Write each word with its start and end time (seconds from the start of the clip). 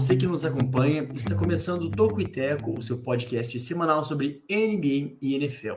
você 0.00 0.16
que 0.16 0.26
nos 0.26 0.46
acompanha. 0.46 1.06
Está 1.12 1.36
começando 1.36 1.82
o 1.82 1.90
Toco 1.90 2.22
e 2.22 2.26
Teco, 2.26 2.72
o 2.72 2.80
seu 2.80 3.02
podcast 3.02 3.60
semanal 3.60 4.02
sobre 4.02 4.42
NBA 4.48 5.18
e 5.20 5.34
NFL. 5.34 5.74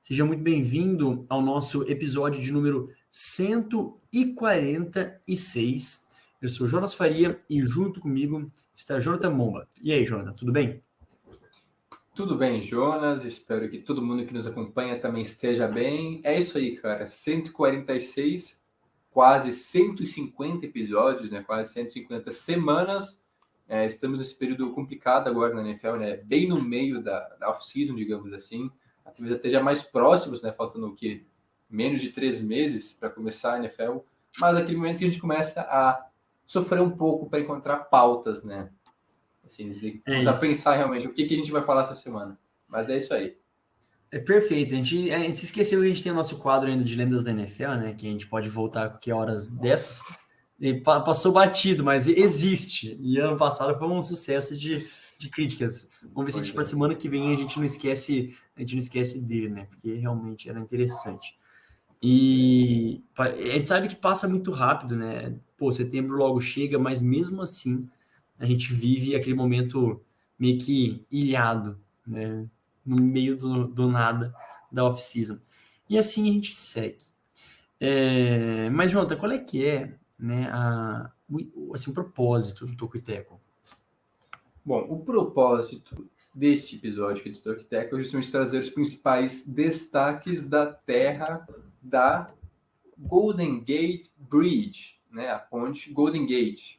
Seja 0.00 0.24
muito 0.24 0.44
bem-vindo 0.44 1.24
ao 1.28 1.42
nosso 1.42 1.82
episódio 1.90 2.40
de 2.40 2.52
número 2.52 2.88
146. 3.10 6.08
Eu 6.40 6.48
sou 6.48 6.68
Jonas 6.68 6.94
Faria 6.94 7.36
e 7.50 7.64
junto 7.64 7.98
comigo 7.98 8.48
está 8.76 9.00
Jonathan 9.00 9.30
Momba. 9.30 9.68
E 9.82 9.92
aí, 9.92 10.04
Jonathan, 10.04 10.34
tudo 10.34 10.52
bem? 10.52 10.80
Tudo 12.14 12.38
bem, 12.38 12.62
Jonas? 12.62 13.24
Espero 13.24 13.68
que 13.68 13.80
todo 13.80 14.00
mundo 14.00 14.24
que 14.24 14.32
nos 14.32 14.46
acompanha 14.46 15.00
também 15.00 15.22
esteja 15.22 15.66
bem. 15.66 16.20
É 16.22 16.38
isso 16.38 16.58
aí, 16.58 16.76
cara. 16.76 17.08
146, 17.08 18.56
quase 19.10 19.52
150 19.52 20.64
episódios, 20.64 21.32
né? 21.32 21.42
Quase 21.42 21.72
150 21.72 22.30
semanas. 22.30 23.23
É, 23.68 23.86
estamos 23.86 24.18
nesse 24.18 24.34
período 24.34 24.72
complicado 24.72 25.28
agora 25.28 25.54
na 25.54 25.62
NFL, 25.62 25.96
né? 25.96 26.16
Bem 26.18 26.48
no 26.48 26.60
meio 26.60 27.02
da, 27.02 27.20
da 27.40 27.50
off-season, 27.50 27.94
digamos 27.94 28.32
assim. 28.32 28.70
Talvez 29.04 29.34
até 29.34 29.48
já 29.48 29.62
mais 29.62 29.82
próximos, 29.82 30.42
né? 30.42 30.52
Faltando 30.52 30.88
o 30.88 30.94
quê? 30.94 31.24
Menos 31.68 32.00
de 32.00 32.10
três 32.10 32.40
meses 32.40 32.92
para 32.92 33.10
começar 33.10 33.54
a 33.54 33.58
NFL. 33.58 33.98
Mas 34.38 34.56
aquele 34.56 34.76
momento 34.76 34.98
que 34.98 35.04
a 35.04 35.08
gente 35.08 35.20
começa 35.20 35.62
a 35.62 36.06
sofrer 36.46 36.82
um 36.82 36.90
pouco 36.90 37.28
para 37.28 37.40
encontrar 37.40 37.76
pautas, 37.84 38.44
né? 38.44 38.70
Assim, 39.46 40.02
É 40.06 40.26
a 40.26 40.34
pensar 40.34 40.76
realmente 40.76 41.06
o 41.06 41.12
que, 41.12 41.26
que 41.26 41.34
a 41.34 41.36
gente 41.36 41.52
vai 41.52 41.62
falar 41.62 41.82
essa 41.82 41.94
semana. 41.94 42.38
Mas 42.68 42.88
é 42.88 42.96
isso 42.96 43.14
aí. 43.14 43.36
É 44.10 44.18
perfeito. 44.18 44.72
A 44.72 44.76
gente, 44.76 45.10
a 45.10 45.18
gente 45.18 45.38
se 45.38 45.46
esqueceu 45.46 45.80
que 45.80 45.86
a 45.86 45.88
gente 45.88 46.02
tem 46.02 46.12
o 46.12 46.14
nosso 46.14 46.38
quadro 46.38 46.68
ainda 46.68 46.84
de 46.84 46.96
lendas 46.96 47.24
da 47.24 47.30
NFL, 47.30 47.72
né? 47.72 47.94
Que 47.94 48.06
a 48.06 48.10
gente 48.10 48.26
pode 48.26 48.48
voltar 48.48 48.84
a 48.84 48.88
qualquer 48.90 49.12
horas 49.12 49.50
dessas. 49.50 50.02
Pa- 50.84 51.00
passou 51.00 51.32
batido, 51.32 51.84
mas 51.84 52.06
existe. 52.06 52.96
E 53.00 53.18
ano 53.18 53.36
passado 53.36 53.76
foi 53.78 53.88
um 53.88 54.00
sucesso 54.00 54.56
de, 54.56 54.86
de 55.18 55.28
críticas. 55.28 55.90
Vamos 56.02 56.26
ver 56.26 56.30
se 56.32 56.40
a 56.40 56.42
gente, 56.42 56.54
para 56.54 56.64
semana 56.64 56.94
que 56.94 57.08
vem 57.08 57.32
a 57.34 57.36
gente 57.36 57.56
não 57.56 57.64
esquece, 57.64 58.36
a 58.56 58.60
gente 58.60 58.72
não 58.72 58.78
esquece 58.78 59.20
dele, 59.20 59.48
né? 59.48 59.66
Porque 59.66 59.94
realmente 59.94 60.48
era 60.48 60.60
interessante. 60.60 61.36
E 62.02 63.02
a 63.18 63.28
gente 63.56 63.68
sabe 63.68 63.88
que 63.88 63.96
passa 63.96 64.28
muito 64.28 64.50
rápido, 64.50 64.96
né? 64.96 65.34
Pô, 65.56 65.72
setembro 65.72 66.16
logo 66.16 66.40
chega, 66.40 66.78
mas 66.78 67.00
mesmo 67.00 67.42
assim 67.42 67.88
a 68.38 68.46
gente 68.46 68.72
vive 68.72 69.14
aquele 69.14 69.34
momento 69.34 70.02
meio 70.38 70.58
que 70.58 71.04
ilhado, 71.10 71.80
né? 72.06 72.46
No 72.84 72.96
meio 72.96 73.36
do, 73.36 73.66
do 73.66 73.88
nada 73.88 74.34
da 74.70 74.84
off-season. 74.84 75.38
E 75.88 75.98
assim 75.98 76.28
a 76.28 76.32
gente 76.32 76.54
segue. 76.54 76.98
É, 77.80 78.70
mas, 78.70 78.90
Jonathan, 78.90 79.16
qual 79.16 79.32
é 79.32 79.38
que 79.38 79.64
é 79.66 79.94
né, 80.18 80.48
a, 80.52 81.10
o, 81.28 81.72
assim, 81.74 81.90
o 81.90 81.94
propósito 81.94 82.66
do 82.66 82.76
Toco 82.76 82.96
e 82.96 83.00
Teco? 83.00 83.40
Bom, 84.64 84.86
o 84.88 85.04
propósito 85.04 86.08
deste 86.34 86.76
episódio 86.76 87.20
aqui 87.20 87.30
do 87.30 87.40
Torquitec 87.40 87.94
é 87.94 87.98
justamente 87.98 88.30
trazer 88.30 88.58
os 88.58 88.70
principais 88.70 89.46
destaques 89.46 90.46
da 90.46 90.72
terra 90.72 91.46
da 91.82 92.24
Golden 92.96 93.60
Gate 93.60 94.08
Bridge, 94.16 94.98
né? 95.10 95.30
A 95.30 95.38
ponte 95.38 95.92
Golden 95.92 96.24
Gate. 96.24 96.78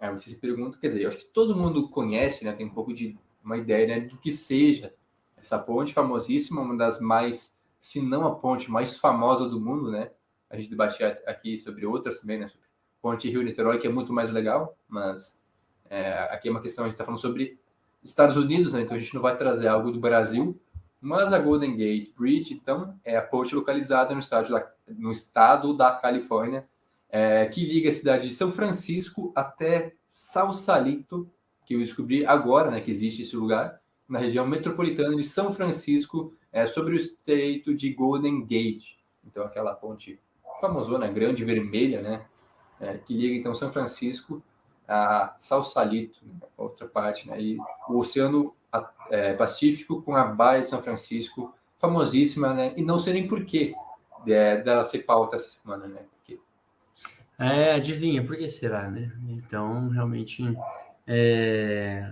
Aí 0.00 0.10
você 0.10 0.30
se 0.30 0.36
pergunta, 0.36 0.78
quer 0.78 0.88
dizer, 0.88 1.02
eu 1.02 1.08
acho 1.08 1.18
que 1.18 1.26
todo 1.26 1.54
mundo 1.54 1.90
conhece, 1.90 2.46
né? 2.46 2.52
Tem 2.54 2.64
um 2.64 2.72
pouco 2.72 2.94
de 2.94 3.18
uma 3.44 3.58
ideia 3.58 3.86
né, 3.86 4.00
do 4.06 4.16
que 4.16 4.32
seja 4.32 4.94
essa 5.36 5.58
ponte 5.58 5.92
famosíssima, 5.92 6.62
uma 6.62 6.76
das 6.76 6.98
mais, 6.98 7.54
se 7.78 8.00
não 8.00 8.26
a 8.26 8.34
ponte 8.34 8.70
mais 8.70 8.96
famosa 8.96 9.46
do 9.46 9.60
mundo, 9.60 9.90
né? 9.90 10.10
A 10.48 10.56
gente 10.56 10.70
debatia 10.70 11.22
aqui 11.26 11.58
sobre 11.58 11.84
outras 11.84 12.18
também, 12.18 12.38
né? 12.38 12.48
Sobre 12.48 12.67
Ponte 13.00 13.28
Rio-Niterói, 13.28 13.78
que 13.78 13.86
é 13.86 13.90
muito 13.90 14.12
mais 14.12 14.30
legal, 14.30 14.76
mas 14.88 15.34
é, 15.88 16.20
aqui 16.30 16.48
é 16.48 16.50
uma 16.50 16.60
questão, 16.60 16.84
a 16.84 16.88
gente 16.88 16.94
está 16.94 17.04
falando 17.04 17.20
sobre 17.20 17.58
Estados 18.02 18.36
Unidos, 18.36 18.72
né? 18.72 18.82
então 18.82 18.96
a 18.96 19.00
gente 19.00 19.14
não 19.14 19.22
vai 19.22 19.36
trazer 19.36 19.68
algo 19.68 19.90
do 19.90 20.00
Brasil, 20.00 20.60
mas 21.00 21.32
a 21.32 21.38
Golden 21.38 21.76
Gate 21.76 22.12
Bridge, 22.16 22.52
então, 22.52 22.98
é 23.04 23.16
a 23.16 23.22
ponte 23.22 23.54
localizada 23.54 24.12
no 24.12 24.20
estado 24.20 24.50
da, 24.50 24.70
no 24.88 25.12
estado 25.12 25.76
da 25.76 25.92
Califórnia, 25.92 26.66
é, 27.08 27.46
que 27.46 27.64
liga 27.64 27.88
a 27.88 27.92
cidade 27.92 28.28
de 28.28 28.34
São 28.34 28.52
Francisco 28.52 29.32
até 29.34 29.94
Sausalito, 30.10 31.30
que 31.64 31.74
eu 31.74 31.78
descobri 31.78 32.26
agora, 32.26 32.70
né, 32.70 32.80
que 32.80 32.90
existe 32.90 33.22
esse 33.22 33.36
lugar, 33.36 33.80
na 34.08 34.18
região 34.18 34.46
metropolitana 34.46 35.14
de 35.14 35.22
São 35.22 35.52
Francisco, 35.52 36.34
é, 36.52 36.66
sobre 36.66 36.94
o 36.94 36.96
estreito 36.96 37.74
de 37.74 37.92
Golden 37.92 38.44
Gate. 38.44 38.96
Então, 39.24 39.44
aquela 39.44 39.74
ponte 39.74 40.18
famosona, 40.60 41.06
grande, 41.08 41.44
vermelha, 41.44 42.02
né, 42.02 42.26
é, 42.80 42.98
que 42.98 43.14
liga, 43.14 43.34
então, 43.34 43.54
São 43.54 43.72
Francisco 43.72 44.42
a 44.88 45.36
Sausalito, 45.38 46.18
né, 46.24 46.48
outra 46.56 46.88
parte, 46.88 47.28
né? 47.28 47.38
E 47.38 47.58
o 47.86 47.98
Oceano 47.98 48.54
é, 49.10 49.34
Pacífico 49.34 50.00
com 50.00 50.16
a 50.16 50.24
Baía 50.24 50.62
de 50.62 50.70
São 50.70 50.82
Francisco, 50.82 51.54
famosíssima, 51.78 52.54
né? 52.54 52.72
E 52.74 52.82
não 52.82 52.98
sei 52.98 53.12
nem 53.12 53.28
por 53.28 53.44
que 53.44 53.74
é, 54.26 54.56
dela 54.62 54.84
ser 54.84 55.00
pauta 55.00 55.36
essa 55.36 55.48
semana, 55.48 55.86
né? 55.86 56.00
Porque 56.16 56.40
É, 57.38 57.74
adivinha, 57.74 58.24
por 58.24 58.34
que 58.36 58.48
será, 58.48 58.88
né? 58.88 59.12
Então, 59.28 59.90
realmente, 59.90 60.42
é, 61.06 62.10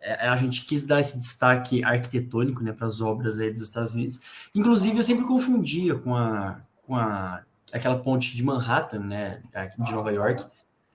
é, 0.00 0.28
a 0.28 0.36
gente 0.36 0.64
quis 0.64 0.84
dar 0.84 0.98
esse 0.98 1.16
destaque 1.16 1.84
arquitetônico, 1.84 2.62
né, 2.62 2.72
para 2.72 2.86
as 2.86 3.00
obras 3.00 3.38
aí 3.38 3.50
dos 3.50 3.60
Estados 3.60 3.94
Unidos. 3.94 4.48
Inclusive, 4.54 4.98
eu 4.98 5.02
sempre 5.02 5.24
confundia 5.24 5.94
com 5.94 6.16
a, 6.16 6.60
com 6.86 6.96
a 6.96 7.42
aquela 7.72 7.98
ponte 7.98 8.36
de 8.36 8.42
Manhattan, 8.42 9.00
né, 9.00 9.42
de 9.78 9.92
Nova 9.92 10.10
York. 10.10 10.44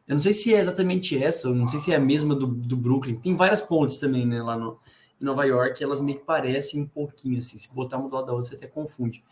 Eu 0.07 0.13
não 0.13 0.19
sei 0.19 0.33
se 0.33 0.53
é 0.53 0.59
exatamente 0.59 1.21
essa, 1.21 1.47
eu 1.47 1.55
não 1.55 1.67
sei 1.67 1.79
se 1.79 1.91
é 1.91 1.95
a 1.95 1.99
mesma 1.99 2.35
do, 2.35 2.45
do 2.45 2.77
Brooklyn. 2.77 3.15
Tem 3.15 3.35
várias 3.35 3.61
pontes 3.61 3.99
também, 3.99 4.25
né, 4.25 4.41
lá 4.41 4.57
no, 4.57 4.79
em 5.19 5.25
Nova 5.25 5.45
York, 5.45 5.83
elas 5.83 5.99
meio 5.99 6.19
que 6.19 6.25
parecem 6.25 6.81
um 6.81 6.87
pouquinho 6.87 7.39
assim. 7.39 7.57
Se 7.57 7.73
botar 7.73 7.97
uma 7.97 8.07
do 8.07 8.15
lado 8.15 8.27
da 8.27 8.33
outra, 8.33 8.49
você 8.49 8.55
até 8.55 8.67
confunde. 8.67 9.23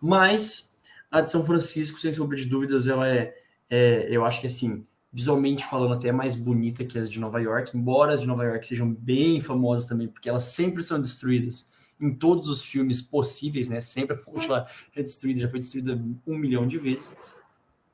Mas 0.00 0.74
a 1.10 1.20
de 1.20 1.30
São 1.30 1.44
Francisco, 1.44 2.00
sem 2.00 2.12
sombra 2.12 2.36
de 2.36 2.46
dúvidas, 2.46 2.86
ela 2.86 3.08
é, 3.08 3.34
é, 3.68 4.08
eu 4.10 4.24
acho 4.24 4.40
que 4.40 4.46
assim, 4.46 4.86
visualmente 5.12 5.64
falando, 5.64 5.94
até 5.94 6.08
é 6.08 6.12
mais 6.12 6.34
bonita 6.34 6.84
que 6.84 6.98
as 6.98 7.10
de 7.10 7.20
Nova 7.20 7.40
York, 7.40 7.76
embora 7.76 8.12
as 8.12 8.20
de 8.20 8.26
Nova 8.26 8.44
York 8.44 8.66
sejam 8.66 8.92
bem 8.92 9.40
famosas 9.40 9.86
também, 9.86 10.08
porque 10.08 10.28
elas 10.28 10.44
sempre 10.44 10.82
são 10.82 11.00
destruídas 11.00 11.72
em 12.00 12.14
todos 12.14 12.48
os 12.48 12.62
filmes 12.62 13.00
possíveis, 13.00 13.68
né? 13.68 13.80
Sempre 13.80 14.16
a 14.16 14.48
lá 14.48 14.66
é 14.94 15.02
destruída, 15.02 15.40
já 15.40 15.48
foi 15.48 15.58
destruída 15.58 16.00
um 16.26 16.36
milhão 16.36 16.66
de 16.66 16.78
vezes. 16.78 17.16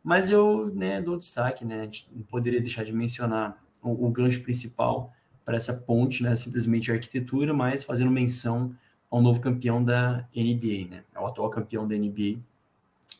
Mas 0.02 0.30
eu 0.30 0.72
né, 0.74 1.00
dou 1.00 1.16
destaque, 1.16 1.64
né? 1.64 1.88
Não 2.10 2.22
poderia 2.22 2.60
deixar 2.60 2.84
de 2.84 2.92
mencionar 2.92 3.62
o, 3.82 4.06
o 4.06 4.10
gancho 4.10 4.42
principal 4.42 5.12
para 5.44 5.56
essa 5.56 5.74
ponte, 5.74 6.22
né? 6.22 6.34
Simplesmente 6.36 6.90
a 6.90 6.94
arquitetura, 6.94 7.52
mas 7.52 7.84
fazendo 7.84 8.10
menção 8.10 8.74
ao 9.10 9.20
novo 9.20 9.40
campeão 9.40 9.82
da 9.82 10.26
NBA, 10.34 10.88
né? 10.88 11.04
Ao 11.14 11.26
atual 11.26 11.50
campeão 11.50 11.86
da 11.86 11.96
NBA, 11.96 12.38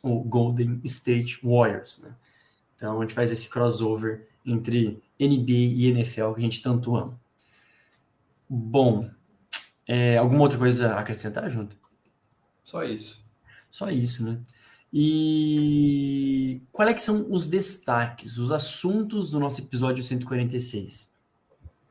o 0.03 0.21
Golden 0.23 0.81
State 0.85 1.41
Warriors, 1.43 2.01
né? 2.03 2.15
Então 2.77 2.99
a 2.99 3.03
gente 3.03 3.15
faz 3.15 3.31
esse 3.31 3.51
crossover 3.51 4.27
entre 4.45 5.03
NBA 5.19 5.53
e 5.53 5.87
NFL 5.87 6.33
que 6.33 6.41
a 6.41 6.45
gente 6.45 6.63
tanto 6.63 6.97
ama. 6.97 7.21
Bom, 8.49 9.11
é, 9.93 10.17
alguma 10.17 10.43
outra 10.43 10.57
coisa 10.57 10.95
a 10.95 11.01
acrescentar, 11.01 11.51
junto? 11.51 11.77
só 12.63 12.85
isso. 12.85 13.21
Só 13.69 13.91
isso, 13.91 14.25
né? 14.25 14.41
E 14.93 16.63
qual 16.71 16.89
é 16.89 16.95
que 16.95 17.03
são 17.03 17.27
os 17.29 17.49
destaques, 17.49 18.39
os 18.39 18.53
assuntos 18.53 19.33
do 19.33 19.41
nosso 19.41 19.61
episódio 19.61 20.05
146? 20.05 21.19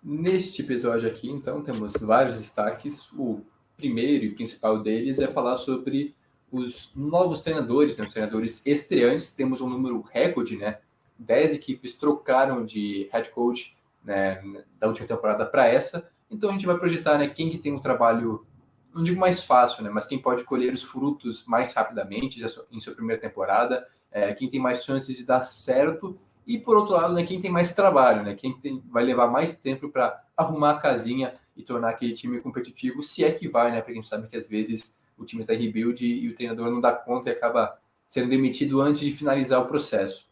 Neste 0.02 0.62
episódio 0.62 1.10
aqui, 1.10 1.30
então, 1.30 1.62
temos 1.62 1.92
vários 2.00 2.38
destaques. 2.38 3.06
O 3.12 3.42
primeiro 3.76 4.24
e 4.24 4.32
principal 4.32 4.82
deles 4.82 5.20
é 5.20 5.28
falar 5.28 5.58
sobre 5.58 6.16
os 6.50 6.92
novos 6.96 7.42
treinadores, 7.42 7.98
né? 7.98 8.06
os 8.06 8.14
treinadores 8.14 8.62
estreantes. 8.66 9.34
Temos 9.34 9.60
um 9.60 9.68
número 9.70 10.00
recorde, 10.10 10.56
né? 10.56 10.80
Dez 11.18 11.54
equipes 11.54 11.96
trocaram 11.96 12.66
de 12.66 13.10
head 13.12 13.30
coach 13.32 13.76
né, 14.06 14.42
da 14.80 14.88
última 14.88 15.06
temporada 15.06 15.46
para 15.46 15.68
essa. 15.68 16.10
Então 16.30 16.50
a 16.50 16.54
gente 16.54 16.66
vai 16.66 16.78
projetar 16.78 17.18
né, 17.18 17.28
quem 17.28 17.50
que 17.50 17.58
tem 17.58 17.74
um 17.74 17.80
trabalho, 17.80 18.46
não 18.94 19.04
digo 19.04 19.20
mais 19.20 19.44
fácil, 19.44 19.84
né, 19.84 19.90
mas 19.90 20.06
quem 20.06 20.20
pode 20.20 20.44
colher 20.44 20.74
os 20.74 20.84
frutos 20.84 21.46
mais 21.46 21.74
rapidamente 21.74 22.44
em 22.72 22.80
sua 22.80 22.94
primeira 22.94 23.22
temporada, 23.22 23.88
é, 24.12 24.34
quem 24.34 24.50
tem 24.50 24.60
mais 24.60 24.84
chances 24.84 25.16
de 25.16 25.26
dar 25.26 25.42
certo 25.42 26.20
e 26.46 26.58
por 26.58 26.78
outro 26.78 26.94
lado, 26.94 27.14
né, 27.14 27.24
quem 27.24 27.40
tem 27.40 27.52
mais 27.52 27.74
trabalho, 27.74 28.24
né, 28.24 28.36
quem 28.36 28.58
tem, 28.60 28.84
vai 28.90 29.04
levar 29.04 29.28
mais 29.28 29.56
tempo 29.58 29.90
para 29.90 30.24
arrumar 30.36 30.72
a 30.72 30.80
casinha 30.80 31.36
e 31.56 31.64
tornar 31.64 31.90
aquele 31.90 32.14
time 32.14 32.40
competitivo, 32.40 33.02
se 33.02 33.24
é 33.24 33.32
que 33.32 33.48
vai, 33.48 33.72
né, 33.72 33.82
porque 33.82 33.92
a 33.92 33.96
gente 33.96 34.08
sabe 34.08 34.28
que 34.28 34.38
às 34.38 34.48
vezes 34.48 34.96
o 35.18 35.26
time 35.26 35.42
está 35.42 35.54
rebuild 35.54 36.06
e 36.06 36.28
o 36.30 36.36
treinador 36.36 36.72
não 36.72 36.80
dá 36.80 36.94
conta 36.94 37.30
e 37.30 37.34
acaba 37.34 37.78
sendo 38.08 38.30
demitido 38.30 38.82
antes 38.82 39.02
de 39.02 39.12
finalizar 39.12 39.62
o 39.62 39.68
processo. 39.68 40.30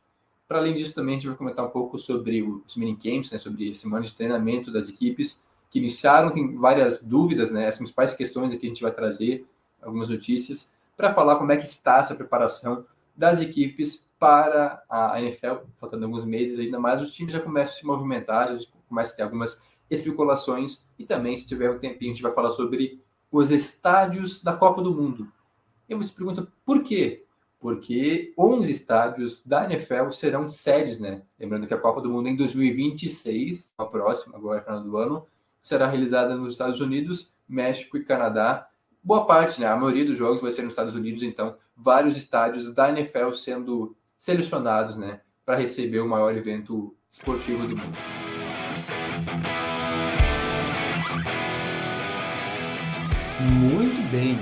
Para 0.47 0.59
além 0.59 0.73
disso, 0.73 0.95
também 0.95 1.15
a 1.15 1.17
gente 1.17 1.27
vai 1.27 1.35
comentar 1.35 1.65
um 1.65 1.69
pouco 1.69 1.99
sobre 1.99 2.41
os 2.41 2.75
minicamps, 2.77 3.29
né, 3.29 3.37
sobre 3.37 3.69
esse 3.69 3.81
semana 3.81 4.05
de 4.05 4.15
treinamento 4.15 4.71
das 4.71 4.87
equipes 4.87 5.43
que 5.69 5.79
iniciaram, 5.79 6.31
tem 6.31 6.55
várias 6.55 7.01
dúvidas, 7.01 7.51
né, 7.51 7.67
as 7.67 7.77
principais 7.77 8.13
questões 8.13 8.53
aqui 8.53 8.65
a 8.65 8.69
gente 8.69 8.81
vai 8.81 8.91
trazer, 8.91 9.45
algumas 9.81 10.09
notícias, 10.09 10.73
para 10.95 11.13
falar 11.13 11.35
como 11.35 11.51
é 11.51 11.57
que 11.57 11.65
está 11.65 11.99
essa 11.99 12.15
preparação 12.15 12.85
das 13.15 13.39
equipes 13.39 14.07
para 14.19 14.81
a 14.89 15.21
NFL, 15.21 15.65
faltando 15.77 16.05
alguns 16.05 16.25
meses 16.25 16.59
ainda 16.59 16.79
mais, 16.79 17.01
os 17.01 17.11
times 17.11 17.33
já 17.33 17.39
começam 17.39 17.73
a 17.73 17.77
se 17.77 17.85
movimentar, 17.85 18.57
já 18.57 18.65
começa 18.87 19.13
a 19.13 19.15
ter 19.15 19.23
algumas 19.23 19.61
especulações 19.89 20.85
e 20.97 21.05
também, 21.05 21.35
se 21.35 21.47
tiver 21.47 21.69
um 21.69 21.79
tempinho, 21.79 22.11
a 22.11 22.13
gente 22.15 22.23
vai 22.23 22.33
falar 22.33 22.51
sobre 22.51 23.01
os 23.31 23.51
estádios 23.51 24.43
da 24.43 24.55
Copa 24.55 24.81
do 24.81 24.93
Mundo. 24.93 25.27
E 25.87 25.95
você 25.95 26.13
pergunta 26.13 26.47
por 26.65 26.83
quê? 26.83 27.25
Porque 27.59 28.33
11 28.37 28.71
estádios 28.71 29.45
da 29.45 29.65
NFL 29.65 30.11
serão 30.11 30.49
sedes, 30.49 30.99
né? 30.99 31.23
Lembrando 31.39 31.67
que 31.67 31.73
a 31.73 31.79
Copa 31.79 32.01
do 32.01 32.09
Mundo 32.09 32.27
em 32.29 32.35
2026, 32.35 33.73
a 33.77 33.85
próxima, 33.85 34.37
agora 34.37 34.61
final 34.61 34.83
do 34.83 34.97
ano, 34.97 35.25
será 35.67 35.85
realizada 35.89 36.33
nos 36.33 36.53
Estados 36.53 36.79
Unidos, 36.79 37.33
México 37.45 37.97
e 37.97 38.05
Canadá. 38.05 38.69
Boa 39.03 39.25
parte, 39.25 39.59
né? 39.59 39.67
A 39.67 39.75
maioria 39.75 40.05
dos 40.05 40.17
jogos 40.17 40.41
vai 40.41 40.49
ser 40.49 40.61
nos 40.61 40.71
Estados 40.71 40.95
Unidos, 40.95 41.21
então 41.21 41.57
vários 41.75 42.15
estádios 42.15 42.73
da 42.73 42.89
NFL 42.89 43.31
sendo 43.33 43.93
selecionados, 44.17 44.97
né, 44.97 45.19
para 45.45 45.57
receber 45.57 45.99
o 45.99 46.07
maior 46.07 46.35
evento 46.37 46.95
esportivo 47.11 47.67
do 47.67 47.75
mundo. 47.75 47.97
Muito 53.59 54.09
bem, 54.09 54.37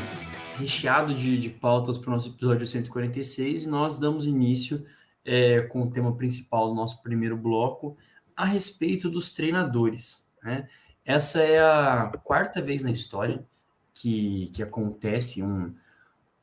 recheado 0.60 1.14
de, 1.16 1.40
de 1.40 1.50
pautas 1.50 1.98
para 1.98 2.10
o 2.10 2.14
nosso 2.14 2.30
episódio 2.30 2.68
146 2.68 3.64
e 3.64 3.68
nós 3.68 3.98
damos 3.98 4.28
início 4.28 4.86
é, 5.26 5.62
com 5.62 5.82
o 5.82 5.90
tema 5.90 6.16
principal 6.16 6.70
do 6.70 6.76
nosso 6.76 7.02
primeiro 7.02 7.36
bloco 7.36 7.98
a 8.38 8.46
respeito 8.46 9.10
dos 9.10 9.32
treinadores. 9.32 10.32
Né? 10.44 10.70
Essa 11.06 11.42
é 11.42 11.60
a 11.60 12.12
quarta 12.24 12.62
vez 12.62 12.84
na 12.84 12.90
história 12.90 13.46
que, 13.94 14.50
que 14.52 14.64
acontece 14.64 15.44
um 15.44 15.74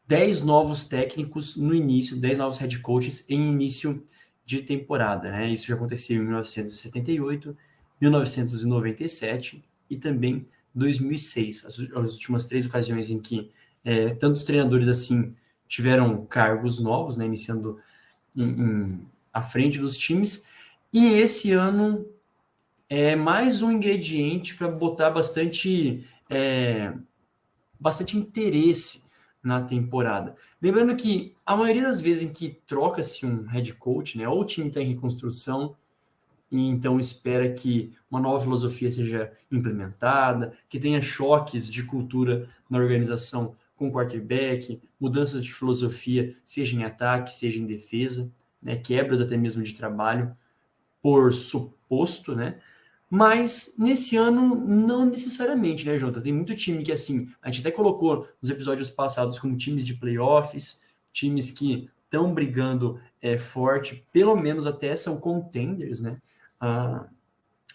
10 0.07 0.43
novos 0.43 0.85
técnicos 0.85 1.57
no 1.57 1.75
início, 1.75 2.17
10 2.17 2.39
novos 2.39 2.59
head 2.59 2.79
coaches 2.79 3.27
em 3.29 3.51
início 3.51 4.05
de 4.45 4.63
temporada. 4.63 5.31
Né? 5.31 5.51
Isso 5.51 5.67
já 5.67 5.75
aconteceu 5.75 6.17
em 6.17 6.25
1978, 6.25 7.57
1997 8.01 9.65
e 9.91 9.97
também 9.97 10.47
2006, 10.75 11.65
as, 11.67 11.79
as 11.79 12.13
últimas 12.13 12.47
três 12.47 12.65
ocasiões 12.67 13.11
em 13.11 13.21
que 13.21 13.51
é, 13.85 14.15
tantos 14.15 14.45
treinadores 14.45 14.89
assim 14.89 15.35
tiveram 15.69 16.25
cargos 16.27 16.79
novos, 16.79 17.17
né, 17.17 17.27
iniciando 17.27 17.79
em, 18.37 18.45
em, 18.45 19.07
à 19.33 19.43
frente 19.43 19.79
dos 19.79 19.97
times. 19.97 20.47
E 20.93 21.15
esse 21.15 21.53
ano 21.53 22.07
é 22.95 23.17
mais 23.17 23.63
um 23.63 23.73
ingrediente 23.73 24.55
para 24.55 24.69
botar 24.69 25.09
bastante, 25.09 26.07
é, 26.29 26.93
bastante 27.81 28.19
interesse 28.19 29.07
na 29.43 29.63
temporada. 29.63 30.37
Lembrando 30.61 30.95
que 30.95 31.35
a 31.47 31.57
maioria 31.57 31.85
das 31.85 32.03
vezes 32.03 32.23
em 32.23 32.31
que 32.31 32.51
troca-se 32.67 33.25
um 33.25 33.47
head 33.47 33.73
coach, 33.77 34.19
né, 34.19 34.29
ou 34.29 34.43
o 34.43 34.45
time 34.45 34.69
está 34.69 34.83
em 34.83 34.93
reconstrução, 34.93 35.75
e 36.51 36.69
então 36.69 37.01
espera 37.01 37.51
que 37.51 37.95
uma 38.11 38.21
nova 38.21 38.41
filosofia 38.41 38.91
seja 38.91 39.33
implementada, 39.51 40.53
que 40.69 40.79
tenha 40.79 41.01
choques 41.01 41.73
de 41.73 41.85
cultura 41.85 42.47
na 42.69 42.77
organização 42.77 43.57
com 43.75 43.91
quarterback, 43.91 44.79
mudanças 45.01 45.43
de 45.43 45.51
filosofia, 45.51 46.37
seja 46.45 46.77
em 46.79 46.85
ataque, 46.85 47.33
seja 47.33 47.59
em 47.59 47.65
defesa, 47.65 48.31
né, 48.61 48.77
quebras 48.77 49.23
até 49.23 49.35
mesmo 49.35 49.63
de 49.63 49.73
trabalho, 49.73 50.37
por 51.01 51.33
suposto, 51.33 52.37
né? 52.37 52.61
Mas 53.15 53.75
nesse 53.79 54.17
ano, 54.17 54.57
não 54.57 55.05
necessariamente, 55.05 55.85
né, 55.85 55.99
Jota? 55.99 56.19
Tem 56.19 56.33
muito 56.33 56.57
time 56.57 56.83
que, 56.83 56.91
assim, 56.91 57.31
a 57.43 57.51
gente 57.51 57.61
até 57.61 57.71
colocou 57.71 58.27
nos 58.41 58.51
episódios 58.51 58.89
passados 58.89 59.39
como 59.39 59.55
times 59.55 59.85
de 59.85 59.93
playoffs, 59.93 60.81
times 61.13 61.51
que 61.51 61.91
estão 62.07 62.33
brigando 62.33 62.99
é, 63.21 63.37
forte, 63.37 64.03
pelo 64.15 64.35
menos 64.35 64.67
até 64.67 64.97
são 64.97 65.21
contenders, 65.21 66.01
né? 66.01 66.17
A, 66.59 67.07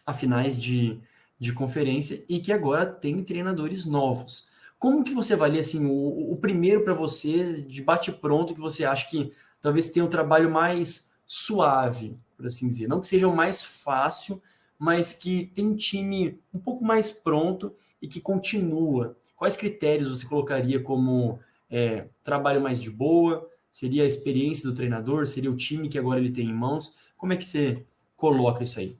a 0.07 0.11
finais 0.11 0.59
de, 0.59 0.99
de 1.37 1.53
conferência 1.53 2.25
e 2.27 2.39
que 2.39 2.51
agora 2.51 2.87
tem 2.87 3.23
treinadores 3.23 3.85
novos. 3.85 4.49
Como 4.79 5.03
que 5.03 5.13
você 5.13 5.35
avalia 5.35 5.61
assim, 5.61 5.85
o, 5.85 6.31
o 6.31 6.37
primeiro 6.37 6.83
para 6.83 6.95
você, 6.95 7.61
de 7.61 7.83
bate-pronto, 7.83 8.55
que 8.55 8.59
você 8.59 8.85
acha 8.85 9.07
que 9.07 9.31
talvez 9.61 9.91
tenha 9.91 10.03
um 10.03 10.09
trabalho 10.09 10.49
mais 10.49 11.11
suave, 11.27 12.17
por 12.35 12.47
assim 12.47 12.67
dizer? 12.67 12.87
Não 12.87 12.99
que 12.99 13.07
seja 13.07 13.27
o 13.27 13.35
mais 13.35 13.63
fácil, 13.63 14.41
mas 14.77 15.13
que 15.13 15.47
tem 15.47 15.65
um 15.65 15.75
time 15.75 16.39
um 16.53 16.59
pouco 16.59 16.83
mais 16.83 17.11
pronto 17.11 17.75
e 18.01 18.07
que 18.07 18.21
continua. 18.21 19.17
Quais 19.35 19.55
critérios 19.55 20.09
você 20.09 20.25
colocaria 20.25 20.81
como 20.81 21.39
é, 21.69 22.07
trabalho 22.23 22.61
mais 22.61 22.81
de 22.81 22.89
boa? 22.89 23.49
Seria 23.71 24.03
a 24.03 24.07
experiência 24.07 24.69
do 24.69 24.75
treinador? 24.75 25.27
Seria 25.27 25.51
o 25.51 25.57
time 25.57 25.89
que 25.89 25.99
agora 25.99 26.19
ele 26.19 26.31
tem 26.31 26.49
em 26.49 26.53
mãos? 26.53 26.95
Como 27.15 27.33
é 27.33 27.37
que 27.37 27.45
você 27.45 27.85
coloca 28.15 28.63
isso 28.63 28.79
aí? 28.79 28.97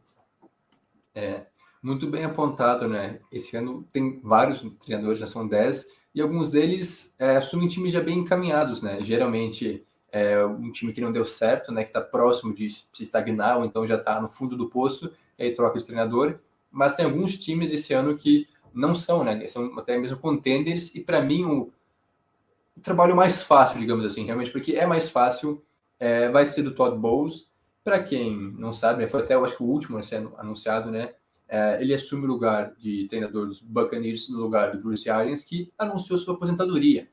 É, 1.14 1.46
muito 1.82 2.08
bem 2.08 2.24
apontado, 2.24 2.88
né? 2.88 3.20
Esse 3.32 3.56
ano 3.56 3.88
tem 3.92 4.20
vários 4.20 4.62
treinadores, 4.84 5.20
já 5.20 5.28
são 5.28 5.48
10, 5.48 5.88
e 6.14 6.22
alguns 6.22 6.50
deles 6.50 7.14
é, 7.18 7.38
assumem 7.38 7.68
times 7.68 7.94
já 7.94 8.02
bem 8.02 8.20
encaminhados, 8.20 8.82
né? 8.82 9.00
Geralmente 9.04 9.86
é 10.12 10.44
um 10.46 10.72
time 10.72 10.94
que 10.94 11.02
não 11.02 11.12
deu 11.12 11.26
certo, 11.26 11.72
né? 11.72 11.84
Que 11.84 11.90
está 11.90 12.02
próximo 12.02 12.54
de 12.54 12.70
se 12.70 13.04
estagnar, 13.04 13.58
ou 13.58 13.66
então 13.66 13.86
já 13.86 13.96
está 13.96 14.22
no 14.22 14.28
fundo 14.28 14.56
do 14.56 14.70
poço, 14.70 15.12
e 15.38 15.44
aí 15.44 15.54
troca 15.54 15.80
de 15.80 15.86
treinador. 15.86 16.40
Mas 16.72 16.96
tem 16.96 17.06
alguns 17.06 17.38
times 17.38 17.72
esse 17.72 17.94
ano 17.94 18.18
que 18.18 18.48
não 18.74 18.94
são, 18.94 19.24
né? 19.24 19.48
São 19.48 19.78
até 19.78 19.98
mesmo 19.98 20.18
contenders, 20.18 20.94
e 20.94 21.02
para 21.02 21.22
mim 21.22 21.44
o, 21.46 21.72
o, 22.76 22.82
trabalho 22.82 23.16
mais 23.16 23.42
fácil, 23.42 23.80
digamos 23.80 24.06
assim, 24.06 24.26
realmente, 24.26 24.52
porque 24.52 24.74
é 24.74 24.86
mais 24.86 25.10
fácil, 25.10 25.64
é, 26.00 26.30
vai 26.30 26.46
ser 26.46 26.62
do 26.62 26.76
Todd 26.76 26.98
Bowles. 26.98 27.48
Para 27.84 28.04
quem 28.04 28.36
não 28.36 28.74
sabe, 28.74 29.02
né, 29.02 29.08
foi 29.08 29.22
até 29.22 29.36
eu 29.36 29.46
acho 29.46 29.56
que 29.56 29.64
o 29.64 29.68
último 29.68 29.98
a 29.98 30.04
ser 30.04 30.28
anunciado, 30.38 30.92
né? 30.92 31.14
É, 31.50 31.82
ele 31.82 31.94
assume 31.94 32.26
o 32.26 32.28
lugar 32.28 32.74
de 32.76 33.08
treinador 33.08 33.48
dos 33.48 33.62
Buccaneers 33.62 34.30
no 34.30 34.40
lugar 34.40 34.72
do 34.72 34.82
Bruce 34.82 35.10
Arians, 35.10 35.44
que 35.44 35.72
anunciou 35.78 36.20
sua 36.20 36.34
aposentadoria. 36.34 37.08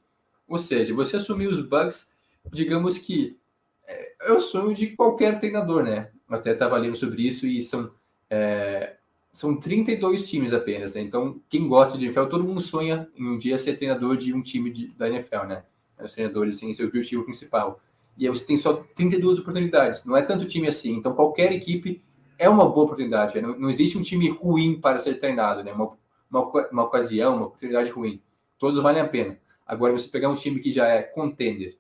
Ou 0.49 0.59
seja, 0.59 0.93
você 0.93 1.16
assumir 1.16 1.47
os 1.47 1.61
Bucks, 1.61 2.12
digamos 2.52 2.99
que 2.99 3.38
é, 3.87 4.12
é 4.23 4.33
o 4.33 4.40
sonho 4.40 4.75
de 4.75 4.88
qualquer 4.88 5.38
treinador, 5.38 5.85
né? 5.85 6.11
Eu 6.28 6.37
até 6.37 6.52
estava 6.52 6.76
lendo 6.76 6.97
sobre 6.97 7.23
isso 7.23 7.47
e 7.47 7.62
são 7.62 7.93
é, 8.35 8.97
são 9.33 9.57
32 9.57 10.29
times 10.29 10.53
apenas, 10.53 10.95
né? 10.95 11.03
Então, 11.03 11.41
quem 11.49 11.69
gosta 11.69 11.97
de 11.97 12.07
NFL, 12.07 12.25
todo 12.26 12.45
mundo 12.45 12.61
sonha 12.61 13.09
em 13.17 13.29
um 13.29 13.38
dia 13.38 13.59
ser 13.59 13.76
treinador 13.76 14.17
de 14.17 14.35
um 14.35 14.43
time 14.43 14.71
de, 14.71 14.88
da 14.97 15.09
NFL, 15.09 15.45
né? 15.45 15.64
Os 16.00 16.12
treinadores, 16.12 16.57
assim, 16.57 16.73
esse 16.73 16.83
é 16.83 16.85
objetivo 16.85 17.25
principal. 17.25 17.81
E 18.19 18.26
aí 18.26 18.35
você 18.35 18.45
tem 18.45 18.57
só 18.57 18.85
32 18.95 19.38
oportunidades, 19.38 20.05
não 20.05 20.17
é 20.17 20.23
tanto 20.23 20.47
time 20.47 20.67
assim. 20.67 20.97
Então, 20.97 21.14
qualquer 21.14 21.53
equipe 21.53 22.03
é 22.37 22.49
uma 22.49 22.69
boa 22.69 22.87
oportunidade. 22.87 23.41
Não, 23.41 23.57
não 23.57 23.71
existe 23.71 23.97
um 23.97 24.03
time 24.03 24.29
ruim 24.31 24.81
para 24.81 25.00
ser 25.00 25.21
treinado, 25.21 25.62
né? 25.62 25.73
Uma, 25.73 25.97
uma, 26.31 26.69
uma 26.71 26.85
ocasião, 26.85 27.37
uma 27.37 27.47
oportunidade 27.47 27.91
ruim. 27.91 28.21
Todos 28.59 28.83
valem 28.83 29.00
a 29.00 29.09
pena. 29.09 29.38
Agora, 29.64 29.93
você 29.93 30.09
pegar 30.09 30.29
um 30.29 30.35
time 30.35 30.61
que 30.61 30.73
já 30.73 30.88
é 30.88 31.03
contender, 31.03 31.79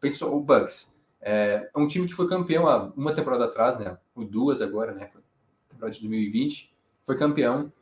pensa 0.00 0.26
o 0.26 0.40
Bucks, 0.40 0.92
é, 1.20 1.68
é 1.74 1.78
um 1.78 1.88
time 1.88 2.06
que 2.06 2.14
foi 2.14 2.28
campeão 2.28 2.68
há 2.68 2.92
uma 2.96 3.12
temporada 3.12 3.46
atrás, 3.46 3.78
né? 3.78 3.98
Ou 4.14 4.24
duas 4.24 4.62
agora, 4.62 4.92
né? 4.92 5.08
Foi 5.12 5.25
temporada 5.76 5.94
de 5.94 6.00
2020, 6.00 6.72
foi 7.04 7.16
campeão. 7.16 7.72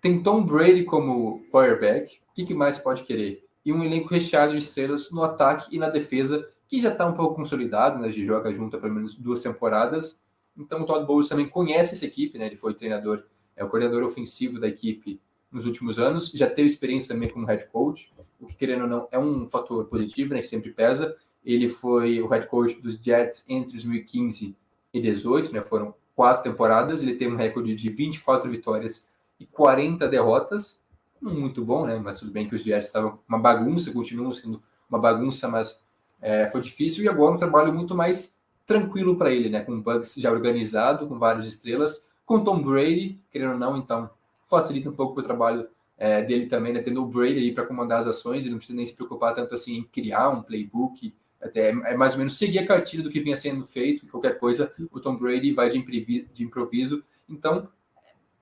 Tem 0.00 0.22
Tom 0.22 0.44
Brady 0.44 0.84
como 0.84 1.44
quarterback. 1.50 2.20
O 2.30 2.34
que, 2.34 2.44
que 2.44 2.54
mais 2.54 2.78
pode 2.78 3.04
querer? 3.04 3.44
E 3.64 3.72
um 3.72 3.84
elenco 3.84 4.08
recheado 4.08 4.52
de 4.52 4.58
estrelas 4.58 5.10
no 5.10 5.22
ataque 5.22 5.74
e 5.74 5.78
na 5.78 5.88
defesa, 5.88 6.48
que 6.66 6.80
já 6.80 6.90
está 6.90 7.06
um 7.06 7.14
pouco 7.14 7.36
consolidado, 7.36 8.00
né? 8.00 8.08
De 8.08 8.26
joga 8.26 8.52
junto 8.52 8.76
há 8.76 8.80
pelo 8.80 8.94
menos 8.94 9.14
duas 9.14 9.42
temporadas 9.42 10.20
então 10.56 10.82
o 10.82 10.86
Todd 10.86 11.06
Bowles 11.06 11.28
também 11.28 11.48
conhece 11.48 11.94
essa 11.94 12.04
equipe, 12.04 12.38
né? 12.38 12.46
Ele 12.46 12.56
foi 12.56 12.74
treinador, 12.74 13.24
é 13.56 13.64
o 13.64 13.68
coordenador 13.68 14.02
ofensivo 14.04 14.60
da 14.60 14.68
equipe 14.68 15.20
nos 15.50 15.66
últimos 15.66 15.98
anos, 15.98 16.30
já 16.30 16.48
teve 16.48 16.66
experiência 16.66 17.14
também 17.14 17.28
como 17.28 17.46
head 17.46 17.66
coach, 17.66 18.12
o 18.40 18.46
que 18.46 18.56
querendo 18.56 18.82
ou 18.82 18.88
não 18.88 19.08
é 19.10 19.18
um 19.18 19.46
fator 19.48 19.84
positivo, 19.86 20.34
né? 20.34 20.40
Que 20.40 20.48
sempre 20.48 20.70
pesa. 20.70 21.16
Ele 21.44 21.68
foi 21.68 22.20
o 22.22 22.28
head 22.28 22.46
coach 22.46 22.80
dos 22.80 22.96
Jets 22.96 23.44
entre 23.48 23.72
2015 23.72 24.56
e 24.94 25.00
2018, 25.00 25.52
né? 25.52 25.62
Foram 25.62 25.94
quatro 26.14 26.50
temporadas. 26.50 27.02
Ele 27.02 27.14
teve 27.14 27.32
um 27.32 27.36
recorde 27.36 27.74
de 27.74 27.90
24 27.90 28.50
vitórias 28.50 29.08
e 29.38 29.46
40 29.46 30.08
derrotas. 30.08 30.80
Muito 31.20 31.64
bom, 31.64 31.86
né? 31.86 32.00
Mas 32.02 32.18
tudo 32.18 32.32
bem 32.32 32.48
que 32.48 32.54
os 32.54 32.62
Jets 32.62 32.86
estavam 32.86 33.18
uma 33.28 33.38
bagunça, 33.38 33.92
continuam 33.92 34.32
sendo 34.32 34.62
uma 34.88 34.98
bagunça, 34.98 35.48
mas 35.48 35.80
é, 36.20 36.48
foi 36.50 36.60
difícil. 36.60 37.04
E 37.04 37.08
agora 37.08 37.34
um 37.34 37.38
trabalho 37.38 37.72
muito 37.72 37.94
mais 37.94 38.38
tranquilo 38.66 39.16
para 39.16 39.30
ele, 39.30 39.48
né? 39.48 39.62
Com 39.62 39.72
o 39.72 39.80
Bucks 39.80 40.14
já 40.16 40.30
organizado, 40.30 41.06
com 41.06 41.18
várias 41.18 41.46
estrelas, 41.46 42.08
com 42.24 42.42
Tom 42.42 42.62
Brady, 42.62 43.20
querendo 43.30 43.52
ou 43.52 43.58
não, 43.58 43.76
então 43.76 44.10
facilita 44.48 44.88
um 44.88 44.94
pouco 44.94 45.20
o 45.20 45.22
trabalho 45.22 45.66
é, 45.98 46.22
dele 46.22 46.46
também, 46.46 46.72
né? 46.72 46.82
Tendo 46.82 47.02
o 47.02 47.06
Brady 47.06 47.38
aí 47.38 47.52
para 47.52 47.66
comandar 47.66 48.00
as 48.00 48.06
ações, 48.06 48.42
ele 48.42 48.50
não 48.50 48.58
precisa 48.58 48.76
nem 48.76 48.86
se 48.86 48.94
preocupar 48.94 49.34
tanto 49.34 49.54
assim 49.54 49.76
em 49.76 49.84
criar 49.84 50.30
um 50.30 50.42
playbook, 50.42 51.14
Até 51.42 51.70
é 51.70 51.96
mais 51.96 52.12
ou 52.12 52.18
menos 52.18 52.38
seguir 52.38 52.60
a 52.60 52.66
cartilha 52.66 53.02
do 53.02 53.10
que 53.10 53.20
vinha 53.20 53.36
sendo 53.36 53.66
feito, 53.66 54.06
qualquer 54.06 54.38
coisa, 54.38 54.70
o 54.92 55.00
Tom 55.00 55.16
Brady 55.16 55.52
vai 55.52 55.68
de 55.68 55.78
improviso. 55.78 56.28
De 56.32 56.44
improviso. 56.44 57.04
Então, 57.28 57.68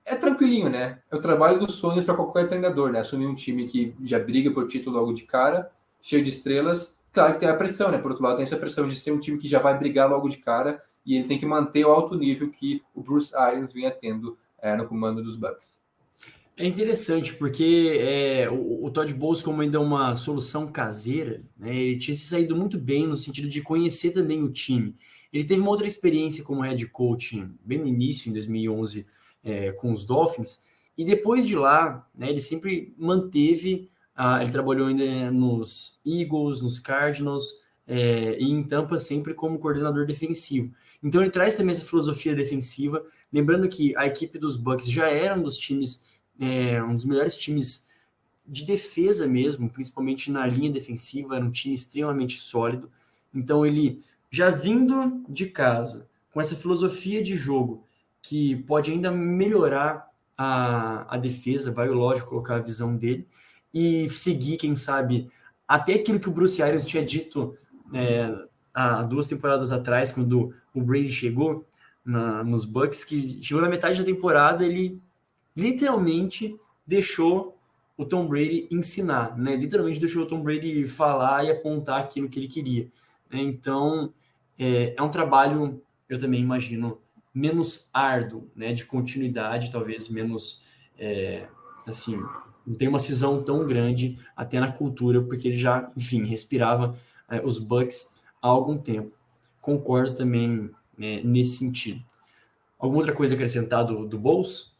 é 0.05 0.15
tranquilinho, 0.15 0.69
né? 0.69 0.99
É 1.11 1.17
o 1.17 1.21
trabalho 1.21 1.59
dos 1.59 1.75
sonhos 1.75 2.05
para 2.05 2.15
qualquer 2.15 2.49
treinador, 2.49 2.91
né? 2.93 3.01
Assumir 3.01 3.27
um 3.27 3.35
time 3.35 3.67
que 3.67 3.95
já 4.05 4.19
briga 4.19 4.51
por 4.51 4.69
título 4.69 4.97
logo 4.97 5.13
de 5.13 5.23
cara, 5.23 5.71
cheio 6.03 6.23
de 6.23 6.31
estrelas. 6.31 6.99
Claro 7.13 7.33
que 7.33 7.41
tem 7.41 7.49
a 7.49 7.57
pressão, 7.57 7.91
né? 7.91 7.99
Por 7.99 8.11
outro 8.11 8.25
lado, 8.25 8.37
tem 8.37 8.45
essa 8.45 8.57
pressão 8.57 8.87
de 8.87 8.99
ser 8.99 9.13
um 9.13 9.19
time 9.19 9.39
que 9.39 9.49
já 9.49 9.59
vai 9.59 9.79
brigar 9.79 10.09
logo 10.09 10.29
de 10.29 10.37
cara 10.37 10.83
e 11.05 11.17
ele 11.17 11.27
tem 11.27 11.39
que 11.39 11.47
manter 11.47 11.85
o 11.85 11.91
alto 11.91 12.15
nível 12.15 12.51
que 12.51 12.83
o 12.95 13.03
Bruce 13.03 13.35
Arians 13.35 13.73
vinha 13.73 13.91
tendo 13.91 14.37
é, 14.61 14.77
no 14.77 14.87
comando 14.87 15.23
dos 15.23 15.37
Bucks. 15.37 15.80
É 16.61 16.67
interessante 16.67 17.33
porque 17.33 17.99
é, 17.99 18.51
o, 18.51 18.85
o, 18.85 18.91
Todd 18.91 19.15
Bowles, 19.15 19.41
como 19.41 19.63
ainda 19.63 19.79
é 19.79 19.81
uma 19.81 20.15
solução 20.15 20.71
caseira, 20.71 21.41
né, 21.59 21.75
ele 21.75 21.99
tinha 21.99 22.15
se 22.15 22.27
saído 22.27 22.55
muito 22.55 22.79
bem 22.79 23.07
no 23.07 23.17
sentido 23.17 23.49
de 23.49 23.63
conhecer 23.63 24.11
também 24.11 24.43
o 24.43 24.53
time. 24.53 24.95
Ele 25.33 25.43
teve 25.43 25.59
uma 25.59 25.71
outra 25.71 25.87
experiência 25.87 26.45
como 26.45 26.61
head 26.61 26.87
coach 26.89 27.43
bem 27.65 27.79
no 27.79 27.87
início, 27.87 28.29
em 28.29 28.35
2011, 28.35 29.07
é, 29.43 29.73
com 29.73 29.91
os 29.91 30.05
Dolphins, 30.05 30.67
e 30.99 31.03
depois 31.03 31.47
de 31.47 31.57
lá, 31.57 32.07
né, 32.15 32.29
ele 32.29 32.43
sempre 32.43 32.93
manteve, 32.99 33.89
ele 34.43 34.51
trabalhou 34.51 34.89
ainda 34.89 35.31
nos 35.31 35.99
Eagles, 36.05 36.61
nos 36.61 36.79
Cardinals, 36.79 37.55
é, 37.89 38.39
e 38.39 38.45
em 38.45 38.63
Tampa 38.63 38.99
sempre 38.99 39.33
como 39.33 39.59
coordenador 39.59 40.05
defensivo. 40.05 40.75
Então 41.03 41.23
ele 41.23 41.31
traz 41.31 41.55
também 41.55 41.73
essa 41.73 41.87
filosofia 41.87 42.35
defensiva, 42.35 43.03
lembrando 43.33 43.67
que 43.67 43.97
a 43.97 44.07
equipe 44.07 44.39
dos 44.39 44.59
Bucks 44.59 44.91
já 44.91 45.09
era 45.09 45.35
um 45.35 45.43
dos 45.43 45.57
times, 45.57 46.05
é, 46.41 46.83
um 46.83 46.95
dos 46.95 47.05
melhores 47.05 47.37
times 47.37 47.89
de 48.47 48.65
defesa 48.65 49.29
mesmo, 49.29 49.69
principalmente 49.71 50.31
na 50.31 50.47
linha 50.47 50.71
defensiva, 50.71 51.37
era 51.37 51.45
um 51.45 51.51
time 51.51 51.75
extremamente 51.75 52.41
sólido. 52.41 52.91
Então 53.33 53.65
ele 53.65 54.03
já 54.31 54.51
vindo 54.51 55.23
de 55.29 55.47
casa 55.47 56.09
com 56.33 56.41
essa 56.41 56.57
filosofia 56.57 57.23
de 57.23 57.37
jogo 57.37 57.85
que 58.23 58.57
pode 58.65 58.91
ainda 58.91 59.11
melhorar 59.11 60.07
a, 60.37 61.15
a 61.15 61.19
defesa, 61.19 61.71
vai 61.71 61.89
lógico 61.89 62.31
colocar 62.31 62.57
a 62.57 62.61
visão 62.61 62.97
dele 62.97 63.27
e 63.73 64.09
seguir, 64.09 64.57
quem 64.57 64.75
sabe, 64.75 65.31
até 65.69 65.95
aquilo 65.95 66.19
que 66.19 66.29
o 66.29 66.33
Bruce 66.33 66.63
Arians 66.63 66.85
tinha 66.85 67.05
dito 67.05 67.57
é, 67.93 68.33
há 68.75 69.03
duas 69.03 69.29
temporadas 69.29 69.71
atrás, 69.71 70.11
quando 70.11 70.55
o 70.75 70.83
Brady 70.83 71.13
chegou 71.13 71.67
na, 72.05 72.43
nos 72.43 72.65
Bucks, 72.65 73.05
que 73.05 73.43
chegou 73.43 73.63
na 73.63 73.69
metade 73.69 73.99
da 73.99 74.05
temporada, 74.05 74.65
ele 74.65 75.01
literalmente 75.61 76.57
deixou 76.87 77.57
o 77.97 78.05
Tom 78.05 78.27
Brady 78.27 78.67
ensinar, 78.71 79.37
né? 79.37 79.55
Literalmente 79.55 80.01
deixou 80.01 80.23
o 80.23 80.27
Tom 80.27 80.43
Brady 80.43 80.87
falar 80.87 81.45
e 81.45 81.51
apontar 81.51 82.01
aquilo 82.01 82.31
que 82.31 82.39
ele 82.39 82.49
queria. 82.49 82.85
Né? 83.31 83.43
Então, 83.43 84.13
é, 84.59 84.95
é 84.97 85.03
um 85.03 85.11
trabalho, 85.11 85.83
eu 86.09 86.19
também 86.19 86.41
imagino, 86.41 86.99
menos 87.35 87.91
árduo, 87.93 88.51
né? 88.57 88.73
De 88.73 88.87
continuidade, 88.87 89.71
talvez 89.71 90.09
menos, 90.09 90.65
é, 90.99 91.47
assim, 91.87 92.19
não 92.67 92.75
tem 92.75 92.89
uma 92.89 92.99
cisão 92.99 93.43
tão 93.43 93.67
grande 93.67 94.19
até 94.35 94.59
na 94.59 94.73
cultura, 94.73 95.21
porque 95.21 95.49
ele 95.49 95.57
já, 95.59 95.91
enfim, 95.95 96.25
respirava 96.25 96.97
é, 97.29 97.45
os 97.45 97.59
Bucks 97.59 98.23
há 98.41 98.49
algum 98.49 98.79
tempo. 98.79 99.13
Concordo 99.61 100.15
também 100.15 100.71
né, 100.97 101.21
nesse 101.23 101.59
sentido. 101.59 102.03
Alguma 102.79 103.01
outra 103.01 103.15
coisa 103.15 103.35
acrescentar 103.35 103.85
do, 103.85 104.07
do 104.07 104.19
Bolso? 104.19 104.75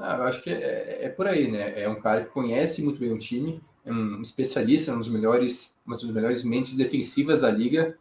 Ah, 0.00 0.16
eu 0.16 0.24
acho 0.24 0.42
que 0.42 0.50
é, 0.50 1.04
é, 1.04 1.08
por 1.08 1.26
aí, 1.26 1.50
né? 1.50 1.80
É 1.80 1.88
um 1.88 2.00
cara 2.00 2.24
que 2.24 2.30
conhece 2.30 2.82
muito 2.82 2.98
bem 2.98 3.12
o 3.12 3.18
time, 3.18 3.60
é 3.84 3.92
um 3.92 4.22
especialista, 4.22 4.92
um 4.92 4.98
dos 4.98 5.08
melhores, 5.08 5.76
uma 5.86 5.96
das 5.96 6.04
melhores 6.04 6.42
mentes 6.42 6.76
defensivas 6.76 7.42
da 7.42 7.50
liga. 7.50 7.96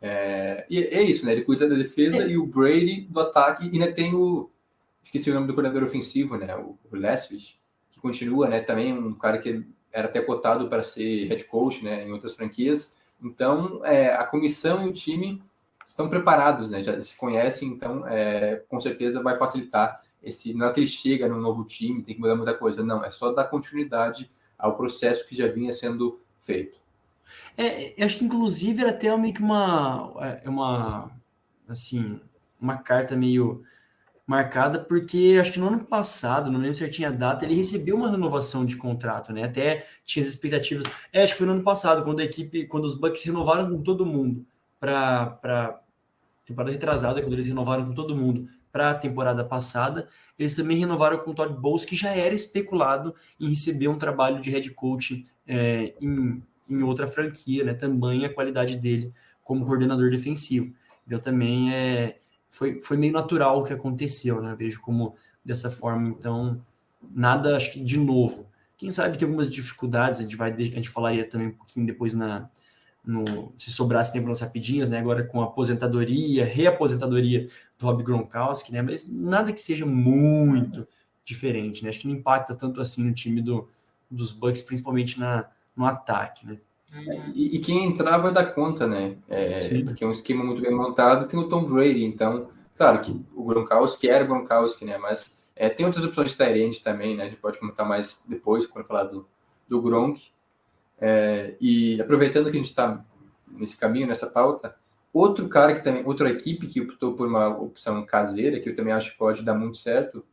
É, 0.00 0.66
e 0.68 0.78
é 0.78 1.02
isso, 1.02 1.24
né? 1.24 1.32
Ele 1.32 1.44
cuida 1.44 1.68
da 1.68 1.74
defesa 1.74 2.22
é. 2.22 2.28
e 2.28 2.36
o 2.36 2.46
Brady 2.46 3.02
do 3.02 3.20
ataque. 3.20 3.66
E 3.66 3.70
ainda 3.70 3.92
tem 3.92 4.14
o. 4.14 4.50
Esqueci 5.02 5.30
o 5.30 5.34
nome 5.34 5.46
do 5.46 5.54
coordenador 5.54 5.88
ofensivo, 5.88 6.36
né? 6.36 6.54
O, 6.54 6.78
o 6.90 6.98
que 7.90 8.00
continua, 8.00 8.48
né? 8.48 8.60
Também 8.60 8.92
um 8.92 9.14
cara 9.14 9.38
que 9.38 9.64
era 9.90 10.06
até 10.06 10.20
cotado 10.20 10.68
para 10.68 10.82
ser 10.82 11.26
head 11.26 11.44
coach, 11.44 11.82
né? 11.82 12.06
Em 12.06 12.12
outras 12.12 12.34
franquias. 12.34 12.94
Então, 13.22 13.84
é, 13.84 14.14
a 14.14 14.24
comissão 14.24 14.86
e 14.86 14.90
o 14.90 14.92
time 14.92 15.42
estão 15.86 16.08
preparados, 16.08 16.70
né? 16.70 16.82
Já 16.84 17.00
se 17.00 17.16
conhecem, 17.16 17.68
então, 17.68 18.06
é, 18.06 18.62
com 18.68 18.80
certeza 18.80 19.22
vai 19.22 19.36
facilitar 19.36 20.02
esse. 20.22 20.54
Não 20.54 20.66
é 20.66 20.72
que 20.72 20.80
ele 20.80 20.86
chega 20.86 21.28
no 21.28 21.40
novo 21.40 21.64
time, 21.64 22.02
tem 22.02 22.14
que 22.14 22.20
mudar 22.20 22.36
muita 22.36 22.54
coisa, 22.54 22.82
não. 22.82 23.04
É 23.04 23.10
só 23.10 23.32
dar 23.32 23.44
continuidade 23.44 24.30
ao 24.58 24.76
processo 24.76 25.26
que 25.26 25.36
já 25.36 25.46
vinha 25.46 25.72
sendo 25.72 26.20
feito. 26.40 26.78
É, 27.56 28.00
eu 28.00 28.04
acho 28.04 28.18
que 28.18 28.24
inclusive 28.24 28.80
era 28.80 28.90
até 28.90 29.14
meio 29.16 29.34
que 29.34 29.42
uma, 29.42 30.12
é, 30.20 30.48
uma, 30.48 31.10
assim, 31.68 32.20
uma 32.60 32.78
carta 32.78 33.14
meio 33.14 33.62
marcada, 34.26 34.78
porque 34.78 35.38
acho 35.40 35.52
que 35.52 35.58
no 35.58 35.68
ano 35.68 35.84
passado, 35.84 36.50
não 36.50 36.60
lembro 36.60 36.74
se 36.76 36.88
tinha 36.90 37.10
data, 37.10 37.46
ele 37.46 37.54
recebeu 37.54 37.96
uma 37.96 38.10
renovação 38.10 38.66
de 38.66 38.76
contrato, 38.76 39.32
né? 39.32 39.44
Até 39.44 39.86
tinha 40.04 40.22
as 40.22 40.28
expectativas. 40.28 40.84
É, 41.12 41.22
acho 41.22 41.32
que 41.32 41.38
foi 41.38 41.46
no 41.46 41.54
ano 41.54 41.62
passado, 41.62 42.04
quando 42.04 42.20
a 42.20 42.24
equipe, 42.24 42.66
quando 42.66 42.84
os 42.84 42.94
Bucks 42.94 43.24
renovaram 43.24 43.70
com 43.70 43.82
todo 43.82 44.04
mundo 44.04 44.44
para 44.78 45.80
temporada 46.44 46.72
retrasada, 46.72 47.20
quando 47.22 47.32
eles 47.32 47.46
renovaram 47.46 47.86
com 47.86 47.94
todo 47.94 48.14
mundo 48.14 48.48
para 48.70 48.90
a 48.90 48.94
temporada 48.94 49.44
passada, 49.44 50.06
eles 50.38 50.54
também 50.54 50.78
renovaram 50.78 51.18
com 51.18 51.30
o 51.30 51.34
Todd 51.34 51.54
Bowles, 51.54 51.84
que 51.84 51.96
já 51.96 52.10
era 52.10 52.34
especulado 52.34 53.14
em 53.40 53.48
receber 53.48 53.88
um 53.88 53.98
trabalho 53.98 54.40
de 54.40 54.50
head 54.50 54.70
coach 54.72 55.22
é, 55.46 55.94
em, 56.00 56.42
em 56.68 56.82
outra 56.82 57.06
franquia, 57.06 57.64
né? 57.64 57.74
Também 57.74 58.24
a 58.24 58.32
qualidade 58.32 58.76
dele 58.76 59.12
como 59.42 59.64
coordenador 59.64 60.10
defensivo. 60.10 60.74
Então 61.06 61.18
também 61.18 61.74
é 61.74 62.18
foi, 62.50 62.80
foi 62.80 62.96
meio 62.96 63.12
natural 63.12 63.60
o 63.60 63.64
que 63.64 63.72
aconteceu, 63.72 64.40
né? 64.40 64.54
Vejo 64.58 64.80
como 64.80 65.14
dessa 65.44 65.70
forma, 65.70 66.08
então, 66.08 66.60
nada, 67.10 67.56
acho 67.56 67.72
que 67.72 67.80
de 67.80 67.98
novo. 67.98 68.46
Quem 68.76 68.90
sabe 68.90 69.18
tem 69.18 69.26
algumas 69.26 69.50
dificuldades, 69.50 70.20
a 70.20 70.22
gente 70.22 70.36
vai, 70.36 70.52
a 70.52 70.56
gente 70.56 70.88
falaria 70.88 71.28
também 71.28 71.48
um 71.48 71.52
pouquinho 71.52 71.86
depois 71.86 72.14
na, 72.14 72.48
no, 73.08 73.54
se 73.56 73.70
sobrasse 73.70 74.12
tempo 74.12 74.28
nas 74.28 74.40
rapidinhas, 74.40 74.90
né? 74.90 74.98
Agora 74.98 75.24
com 75.24 75.40
a 75.40 75.44
aposentadoria, 75.44 76.44
reaposentadoria 76.44 77.48
do 77.78 77.86
Rob 77.86 78.02
Gronkowski, 78.02 78.70
né? 78.70 78.82
Mas 78.82 79.10
nada 79.10 79.50
que 79.50 79.60
seja 79.62 79.86
muito 79.86 80.86
diferente, 81.24 81.82
né? 81.82 81.88
Acho 81.88 82.00
que 82.00 82.06
não 82.06 82.14
impacta 82.14 82.54
tanto 82.54 82.82
assim 82.82 83.02
no 83.02 83.14
time 83.14 83.40
do, 83.40 83.66
dos 84.10 84.30
Bucks, 84.30 84.60
principalmente 84.60 85.18
na, 85.18 85.48
no 85.74 85.86
ataque, 85.86 86.46
né? 86.46 86.58
E, 87.34 87.56
e, 87.56 87.58
quem 87.60 87.86
entrar 87.86 88.18
vai 88.18 88.32
dar 88.32 88.52
conta, 88.52 88.86
né? 88.86 89.16
É, 89.26 89.82
porque 89.84 90.04
é 90.04 90.06
um 90.06 90.12
esquema 90.12 90.44
muito 90.44 90.60
bem 90.60 90.74
montado. 90.74 91.26
Tem 91.26 91.40
o 91.40 91.48
Tom 91.48 91.64
Brady, 91.64 92.04
então, 92.04 92.48
claro 92.76 93.00
que 93.00 93.24
o 93.34 93.44
Gronkowski 93.44 94.08
era 94.08 94.24
o 94.24 94.28
Gronkowski, 94.28 94.84
né? 94.84 94.98
Mas 94.98 95.34
é, 95.56 95.70
tem 95.70 95.86
outras 95.86 96.04
opções 96.04 96.30
de 96.30 96.36
Tyrande 96.36 96.82
também, 96.82 97.16
né? 97.16 97.24
A 97.24 97.28
gente 97.28 97.40
pode 97.40 97.58
comentar 97.58 97.88
mais 97.88 98.20
depois, 98.26 98.66
quando 98.66 98.86
falar 98.86 99.04
do, 99.04 99.26
do 99.66 99.80
Gronk. 99.80 100.30
É, 101.00 101.54
e 101.60 102.00
aproveitando 102.00 102.50
que 102.50 102.56
a 102.56 102.60
gente 102.60 102.70
está 102.70 103.04
nesse 103.46 103.76
caminho, 103.76 104.06
nessa 104.06 104.26
pauta, 104.26 104.76
outro 105.12 105.48
cara 105.48 105.74
que 105.74 105.82
também, 105.82 106.04
outra 106.04 106.30
equipe 106.30 106.66
que 106.66 106.80
optou 106.80 107.14
por 107.14 107.26
uma 107.26 107.48
opção 107.48 108.04
caseira, 108.04 108.60
que 108.60 108.68
eu 108.68 108.76
também 108.76 108.92
acho 108.92 109.12
que 109.12 109.18
pode 109.18 109.42
dar 109.42 109.54
muito 109.54 109.76
certo, 109.76 110.24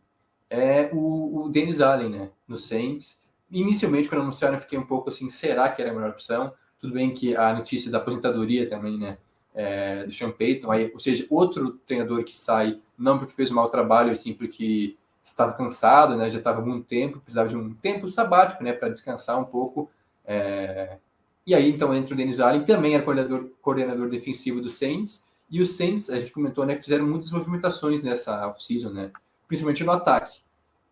é 0.50 0.90
o, 0.94 1.46
o 1.46 1.50
Dennis 1.50 1.82
Allen, 1.82 2.10
né? 2.10 2.30
No 2.48 2.58
Saints 2.58 3.20
inicialmente, 3.52 4.10
quando 4.10 4.22
anunciaram, 4.22 4.56
eu 4.56 4.62
fiquei 4.62 4.78
um 4.78 4.86
pouco 4.86 5.10
assim, 5.10 5.30
será 5.30 5.70
que 5.70 5.82
era 5.82 5.92
a 5.92 5.94
melhor 5.94 6.12
opção? 6.12 6.54
Tudo 6.80 6.94
bem 6.94 7.14
que 7.14 7.36
a 7.36 7.54
notícia 7.54 7.92
da 7.92 7.98
aposentadoria 7.98 8.70
também, 8.70 8.98
né, 8.98 9.18
é, 9.54 10.04
do 10.04 10.12
Sean 10.12 10.32
Payton, 10.32 10.72
aí, 10.72 10.92
ou 10.94 11.00
seja, 11.00 11.26
outro 11.30 11.80
treinador 11.88 12.24
que 12.24 12.38
sai, 12.38 12.80
não 12.98 13.18
porque 13.18 13.34
fez 13.34 13.52
um 13.52 13.56
mau 13.56 13.70
trabalho, 13.70 14.12
assim, 14.12 14.34
porque 14.34 14.96
estava 15.24 15.54
cansado, 15.54 16.16
né, 16.16 16.30
já 16.30 16.38
estava 16.38 16.62
muito 16.62 16.86
tempo, 16.86 17.20
precisava 17.20 17.50
de 17.50 17.58
um 17.58 17.74
tempo 17.74 18.10
sabático, 18.10 18.64
né, 18.64 18.74
para 18.74 18.90
descansar 18.90 19.40
um 19.40 19.46
pouco. 19.46 19.90
É... 20.26 20.98
E 21.46 21.54
aí, 21.54 21.70
então, 21.70 21.94
entra 21.94 22.14
o 22.14 22.18
Dennis 22.18 22.40
Allen, 22.40 22.66
também 22.66 22.96
era 22.96 23.04
coordenador, 23.04 23.50
coordenador 23.62 24.10
defensivo 24.10 24.62
do 24.62 24.70
Saints, 24.70 25.24
e 25.50 25.62
os 25.62 25.78
Saints, 25.78 26.10
a 26.10 26.20
gente 26.20 26.32
comentou, 26.32 26.66
né, 26.66 26.76
fizeram 26.76 27.06
muitas 27.06 27.30
movimentações 27.32 28.02
nessa 28.02 28.48
off-season, 28.48 28.90
né, 28.90 29.12
principalmente 29.48 29.84
no 29.84 29.92
ataque 29.92 30.46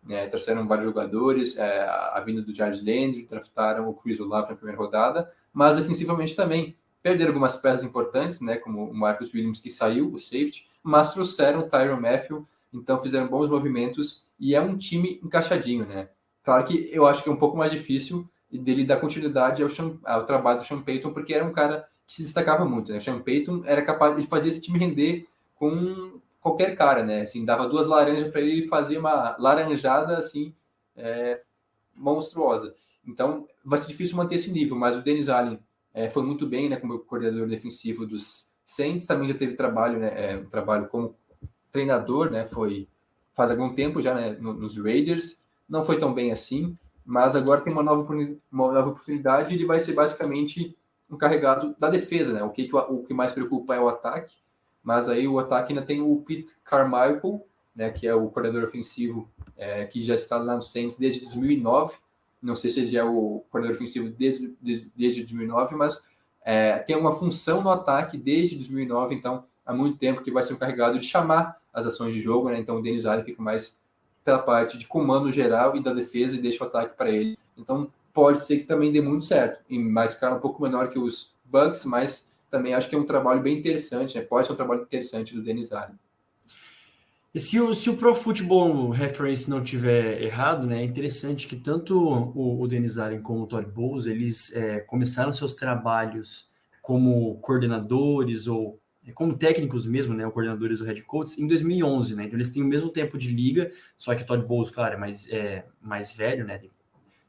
né, 0.06 0.26
trouxeram 0.26 0.66
vários 0.66 0.86
jogadores, 0.86 1.56
é, 1.56 1.82
a 1.82 2.20
vinda 2.20 2.42
do 2.42 2.54
Charles 2.54 2.80
Landry, 2.80 3.26
draftaram 3.28 3.88
o 3.88 3.94
Chris 3.94 4.20
Olave 4.20 4.50
na 4.50 4.56
primeira 4.56 4.80
rodada, 4.80 5.32
mas 5.52 5.76
defensivamente 5.76 6.36
também 6.36 6.76
perderam 7.02 7.30
algumas 7.30 7.56
peças 7.56 7.84
importantes, 7.84 8.40
né, 8.40 8.56
como 8.56 8.90
o 8.90 8.94
Marcus 8.94 9.32
Williams 9.32 9.60
que 9.60 9.70
saiu, 9.70 10.12
o 10.12 10.18
safety, 10.18 10.68
mas 10.82 11.12
trouxeram 11.12 11.60
o 11.60 11.68
Tyron 11.68 12.00
Matthew, 12.00 12.46
então 12.72 13.00
fizeram 13.00 13.28
bons 13.28 13.48
movimentos 13.48 14.24
e 14.38 14.54
é 14.54 14.60
um 14.60 14.76
time 14.76 15.20
encaixadinho, 15.22 15.86
né. 15.86 16.08
Claro 16.44 16.64
que 16.64 16.90
eu 16.92 17.06
acho 17.06 17.22
que 17.22 17.28
é 17.28 17.32
um 17.32 17.36
pouco 17.36 17.56
mais 17.56 17.72
difícil 17.72 18.28
dele 18.58 18.84
dar 18.84 19.00
continuidade 19.00 19.62
ao, 19.62 19.68
Sean, 19.68 19.96
ao 20.04 20.26
trabalho 20.26 20.60
do 20.60 20.64
Sean 20.64 20.82
Payton, 20.82 21.12
porque 21.12 21.34
era 21.34 21.44
um 21.44 21.52
cara 21.52 21.88
que 22.06 22.14
se 22.14 22.22
destacava 22.22 22.64
muito, 22.64 22.92
né, 22.92 22.98
o 22.98 23.00
Sean 23.00 23.20
Payton 23.20 23.62
era 23.64 23.82
capaz 23.82 24.16
de 24.16 24.26
fazer 24.26 24.50
esse 24.50 24.60
time 24.60 24.78
render 24.78 25.26
com 25.54 26.20
qualquer 26.44 26.76
cara, 26.76 27.02
né? 27.02 27.22
Assim, 27.22 27.42
dava 27.42 27.66
duas 27.66 27.86
laranjas 27.86 28.30
para 28.30 28.42
ele 28.42 28.64
e 28.64 28.68
fazia 28.68 29.00
uma 29.00 29.34
laranjada 29.38 30.18
assim 30.18 30.54
é, 30.94 31.40
monstruosa. 31.94 32.74
Então 33.06 33.48
vai 33.64 33.78
ser 33.78 33.86
difícil 33.86 34.16
manter 34.16 34.34
esse 34.34 34.50
nível, 34.50 34.76
mas 34.76 34.94
o 34.94 35.02
Dennis 35.02 35.30
Allen 35.30 35.58
é, 35.94 36.10
foi 36.10 36.22
muito 36.22 36.46
bem, 36.46 36.68
né, 36.68 36.76
como 36.76 36.98
coordenador 36.98 37.48
defensivo 37.48 38.06
dos 38.06 38.46
Saints, 38.66 39.06
também 39.06 39.28
já 39.28 39.34
teve 39.34 39.54
trabalho, 39.54 39.98
né, 39.98 40.12
é, 40.14 40.36
trabalho 40.50 40.88
como 40.88 41.14
treinador, 41.72 42.30
né, 42.30 42.44
foi 42.44 42.88
faz 43.32 43.50
algum 43.50 43.74
tempo 43.74 44.00
já 44.00 44.14
né, 44.14 44.36
nos 44.38 44.76
Raiders, 44.76 45.42
não 45.68 45.84
foi 45.84 45.98
tão 45.98 46.12
bem 46.12 46.30
assim, 46.30 46.76
mas 47.04 47.36
agora 47.36 47.60
tem 47.60 47.72
uma 47.72 47.82
nova, 47.82 48.02
uma 48.50 48.72
nova 48.72 48.90
oportunidade 48.90 49.54
ele 49.54 49.66
vai 49.66 49.80
ser 49.80 49.92
basicamente 49.92 50.76
encarregado 51.10 51.76
da 51.78 51.90
defesa, 51.90 52.32
né, 52.32 52.42
o 52.42 52.50
que, 52.50 52.68
o 52.72 53.04
que 53.04 53.12
mais 53.12 53.32
preocupa 53.32 53.74
é 53.74 53.80
o 53.80 53.88
ataque, 53.88 54.34
mas 54.82 55.08
aí 55.08 55.28
o 55.28 55.38
ataque 55.38 55.72
ainda 55.72 55.84
tem 55.84 56.00
o 56.00 56.16
Pete 56.26 56.54
Carmichael, 56.64 57.46
né, 57.74 57.90
que 57.90 58.06
é 58.06 58.14
o 58.14 58.28
coordenador 58.28 58.68
ofensivo 58.68 59.28
é, 59.56 59.84
que 59.84 60.02
já 60.02 60.14
está 60.14 60.36
lá 60.36 60.56
no 60.56 60.62
Saints 60.62 60.96
desde 60.96 61.20
2009, 61.20 61.94
não 62.42 62.56
sei 62.56 62.70
se 62.70 62.80
ele 62.80 62.96
é 62.96 63.04
o 63.04 63.44
coordenador 63.50 63.80
ofensivo 63.80 64.08
desde, 64.10 64.54
desde, 64.60 64.90
desde 64.94 65.20
2009, 65.22 65.76
mas 65.76 66.02
é, 66.44 66.78
tem 66.78 66.96
uma 66.96 67.12
função 67.12 67.62
no 67.62 67.70
ataque 67.70 68.18
desde 68.18 68.56
2009, 68.56 69.14
então 69.14 69.44
há 69.64 69.72
muito 69.72 69.98
tempo 69.98 70.22
que 70.22 70.30
vai 70.30 70.42
ser 70.42 70.52
encarregado 70.52 70.98
de 70.98 71.06
chamar 71.06 71.58
as 71.72 71.86
ações 71.86 72.14
de 72.14 72.20
jogo, 72.20 72.50
né? 72.50 72.58
Então 72.58 72.76
o 72.76 72.82
Denis 72.82 73.06
Allen 73.06 73.24
fica 73.24 73.42
mais 73.42 73.78
pela 74.24 74.38
parte 74.38 74.78
de 74.78 74.86
comando 74.86 75.30
geral 75.30 75.76
e 75.76 75.82
da 75.82 75.92
defesa 75.92 76.34
e 76.34 76.40
deixa 76.40 76.64
o 76.64 76.66
ataque 76.66 76.96
para 76.96 77.10
ele. 77.10 77.38
Então 77.56 77.90
pode 78.12 78.44
ser 78.44 78.58
que 78.58 78.64
também 78.64 78.92
dê 78.92 79.00
muito 79.00 79.24
certo, 79.24 79.62
em 79.68 79.82
mais 79.82 80.12
escala 80.12 80.36
um 80.36 80.40
pouco 80.40 80.62
menor 80.62 80.88
que 80.88 80.98
os 80.98 81.34
Bucks, 81.44 81.84
mas 81.84 82.28
também 82.50 82.72
acho 82.72 82.88
que 82.88 82.94
é 82.94 82.98
um 82.98 83.04
trabalho 83.04 83.42
bem 83.42 83.58
interessante, 83.58 84.16
né? 84.16 84.22
Pode 84.22 84.46
ser 84.46 84.52
um 84.52 84.56
trabalho 84.56 84.82
interessante 84.82 85.34
do 85.34 85.42
Denis 85.42 85.72
Allen. 85.72 85.98
E 87.34 87.40
se 87.40 87.60
o, 87.60 87.74
se 87.74 87.90
o 87.90 87.96
Pro 87.96 88.14
Football 88.14 88.90
Reference 88.90 89.50
não 89.50 89.60
tiver 89.60 90.22
errado, 90.22 90.68
né, 90.68 90.82
é 90.82 90.84
interessante 90.84 91.48
que 91.48 91.56
tanto 91.56 91.98
o, 91.98 92.62
o 92.62 92.68
Denis 92.68 92.96
Allen 92.96 93.20
como 93.20 93.42
o 93.42 93.46
Todd 93.46 93.68
Bowles, 93.68 94.06
eles 94.06 94.54
é, 94.54 94.78
começaram 94.80 95.32
seus 95.32 95.52
trabalhos 95.52 96.48
como 96.80 97.34
coordenadores 97.40 98.46
ou 98.46 98.78
como 99.12 99.36
técnicos 99.36 99.86
mesmo, 99.86 100.14
né, 100.14 100.28
coordenadores 100.30 100.80
ou 100.80 100.86
head 100.86 101.02
coaches, 101.04 101.38
em 101.38 101.46
2011, 101.46 102.16
né, 102.16 102.24
então 102.24 102.36
eles 102.36 102.52
têm 102.52 102.62
o 102.62 102.66
mesmo 102.66 102.90
tempo 102.90 103.18
de 103.18 103.28
liga, 103.28 103.70
só 103.98 104.14
que 104.14 104.22
o 104.22 104.26
Todd 104.26 104.46
Bowles, 104.46 104.70
claro, 104.70 104.94
é 104.94 104.96
mais, 104.96 105.28
é, 105.30 105.66
mais 105.80 106.12
velho, 106.12 106.44
né, 106.44 106.58
tem 106.58 106.70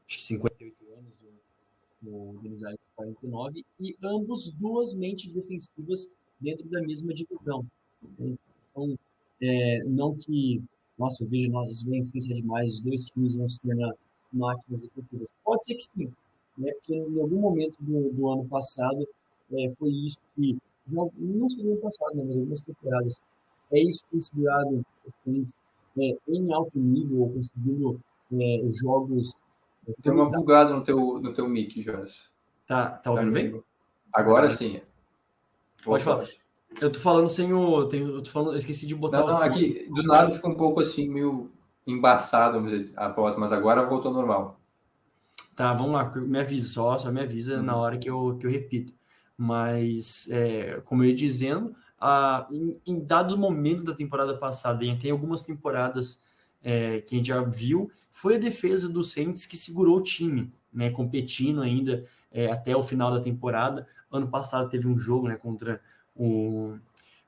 acho 0.08 0.18
que 0.18 0.24
58 0.24 0.74
anos, 0.98 1.24
o, 2.02 2.08
o 2.08 2.38
Denis 2.42 2.62
Allen 2.62 2.78
49, 2.94 3.64
e 3.80 3.96
ambos 4.02 4.50
duas 4.56 4.94
mentes 4.94 5.34
defensivas 5.34 6.14
dentro 6.40 6.68
da 6.68 6.80
mesma 6.80 7.12
divisão. 7.12 7.66
Então, 8.18 8.96
é, 9.40 9.84
não 9.84 10.16
que, 10.16 10.62
nossa, 10.98 11.24
eu 11.24 11.28
vejo 11.28 11.50
nós 11.50 11.82
vem 11.82 12.00
influência 12.00 12.34
demais, 12.34 12.74
os 12.74 12.82
dois 12.82 13.04
times 13.04 13.36
vão 13.36 13.48
se 13.48 13.60
tornar 13.60 13.92
máquinas 14.32 14.80
defensivas. 14.80 15.28
Pode 15.44 15.66
ser 15.66 15.74
que 15.74 15.82
sim, 15.82 16.12
né? 16.56 16.72
porque 16.72 16.94
em 16.94 17.20
algum 17.20 17.40
momento 17.40 17.76
do, 17.80 18.10
do 18.12 18.30
ano 18.30 18.46
passado 18.48 19.06
é, 19.52 19.70
foi 19.70 19.90
isso 19.90 20.18
que, 20.34 20.56
não, 20.86 21.48
só 21.48 21.62
do 21.62 21.72
ano 21.72 21.80
passado, 21.80 22.16
né, 22.16 22.24
mas 22.26 22.36
algumas 22.36 22.60
temporadas, 22.60 23.22
é 23.72 23.80
isso 23.80 24.04
que 24.04 24.10
tem 24.10 24.20
segurado 24.20 24.86
os 25.06 25.14
Saints 25.16 25.54
é, 25.98 26.16
em 26.28 26.52
alto 26.52 26.78
nível, 26.78 27.22
ou 27.22 27.32
conseguindo 27.32 28.00
é, 28.32 28.62
jogos. 28.82 29.34
É, 29.88 29.92
tem 30.02 30.12
uma 30.12 30.30
bugada 30.30 30.74
no 30.74 30.84
teu, 30.84 31.20
no 31.20 31.32
teu 31.34 31.48
mic, 31.48 31.82
Jonas. 31.82 32.28
Tá, 32.66 32.90
tá 32.90 33.10
ouvindo 33.10 33.32
tá 33.32 33.34
bem? 33.34 33.62
Agora 34.12 34.50
sim. 34.54 34.80
Pode 35.84 36.02
falar. 36.02 36.26
Eu 36.80 36.92
tô 36.92 36.98
falando 36.98 37.28
sem 37.28 37.52
o. 37.52 37.88
eu 37.90 38.22
tô 38.22 38.30
falando, 38.30 38.52
eu 38.52 38.56
esqueci 38.56 38.86
de 38.86 38.94
botar 38.94 39.20
não, 39.20 39.26
não, 39.26 39.42
aqui 39.42 39.88
do 39.88 40.02
nada 40.02 40.34
fica 40.34 40.48
um 40.48 40.56
pouco 40.56 40.80
assim, 40.80 41.08
meio 41.08 41.50
embaçado 41.86 42.62
a 42.96 43.08
voz, 43.08 43.36
mas 43.36 43.52
agora 43.52 43.86
voltou 43.86 44.12
normal. 44.12 44.58
Tá, 45.54 45.72
vamos 45.72 45.92
lá, 45.92 46.10
me 46.16 46.38
avisa 46.38 46.68
só, 46.68 46.98
só 46.98 47.10
me 47.10 47.22
avisa 47.22 47.56
uhum. 47.56 47.62
na 47.62 47.76
hora 47.76 47.96
que 47.96 48.10
eu, 48.10 48.36
que 48.38 48.46
eu 48.46 48.50
repito. 48.50 48.92
Mas, 49.36 50.28
é, 50.30 50.80
como 50.84 51.02
eu 51.02 51.10
ia 51.10 51.14
dizendo, 51.14 51.74
a, 52.00 52.46
em, 52.50 52.76
em, 52.86 53.00
dado 53.00 53.36
momento 53.36 53.84
da 53.84 53.94
temporada 53.94 54.36
passada, 54.36 54.84
e 54.84 54.96
tem 54.98 55.10
algumas 55.10 55.44
temporadas 55.44 56.24
é, 56.62 57.00
que 57.00 57.14
a 57.14 57.18
gente 57.18 57.28
já 57.28 57.42
viu, 57.42 57.90
foi 58.10 58.36
a 58.36 58.38
defesa 58.38 58.88
do 58.88 59.04
Saints 59.04 59.46
que 59.46 59.56
segurou 59.56 59.98
o 59.98 60.02
time, 60.02 60.52
né, 60.72 60.90
competindo 60.90 61.60
ainda 61.60 62.04
é, 62.32 62.50
até 62.50 62.76
o 62.76 62.82
final 62.82 63.12
da 63.12 63.20
temporada. 63.20 63.86
Ano 64.10 64.28
passado 64.28 64.68
teve 64.68 64.88
um 64.88 64.96
jogo 64.96 65.28
né, 65.28 65.36
contra 65.36 65.80
o, 66.14 66.76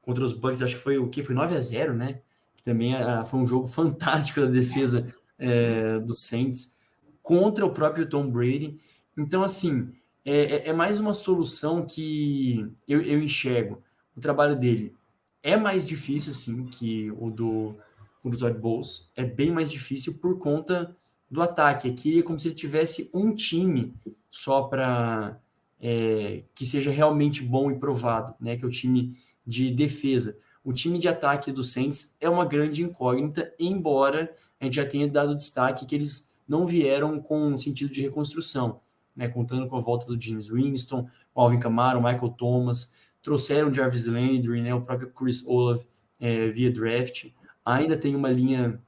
contra 0.02 0.24
os 0.24 0.32
Bucks, 0.32 0.62
acho 0.62 0.76
que 0.76 0.82
foi 0.82 0.98
o 0.98 1.08
que? 1.08 1.22
Foi 1.22 1.34
9 1.34 1.54
a 1.54 1.60
0 1.60 1.94
né? 1.94 2.20
Que 2.56 2.62
também 2.62 2.94
a, 2.94 3.20
ah, 3.20 3.24
foi 3.24 3.40
um 3.40 3.46
jogo 3.46 3.66
fantástico 3.68 4.40
da 4.40 4.46
defesa 4.46 5.06
é, 5.38 5.98
do 5.98 6.14
Saints 6.14 6.78
contra 7.22 7.64
o 7.66 7.70
próprio 7.70 8.08
Tom 8.08 8.30
Brady. 8.30 8.80
Então, 9.16 9.42
assim, 9.42 9.92
é, 10.28 10.42
é, 10.42 10.68
é 10.68 10.72
mais 10.74 11.00
uma 11.00 11.14
solução 11.14 11.82
que 11.82 12.70
eu, 12.86 13.00
eu 13.00 13.22
enxergo. 13.22 13.82
O 14.14 14.20
trabalho 14.20 14.54
dele 14.54 14.94
é 15.42 15.56
mais 15.56 15.88
difícil, 15.88 16.34
sim, 16.34 16.66
que 16.66 17.10
o 17.12 17.30
do, 17.30 17.74
o 18.22 18.28
do 18.28 18.36
Todd 18.36 18.58
Bowles. 18.58 19.10
É 19.16 19.24
bem 19.24 19.50
mais 19.50 19.70
difícil 19.70 20.18
por 20.18 20.38
conta 20.38 20.94
do 21.30 21.40
ataque. 21.40 21.88
Aqui 21.88 22.18
é 22.18 22.22
como 22.22 22.38
se 22.38 22.48
ele 22.48 22.54
tivesse 22.54 23.10
um 23.14 23.34
time 23.34 23.94
só 24.28 24.64
para 24.64 25.40
é, 25.80 26.42
que 26.54 26.66
seja 26.66 26.90
realmente 26.90 27.42
bom 27.42 27.70
e 27.70 27.78
provado, 27.78 28.34
né? 28.38 28.54
Que 28.58 28.64
é 28.64 28.68
o 28.68 28.70
time 28.70 29.16
de 29.46 29.70
defesa. 29.70 30.38
O 30.62 30.74
time 30.74 30.98
de 30.98 31.08
ataque 31.08 31.50
do 31.50 31.62
Saints 31.62 32.18
é 32.20 32.28
uma 32.28 32.44
grande 32.44 32.82
incógnita, 32.82 33.50
embora 33.58 34.30
a 34.60 34.64
gente 34.64 34.76
já 34.76 34.84
tenha 34.84 35.08
dado 35.08 35.34
destaque 35.34 35.86
que 35.86 35.94
eles 35.94 36.34
não 36.46 36.66
vieram 36.66 37.18
com 37.18 37.56
sentido 37.56 37.90
de 37.90 38.02
reconstrução, 38.02 38.80
né? 39.18 39.28
Contando 39.28 39.68
com 39.68 39.76
a 39.76 39.80
volta 39.80 40.06
do 40.06 40.18
James 40.18 40.48
Winston, 40.48 41.10
o 41.34 41.40
Alvin 41.40 41.58
Kamara, 41.58 41.98
o 41.98 42.02
Michael 42.02 42.30
Thomas, 42.30 42.94
trouxeram 43.20 43.74
Jarvis 43.74 44.06
Landry, 44.06 44.62
né? 44.62 44.72
O 44.72 44.80
próprio 44.80 45.10
Chris 45.10 45.44
Olave 45.44 45.84
é, 46.20 46.48
via 46.48 46.70
draft. 46.70 47.26
Ainda 47.64 47.96
tem 47.96 48.14
uma 48.14 48.30
linha 48.30 48.80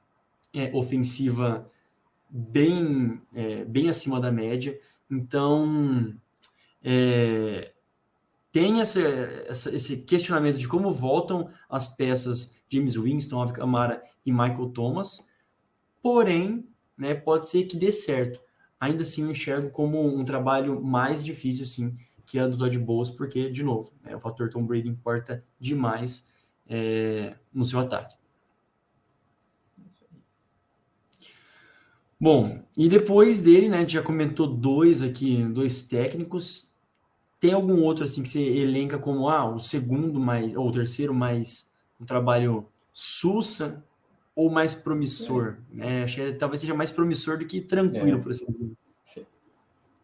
é, 0.53 0.71
ofensiva 0.73 1.69
bem, 2.29 3.21
é, 3.35 3.65
bem 3.65 3.89
acima 3.89 4.21
da 4.21 4.31
média. 4.31 4.79
Então, 5.09 6.15
é, 6.81 7.73
tem 8.53 8.79
essa, 8.79 9.01
essa, 9.01 9.75
esse 9.75 10.03
questionamento 10.03 10.57
de 10.57 10.67
como 10.67 10.89
voltam 10.91 11.49
as 11.69 11.93
peças 11.93 12.55
James 12.69 12.95
Winston, 12.95 13.37
Alvin 13.37 13.53
Kamara 13.53 14.01
e 14.25 14.31
Michael 14.31 14.69
Thomas, 14.69 15.27
porém, 16.01 16.65
né, 16.97 17.13
pode 17.13 17.49
ser 17.49 17.65
que 17.65 17.75
dê 17.75 17.91
certo. 17.91 18.39
Ainda 18.81 19.03
assim, 19.03 19.23
eu 19.23 19.31
enxergo 19.31 19.69
como 19.69 20.03
um 20.03 20.25
trabalho 20.25 20.83
mais 20.83 21.23
difícil, 21.23 21.67
sim, 21.67 21.95
que 22.25 22.39
a 22.39 22.47
do 22.47 22.57
Todd 22.57 22.79
Bowles, 22.79 23.11
porque, 23.11 23.51
de 23.51 23.61
novo, 23.63 23.93
né, 24.03 24.15
o 24.15 24.19
fator 24.19 24.49
Tom 24.49 24.65
Brady 24.65 24.89
importa 24.89 25.43
demais 25.59 26.27
é, 26.67 27.35
no 27.53 27.63
seu 27.63 27.79
ataque. 27.79 28.15
Bom, 32.19 32.63
e 32.75 32.89
depois 32.89 33.41
dele, 33.41 33.69
né, 33.69 33.87
já 33.87 34.01
comentou 34.01 34.47
dois 34.47 35.03
aqui, 35.03 35.43
dois 35.45 35.83
técnicos, 35.83 36.71
tem 37.39 37.53
algum 37.53 37.81
outro 37.83 38.03
assim 38.03 38.23
que 38.23 38.29
você 38.29 38.41
elenca 38.41 38.97
como 38.97 39.29
ah, 39.29 39.45
o 39.53 39.59
segundo 39.59 40.19
mais 40.19 40.55
ou 40.55 40.67
o 40.69 40.71
terceiro 40.71 41.13
mais 41.13 41.71
um 41.99 42.05
trabalho 42.05 42.67
sussa 42.93 43.83
ou 44.41 44.49
mais 44.49 44.73
promissor? 44.73 45.57
É. 45.77 46.03
Acho 46.03 46.15
que 46.17 46.33
talvez 46.33 46.61
seja 46.61 46.73
mais 46.73 46.91
promissor 46.91 47.37
do 47.37 47.45
que 47.45 47.61
tranquilo, 47.61 48.17
é. 48.17 48.21
por 48.21 48.31
assim 48.31 48.45
dizer. 48.45 48.71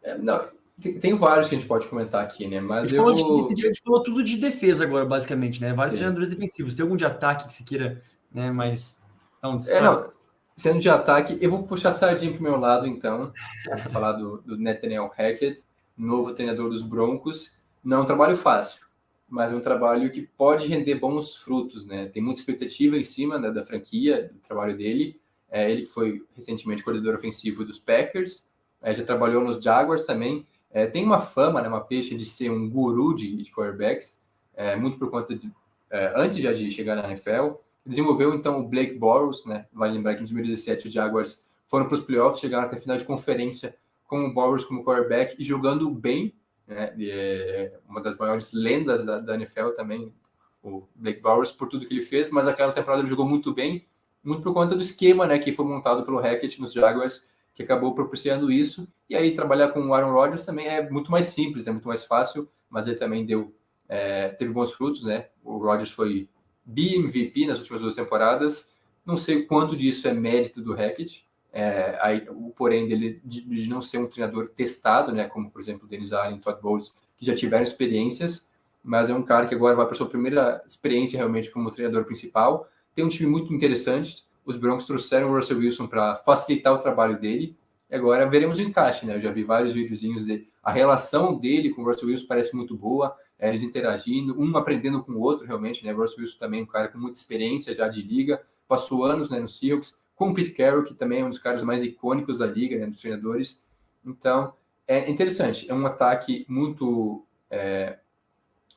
É, 0.04 0.18
não, 0.18 0.48
tem, 0.80 1.00
tem, 1.00 1.18
vários 1.18 1.50
que 1.50 1.56
a 1.56 1.60
gente 1.60 1.68
pode 1.68 1.88
comentar 1.88 2.24
aqui, 2.24 2.48
né? 2.48 2.62
Mas 2.62 2.84
a 2.84 2.88
gente, 2.88 2.98
eu... 2.98 3.18
falou, 3.18 3.54
de, 3.54 3.64
a 3.64 3.68
gente 3.68 3.82
falou 3.82 4.04
tudo 4.04 4.24
de 4.24 4.38
defesa 4.38 4.84
agora, 4.84 5.06
basicamente, 5.06 5.62
né? 5.62 5.74
Vários 5.74 5.96
treinadores 5.96 6.30
defensivos. 6.30 6.76
Tem 6.76 6.84
algum 6.84 6.96
de 6.96 7.06
ataque 7.06 7.48
que 7.48 7.54
você 7.54 7.64
queira, 7.64 8.02
né? 8.34 8.52
Mas. 8.52 9.02
Então, 9.40 9.58
é, 9.70 9.82
não, 9.82 10.10
sendo 10.56 10.80
de 10.80 10.90
ataque, 10.90 11.38
eu 11.42 11.50
vou 11.50 11.64
puxar 11.64 11.90
a 11.90 11.92
sardinha 11.92 12.32
para 12.32 12.40
o 12.40 12.44
meu 12.44 12.58
lado, 12.58 12.88
então. 12.88 13.32
Falar 13.92 14.14
do, 14.14 14.42
do 14.42 14.58
Nathaniel 14.58 15.12
Hackett 15.18 15.64
novo 15.98 16.34
treinador 16.34 16.70
dos 16.70 16.84
Broncos. 16.84 17.52
Não 17.84 17.98
é 17.98 18.02
um 18.02 18.06
trabalho 18.06 18.38
fácil, 18.38 18.82
mas 19.28 19.52
é 19.52 19.56
um 19.56 19.62
trabalho 19.62 20.10
que 20.12 20.22
pode 20.22 20.68
render 20.68 20.96
bons 20.96 21.36
frutos, 21.36 21.86
né? 21.86 22.08
Tem 22.08 22.22
muita 22.22 22.40
expectativa 22.40 22.98
em 22.98 23.04
cima 23.04 23.40
da, 23.40 23.50
da 23.50 23.66
franquia, 23.66 24.30
do 24.34 24.40
trabalho 24.40 24.78
dele. 24.78 25.20
É, 25.50 25.70
ele 25.70 25.86
foi 25.86 26.26
recentemente 26.34 26.84
coordenador 26.84 27.16
ofensivo 27.16 27.66
dos 27.66 27.80
Packers, 27.80 28.46
é, 28.82 28.94
já 28.94 29.04
trabalhou 29.04 29.44
nos 29.44 29.64
Jaguars 29.64 30.06
também. 30.06 30.46
É, 30.72 30.86
tem 30.86 31.04
uma 31.04 31.20
fama, 31.20 31.62
né, 31.62 31.68
uma 31.68 31.82
peixe 31.82 32.16
de 32.16 32.26
ser 32.26 32.52
um 32.52 32.70
guru 32.70 33.14
de, 33.14 33.44
de 33.44 33.52
quarterbacks, 33.52 34.20
é, 34.56 34.76
muito 34.76 34.98
por 34.98 35.10
conta 35.10 35.36
de, 35.36 35.52
é, 35.90 36.14
antes 36.16 36.40
já 36.40 36.54
de 36.54 36.70
chegar 36.72 36.96
na 36.96 37.08
NFL. 37.08 37.56
Desenvolveu 37.86 38.34
então 38.34 38.60
o 38.60 38.68
Blake 38.68 38.96
Bortles, 38.96 39.46
né? 39.46 39.66
Vale 39.72 39.94
lembrar 39.94 40.16
que 40.16 40.22
em 40.22 40.26
2017 40.26 40.88
os 40.88 40.94
Jaguars 40.94 41.46
foram 41.68 41.86
para 41.88 41.96
os 41.96 42.02
playoffs, 42.02 42.42
chegaram 42.42 42.66
até 42.66 42.78
a 42.78 42.82
final 42.82 42.98
de 42.98 43.06
conferência 43.06 43.76
com 44.06 44.26
o 44.26 44.34
Bowers 44.34 44.66
como 44.66 44.84
quarterback 44.84 45.36
e 45.38 45.44
jogando 45.44 45.90
bem, 45.90 46.34
né? 46.68 46.94
É 47.00 47.80
uma 47.88 48.02
das 48.02 48.18
maiores 48.18 48.52
lendas 48.52 49.06
da, 49.06 49.20
da 49.20 49.36
NFL 49.36 49.70
também, 49.70 50.14
o 50.62 50.88
Blake 50.96 51.22
Bowers, 51.22 51.52
por 51.52 51.68
tudo 51.70 51.86
que 51.86 51.94
ele 51.94 52.02
fez, 52.02 52.30
mas 52.30 52.48
aquela 52.48 52.74
temporada 52.74 53.02
ele 53.02 53.10
jogou 53.10 53.26
muito 53.26 53.54
bem, 53.54 53.88
muito 54.24 54.44
por 54.44 54.54
conta 54.54 54.76
do 54.76 54.82
esquema 54.82 55.26
né, 55.26 55.40
que 55.40 55.54
foi 55.54 55.66
montado 55.66 56.04
pelo 56.04 56.20
Hackett 56.20 56.60
nos 56.60 56.74
Jaguars, 56.74 57.26
que 57.56 57.64
acabou 57.64 57.96
propiciando 57.96 58.52
isso. 58.52 58.88
E 59.10 59.16
aí 59.16 59.34
trabalhar 59.34 59.70
com 59.70 59.80
o 59.80 59.94
Aaron 59.94 60.12
Rodgers 60.12 60.46
também 60.46 60.68
é 60.68 60.90
muito 60.90 61.10
mais 61.10 61.28
simples, 61.28 61.68
é 61.68 61.72
muito 61.72 61.88
mais 61.88 62.06
fácil, 62.06 62.50
mas 62.70 62.86
ele 62.86 62.98
também 62.98 63.26
deu 63.26 63.56
é, 63.90 64.30
teve 64.30 64.52
bons 64.52 64.74
frutos, 64.74 65.04
né? 65.04 65.30
O 65.44 65.58
Rodgers 65.58 65.92
foi 65.92 66.30
BMVP 66.66 67.48
nas 67.48 67.60
últimas 67.60 67.82
duas 67.82 67.96
temporadas. 67.96 68.72
Não 69.06 69.16
sei 69.16 69.46
quanto 69.46 69.78
disso 69.78 70.08
é 70.08 70.14
mérito 70.14 70.62
do 70.62 70.74
Hackett, 70.74 71.27
é, 71.52 71.98
aí, 72.02 72.28
o 72.30 72.52
porém 72.56 72.88
dele 72.88 73.22
de, 73.24 73.42
de, 73.42 73.70
não 73.70 73.82
ser 73.82 73.98
um 73.98 74.08
treinador 74.08 74.50
testado, 74.50 75.12
né? 75.12 75.28
Como 75.28 75.50
por 75.50 75.62
exemplo 75.62 75.86
o 75.86 75.88
Dennis 75.88 76.14
Allen, 76.14 76.40
Todd 76.40 76.62
Bowles, 76.62 76.94
que 77.18 77.26
já 77.26 77.34
tiveram 77.34 77.64
experiências, 77.64 78.50
mas 78.84 79.10
é 79.10 79.14
um 79.14 79.24
cara 79.24 79.48
que 79.48 79.56
agora 79.56 79.76
vai 79.76 79.86
para 79.86 79.96
sua 79.96 80.08
primeira 80.08 80.64
experiência 80.68 81.18
realmente 81.18 81.50
como 81.50 81.72
treinador 81.72 82.06
principal. 82.06 82.68
Tem 82.94 83.04
um 83.04 83.10
time 83.10 83.30
muito 83.30 83.54
interessante. 83.54 84.26
Os 84.46 84.58
Broncos 84.58 84.86
trouxeram 84.86 85.30
o 85.30 85.36
Russell 85.36 85.58
Wilson 85.58 85.88
para 85.88 86.18
facilitar 86.18 86.74
o 86.74 86.80
trabalho 86.80 87.20
dele. 87.20 87.56
E 87.90 87.96
agora 87.96 88.30
veremos 88.30 88.60
o 88.60 88.62
encaixe, 88.62 89.06
né? 89.06 89.16
Eu 89.16 89.22
já 89.22 89.32
vi 89.32 89.44
vários 89.44 89.74
videozinhos 89.74 90.26
de 90.26 90.48
a 90.62 90.72
relação 90.72 91.38
dele 91.38 91.70
com 91.70 91.82
o 91.82 91.86
Russell 91.86 92.10
Wilson 92.10 92.26
parece 92.28 92.56
muito 92.56 92.76
boa 92.76 93.16
é, 93.40 93.50
eles 93.50 93.62
interagindo, 93.62 94.40
um 94.40 94.58
aprendendo 94.58 95.04
com 95.04 95.12
o 95.14 95.20
outro, 95.20 95.46
realmente, 95.46 95.86
né? 95.86 95.92
Russell 95.92 96.20
Wilson 96.22 96.40
também 96.40 96.62
é 96.62 96.64
um 96.64 96.68
cara 96.68 96.88
com 96.88 96.98
muita 96.98 97.18
experiência 97.18 97.74
já 97.76 97.88
de 97.88 98.02
liga, 98.02 98.42
passou 98.68 99.06
anos 99.06 99.30
né, 99.30 99.40
no 99.40 99.48
Seahawks, 99.48 99.98
com 100.18 100.32
o 100.32 100.34
Pete 100.34 100.50
Carroll, 100.52 100.84
que 100.84 100.94
também 100.94 101.22
é 101.22 101.24
um 101.24 101.30
dos 101.30 101.40
caras 101.40 101.64
mais 101.64 101.82
icônicos 101.82 102.40
da 102.40 102.46
liga, 102.46 102.78
né, 102.78 102.88
dos 102.88 103.00
treinadores. 103.00 103.64
Então, 104.06 104.54
é 104.86 105.10
interessante, 105.10 105.70
é 105.70 105.74
um 105.74 105.86
ataque 105.86 106.46
muito 106.50 107.26
é, 107.50 108.00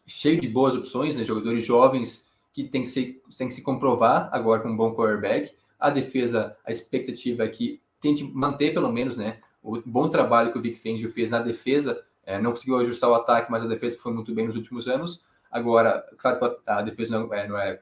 cheio 0.07 0.41
de 0.41 0.49
boas 0.49 0.77
opções, 0.77 1.17
né, 1.17 1.25
jogadores 1.25 1.65
jovens 1.65 2.29
que 2.53 2.65
tem 2.65 2.83
que, 2.83 2.89
ser, 2.89 3.21
tem 3.37 3.49
que 3.49 3.55
se 3.55 3.63
comprovar 3.63 4.29
agora 4.33 4.61
com 4.61 4.69
um 4.69 4.77
bom 4.77 4.95
quarterback. 4.95 5.53
A 5.79 5.91
defesa, 5.91 6.57
a 6.65 6.71
expectativa 6.71 7.45
é 7.45 7.49
que 7.49 7.81
tente 8.01 8.23
manter 8.23 8.73
pelo 8.73 8.93
menos 8.93 9.17
né, 9.17 9.41
o 9.63 9.81
bom 9.81 10.09
trabalho 10.09 10.53
que 10.53 10.59
o 10.59 10.63
Vic 10.63 10.79
Fangio 10.79 11.11
fez 11.11 11.31
na 11.31 11.41
defesa 11.41 12.05
é, 12.31 12.41
não 12.41 12.53
conseguiu 12.53 12.79
ajustar 12.79 13.11
o 13.11 13.15
ataque, 13.15 13.51
mas 13.51 13.65
a 13.65 13.67
defesa 13.67 13.99
foi 13.99 14.13
muito 14.13 14.33
bem 14.33 14.47
nos 14.47 14.57
últimos 14.57 14.87
anos. 14.87 15.25
Agora, 15.51 16.07
claro 16.17 16.39
que 16.39 16.61
a 16.65 16.81
defesa 16.81 17.19
não 17.19 17.35
é, 17.35 17.49
não 17.49 17.59
é, 17.59 17.81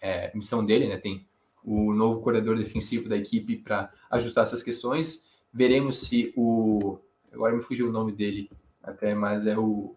é 0.00 0.32
missão 0.34 0.64
dele, 0.64 0.88
né? 0.88 0.96
Tem 0.96 1.24
o 1.66 1.92
novo 1.92 2.20
coordenador 2.20 2.56
defensivo 2.56 3.08
da 3.08 3.16
equipe 3.16 3.56
para 3.56 3.92
ajustar 4.10 4.44
essas 4.44 4.62
questões. 4.62 5.26
Veremos 5.52 6.06
se 6.06 6.32
o. 6.36 6.98
Agora 7.32 7.54
me 7.54 7.60
fugiu 7.60 7.88
o 7.88 7.92
nome 7.92 8.12
dele, 8.12 8.48
até, 8.82 9.14
mas 9.14 9.46
é 9.46 9.58
o, 9.58 9.94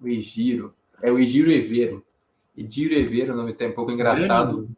o 0.00 0.08
Egiro. 0.08 0.72
É 1.02 1.10
o 1.10 1.18
Egiro 1.18 1.50
Evero. 1.50 2.04
Egiro 2.56 2.94
Evero, 2.94 3.34
o 3.34 3.36
nome 3.36 3.50
até 3.50 3.68
um 3.68 3.72
pouco 3.72 3.90
engraçado. 3.90 4.70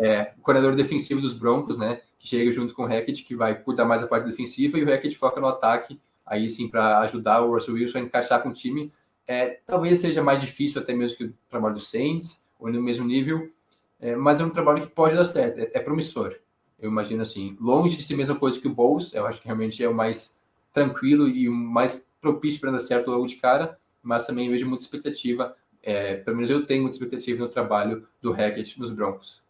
É, 0.00 0.32
o 0.38 0.42
coordenador 0.42 0.76
defensivo 0.76 1.20
dos 1.20 1.32
Broncos, 1.32 1.76
né? 1.76 2.02
Que 2.18 2.28
chega 2.28 2.52
junto 2.52 2.74
com 2.74 2.82
o 2.82 2.86
Hackett, 2.86 3.24
que 3.24 3.34
vai 3.34 3.60
cuidar 3.60 3.84
mais 3.84 4.02
da 4.02 4.06
parte 4.06 4.26
defensiva, 4.26 4.78
e 4.78 4.84
o 4.84 4.86
Hackett 4.86 5.16
foca 5.16 5.40
no 5.40 5.48
ataque 5.48 5.98
aí 6.28 6.48
sim 6.50 6.68
para 6.68 7.00
ajudar 7.00 7.40
o 7.40 7.54
Russell 7.54 7.74
Wilson 7.74 7.98
a 7.98 8.02
encaixar 8.02 8.42
com 8.42 8.50
o 8.50 8.52
time. 8.52 8.92
É, 9.26 9.60
talvez 9.66 9.98
seja 9.98 10.22
mais 10.22 10.40
difícil 10.40 10.80
até 10.80 10.94
mesmo 10.94 11.16
que 11.16 11.24
o 11.24 11.34
trabalho 11.48 11.74
do 11.74 11.80
Saints, 11.80 12.42
ou 12.58 12.70
no 12.70 12.82
mesmo 12.82 13.06
nível, 13.06 13.50
é, 14.00 14.14
mas 14.16 14.40
é 14.40 14.44
um 14.44 14.50
trabalho 14.50 14.82
que 14.82 14.92
pode 14.92 15.14
dar 15.14 15.24
certo, 15.24 15.58
é, 15.58 15.70
é, 15.74 15.80
promissor. 15.80 16.36
Eu 16.78 16.90
imagino 16.90 17.22
assim, 17.22 17.56
longe 17.60 17.96
de 17.96 18.04
ser 18.04 18.14
a 18.14 18.18
mesma 18.18 18.36
coisa 18.36 18.60
que 18.60 18.68
o 18.68 18.74
Bowles, 18.74 19.12
eu 19.12 19.26
acho 19.26 19.40
que 19.40 19.46
realmente 19.46 19.82
é 19.82 19.88
o 19.88 19.94
mais 19.94 20.40
tranquilo 20.72 21.28
e 21.28 21.48
o 21.48 21.52
mais 21.52 22.08
propício 22.20 22.60
para 22.60 22.72
dar 22.72 22.78
certo 22.78 23.10
logo 23.10 23.26
de 23.26 23.36
cara, 23.36 23.78
mas 24.02 24.26
também 24.26 24.48
vejo 24.48 24.68
muita 24.68 24.84
expectativa, 24.84 25.56
é, 25.82 26.16
pelo 26.16 26.36
menos 26.36 26.50
eu 26.50 26.64
tenho 26.66 26.82
muita 26.82 26.96
expectativa 26.96 27.40
no 27.40 27.48
trabalho 27.48 28.06
do 28.20 28.32
Hackett 28.32 28.78
nos 28.78 28.90
Broncos. 28.90 29.42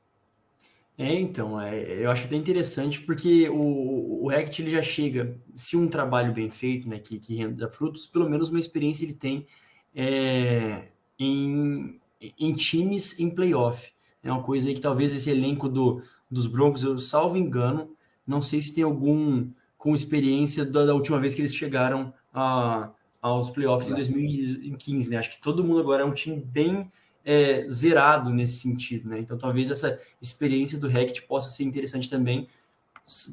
É, 0.99 1.15
então, 1.15 1.61
é, 1.61 2.05
eu 2.05 2.11
acho 2.11 2.27
até 2.27 2.35
interessante 2.35 3.01
porque 3.03 3.49
o, 3.49 4.25
o 4.25 4.29
Rect 4.29 4.61
ele 4.61 4.73
já 4.73 4.83
chega, 4.83 5.41
se 5.55 5.77
um 5.77 5.87
trabalho 5.87 6.35
bem 6.35 6.51
feito, 6.51 6.89
né, 6.89 6.99
que, 6.99 7.21
que 7.21 7.37
renda 7.37 7.69
frutos, 7.69 8.09
pelo 8.09 8.29
menos 8.29 8.51
uma 8.51 8.59
experiência 8.59 9.05
ele 9.05 9.15
tem 9.15 9.47
é, 9.95 10.89
em, 11.17 12.01
em 12.21 12.53
times 12.53 13.17
em 13.21 13.31
playoff. 13.31 13.93
É 14.23 14.31
uma 14.31 14.43
coisa 14.43 14.69
aí 14.69 14.75
que 14.75 14.81
talvez 14.81 15.15
esse 15.15 15.31
elenco 15.31 15.69
do, 15.69 16.03
dos 16.31 16.47
Broncos, 16.47 16.83
eu 16.83 16.99
salvo 16.99 17.37
engano, 17.37 17.91
não 18.27 18.43
sei 18.43 18.61
se 18.61 18.75
tem 18.75 18.85
algum 18.85 19.49
com 19.77 19.95
experiência 19.95 20.65
da, 20.65 20.85
da 20.85 20.95
última 20.95 21.21
vez 21.21 21.35
que 21.35 21.41
eles 21.41 21.55
chegaram 21.55 22.13
a, 22.35 22.91
aos 23.23 23.49
playoffs 23.49 23.91
em 23.91 23.95
2015, 23.95 25.11
né? 25.11 25.17
Acho 25.19 25.31
que 25.31 25.41
todo 25.41 25.65
mundo 25.65 25.81
agora 25.81 26.03
é 26.03 26.05
um 26.05 26.13
time 26.13 26.37
bem 26.37 26.91
é, 27.25 27.67
zerado 27.69 28.31
nesse 28.31 28.59
sentido, 28.59 29.09
né? 29.09 29.21
Então 29.21 29.39
talvez 29.39 29.71
essa 29.71 30.01
experiência 30.21 30.79
do 30.79 30.89
Hackett 30.89 31.23
possa 31.23 31.49
ser 31.49 31.65
interessante 31.65 32.11
também, 32.11 32.49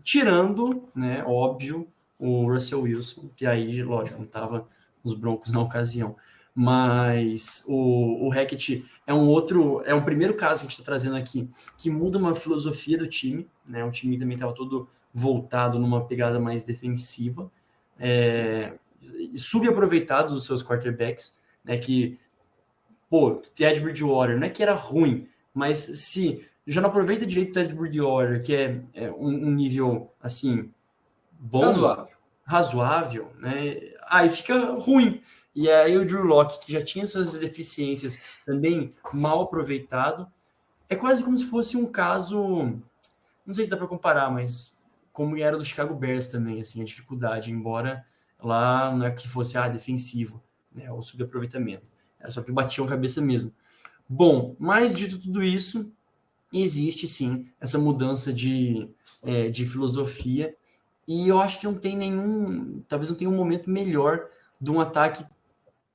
tirando, 0.04 0.88
né, 0.96 1.24
óbvio, 1.26 1.88
o 2.18 2.50
Russell 2.50 2.82
Wilson, 2.82 3.30
que 3.36 3.46
aí, 3.46 3.84
lógico, 3.84 4.18
não 4.18 4.26
estava 4.26 4.68
nos 5.04 5.14
Broncos 5.14 5.52
na 5.52 5.62
ocasião. 5.62 6.16
Mas 6.58 7.66
o, 7.68 8.28
o 8.28 8.30
Hackett 8.30 8.86
é 9.06 9.14
um 9.14 9.28
outro, 9.28 9.82
é 9.84 9.94
um 9.94 10.06
primeiro 10.06 10.36
caso 10.36 10.62
que 10.62 10.68
a 10.68 10.70
gente 10.70 10.80
está 10.80 10.86
trazendo 10.86 11.18
aqui, 11.18 11.50
que 11.78 11.90
muda 11.90 12.18
uma 12.18 12.34
filosofia 12.34 12.98
do 12.98 13.08
time, 13.08 13.46
né? 13.68 13.84
O 13.84 13.92
time 13.92 14.18
também 14.18 14.36
estava 14.36 14.54
todo 14.54 14.88
voltado 15.14 15.78
numa 15.78 16.06
pegada 16.06 16.40
mais 16.40 16.64
defensiva, 16.64 17.52
é, 18.00 18.74
subaproveitado 19.36 20.34
dos 20.34 20.46
seus 20.46 20.64
quarterbacks, 20.64 21.38
né? 21.64 21.78
Que 21.78 22.18
pô, 23.10 23.42
Ted 23.54 23.80
Bridgewater, 23.82 24.38
não 24.38 24.48
é 24.48 24.50
que 24.50 24.64
era 24.64 24.74
ruim, 24.74 25.28
mas 25.54 25.78
se 25.78 26.46
já 26.66 26.82
não 26.82 26.90
aproveita 26.90 27.26
direito 27.26 27.52
o 27.52 27.54
Ted 27.54 27.76
Bridgewater, 27.76 28.44
que 28.44 28.56
é, 28.56 28.82
é 28.94 29.12
um, 29.12 29.28
um, 29.28 29.52
nível, 29.52 30.12
assim, 30.22 30.72
bom, 31.40 31.62
razoável, 31.62 32.18
razoável 32.44 33.32
né? 33.40 33.78
Aí 34.08 34.30
fica 34.30 34.72
ruim. 34.74 35.22
E 35.56 35.70
aí 35.72 35.98
o 35.98 36.06
Drew 36.06 36.24
Locke, 36.24 36.60
que 36.60 36.74
já 36.74 36.84
tinha 36.84 37.06
suas 37.06 37.38
deficiências 37.40 38.20
também 38.46 38.94
mal 39.14 39.42
aproveitado, 39.42 40.28
é 40.90 40.96
quase 40.96 41.24
como 41.24 41.38
se 41.38 41.46
fosse 41.46 41.78
um 41.78 41.86
caso, 41.86 42.38
não 43.46 43.54
sei 43.54 43.64
se 43.64 43.72
dá 43.72 43.78
para 43.78 43.88
comparar, 43.88 44.30
mas 44.30 44.78
como 45.14 45.38
era 45.38 45.58
do 45.58 45.64
Chicago 45.64 45.96
Bears 45.96 46.28
também, 46.28 46.60
assim, 46.60 46.82
a 46.82 46.86
dificuldade, 46.86 47.52
embora 47.52 48.06
lá 48.38 48.94
não 48.94 49.06
é 49.06 49.12
que 49.12 49.28
fosse 49.28 49.58
ah, 49.58 49.70
defensivo, 49.70 50.44
né, 50.74 50.92
o 50.92 51.02
subaproveitamento. 51.02 51.90
Era 52.20 52.30
só 52.32 52.42
que 52.42 52.52
batiam 52.52 52.86
cabeça 52.86 53.22
mesmo. 53.22 53.52
Bom, 54.10 54.56
mas 54.60 54.96
dito 54.96 55.18
tudo 55.18 55.42
isso, 55.42 55.90
existe 56.54 57.08
sim 57.08 57.48
essa 57.60 57.80
mudança 57.80 58.34
de, 58.34 58.90
é, 59.24 59.50
de 59.50 59.66
filosofia. 59.66 60.54
E 61.08 61.28
eu 61.28 61.40
acho 61.40 61.60
que 61.60 61.66
não 61.66 61.76
tem 61.76 61.96
nenhum. 61.96 62.84
Talvez 62.88 63.10
não 63.10 63.18
tenha 63.18 63.30
um 63.30 63.36
momento 63.36 63.70
melhor 63.70 64.28
de 64.60 64.72
um 64.72 64.80
ataque 64.80 65.26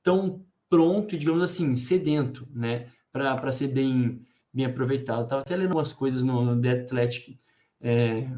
tão 0.03 0.43
pronto 0.69 1.13
e, 1.13 1.17
digamos 1.17 1.43
assim, 1.43 1.75
sedento, 1.75 2.47
né? 2.53 2.87
Para 3.11 3.51
ser 3.51 3.67
bem, 3.67 4.21
bem 4.53 4.65
aproveitado. 4.65 5.23
Estava 5.23 5.41
até 5.41 5.55
lendo 5.55 5.73
umas 5.73 5.93
coisas 5.93 6.23
no, 6.23 6.43
no 6.43 6.61
The 6.61 6.71
Athletic 6.71 7.37
é, 7.81 8.29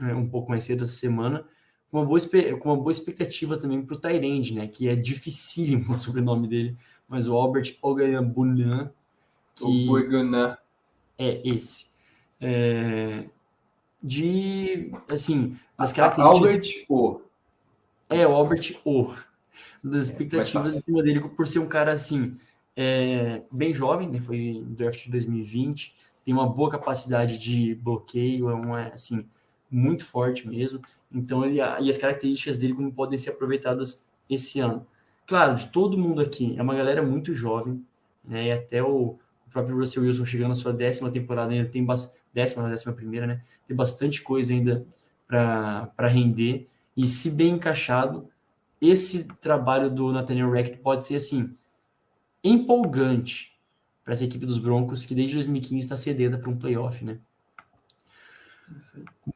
é, 0.00 0.14
um 0.14 0.28
pouco 0.28 0.50
mais 0.50 0.64
cedo 0.64 0.84
essa 0.84 0.92
semana, 0.92 1.44
com 1.90 1.98
uma 1.98 2.06
boa, 2.06 2.18
com 2.58 2.70
uma 2.70 2.76
boa 2.76 2.90
expectativa 2.90 3.56
também 3.58 3.82
para 3.82 3.96
o 3.96 4.00
Tyrande, 4.00 4.54
né? 4.54 4.66
Que 4.66 4.88
é 4.88 4.94
dificílimo 4.94 5.90
o 5.92 5.94
sobrenome 5.94 6.48
dele, 6.48 6.76
mas 7.08 7.28
o 7.28 7.36
Albert 7.36 7.76
Ogayabunan, 7.82 8.90
que 9.54 9.88
é 11.18 11.48
esse. 11.48 11.90
É, 12.40 13.26
de, 14.02 14.90
assim, 15.08 15.56
as 15.76 15.92
características... 15.92 16.52
Albert 16.56 16.86
O. 16.88 17.20
É, 18.08 18.26
o 18.26 18.32
Albert 18.32 18.80
O. 18.84 19.14
Das 19.82 20.08
é, 20.08 20.12
expectativas 20.12 20.72
é, 20.72 20.76
em 20.76 20.80
cima 20.80 21.02
dele, 21.02 21.20
por 21.20 21.46
ser 21.46 21.58
um 21.58 21.68
cara, 21.68 21.92
assim, 21.92 22.36
é, 22.76 23.42
bem 23.50 23.72
jovem, 23.72 24.08
né? 24.08 24.20
Foi 24.20 24.64
draft 24.66 25.04
de 25.04 25.10
2020, 25.10 25.94
tem 26.24 26.34
uma 26.34 26.48
boa 26.48 26.70
capacidade 26.70 27.38
de 27.38 27.74
bloqueio, 27.74 28.48
é 28.50 28.54
uma, 28.54 28.88
assim, 28.88 29.26
muito 29.70 30.04
forte 30.04 30.48
mesmo. 30.48 30.80
Então, 31.12 31.44
ele, 31.44 31.56
e 31.56 31.90
as 31.90 31.98
características 31.98 32.58
dele 32.58 32.74
como 32.74 32.92
podem 32.92 33.18
ser 33.18 33.30
aproveitadas 33.30 34.08
esse 34.28 34.60
ano. 34.60 34.86
Claro, 35.26 35.54
de 35.54 35.66
todo 35.66 35.98
mundo 35.98 36.20
aqui, 36.20 36.56
é 36.58 36.62
uma 36.62 36.74
galera 36.74 37.02
muito 37.02 37.32
jovem, 37.34 37.84
né? 38.24 38.46
E 38.46 38.52
até 38.52 38.82
o, 38.82 39.18
o 39.46 39.50
próprio 39.50 39.76
Russell 39.76 40.02
Wilson 40.02 40.24
chegando 40.24 40.48
na 40.48 40.54
sua 40.54 40.72
décima 40.72 41.10
temporada 41.10 41.52
ainda 41.52 41.68
tem 41.68 41.86
décima, 42.32 42.68
décima 42.68 42.92
primeira, 42.92 43.26
né? 43.26 43.40
Tem 43.66 43.76
bastante 43.76 44.22
coisa 44.22 44.52
ainda 44.52 44.84
para 45.26 46.08
render. 46.08 46.68
E 46.96 47.06
se 47.06 47.30
bem 47.30 47.54
encaixado, 47.54 48.28
esse 48.80 49.28
trabalho 49.40 49.90
do 49.90 50.12
Nathaniel 50.12 50.50
Rackett 50.50 50.78
pode 50.78 51.04
ser 51.04 51.16
assim 51.16 51.56
empolgante 52.42 53.58
para 54.02 54.14
essa 54.14 54.24
equipe 54.24 54.46
dos 54.46 54.58
Broncos 54.58 55.04
que 55.04 55.14
desde 55.14 55.34
2015 55.34 55.76
está 55.78 55.96
sedenta 55.96 56.38
para 56.38 56.50
um 56.50 56.56
playoff, 56.56 57.04
né? 57.04 57.18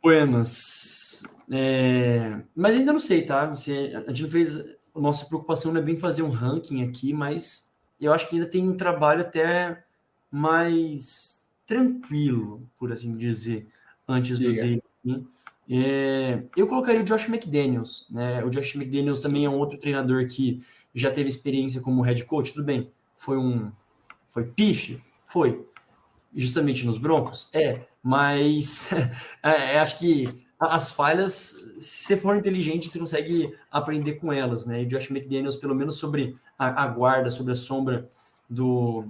Buenas. 0.02 1.22
É, 1.50 2.42
mas 2.54 2.74
ainda 2.74 2.92
não 2.92 3.00
sei, 3.00 3.22
tá? 3.22 3.52
Se, 3.54 3.94
a 3.94 4.12
gente 4.12 4.30
fez 4.30 4.64
nossa 4.94 5.26
preocupação 5.26 5.72
não 5.72 5.80
é 5.80 5.84
bem 5.84 5.96
fazer 5.96 6.22
um 6.22 6.30
ranking 6.30 6.82
aqui, 6.82 7.12
mas 7.12 7.70
eu 8.00 8.12
acho 8.12 8.28
que 8.28 8.36
ainda 8.36 8.48
tem 8.48 8.66
um 8.68 8.76
trabalho 8.76 9.22
até 9.22 9.84
mais 10.30 11.50
tranquilo, 11.66 12.68
por 12.76 12.92
assim 12.92 13.16
dizer, 13.16 13.68
antes 14.06 14.38
Diga. 14.38 14.50
do 14.50 14.56
dele. 14.56 14.82
É, 15.70 16.42
eu 16.56 16.66
colocaria 16.66 17.00
o 17.00 17.04
Josh 17.04 17.28
McDaniels, 17.28 18.06
né? 18.10 18.44
O 18.44 18.50
Josh 18.50 18.74
McDaniels 18.74 19.20
também 19.20 19.44
é 19.44 19.50
um 19.50 19.58
outro 19.58 19.78
treinador 19.78 20.26
que 20.26 20.62
já 20.94 21.10
teve 21.10 21.28
experiência 21.28 21.80
como 21.80 22.02
head 22.02 22.24
coach, 22.24 22.52
tudo 22.52 22.64
bem. 22.64 22.90
Foi 23.16 23.38
um 23.38 23.72
foi 24.28 24.44
pífio, 24.44 25.00
foi 25.22 25.64
justamente 26.34 26.84
nos 26.84 26.98
Broncos, 26.98 27.48
é, 27.54 27.86
mas 28.02 28.90
é, 29.42 29.78
acho 29.78 29.98
que 29.98 30.44
as 30.58 30.90
falhas, 30.90 31.72
se 31.78 32.04
você 32.04 32.16
for 32.16 32.36
inteligente, 32.36 32.88
você 32.88 32.98
consegue 32.98 33.54
aprender 33.70 34.14
com 34.14 34.32
elas, 34.32 34.66
né? 34.66 34.82
E 34.82 34.86
o 34.86 34.88
Josh 34.88 35.10
McDaniels, 35.10 35.56
pelo 35.56 35.74
menos 35.74 35.96
sobre 35.96 36.36
a, 36.58 36.84
a 36.84 36.88
guarda, 36.88 37.30
sobre 37.30 37.52
a 37.52 37.56
sombra 37.56 38.08
do, 38.48 39.04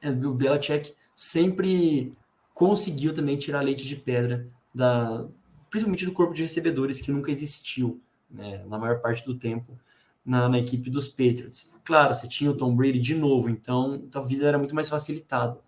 é, 0.00 0.10
do 0.12 0.32
Belichick, 0.32 0.94
sempre 1.14 2.12
conseguiu 2.54 3.14
também 3.14 3.36
tirar 3.36 3.60
leite 3.62 3.86
de 3.86 3.96
pedra 3.96 4.46
da, 4.74 5.26
principalmente 5.72 6.04
do 6.04 6.12
corpo 6.12 6.34
de 6.34 6.42
recebedores 6.42 7.00
que 7.00 7.10
nunca 7.10 7.30
existiu, 7.30 7.98
né, 8.30 8.62
na 8.68 8.78
maior 8.78 9.00
parte 9.00 9.24
do 9.24 9.34
tempo, 9.34 9.72
na, 10.24 10.46
na, 10.46 10.58
equipe 10.58 10.90
dos 10.90 11.08
Patriots. 11.08 11.74
Claro, 11.82 12.14
você 12.14 12.28
tinha 12.28 12.50
o 12.50 12.54
Tom 12.54 12.76
Brady 12.76 12.98
de 12.98 13.14
novo, 13.14 13.48
então 13.48 14.04
a 14.14 14.20
vida 14.20 14.46
era 14.46 14.58
muito 14.58 14.74
mais 14.74 14.90
facilitada, 14.90 15.58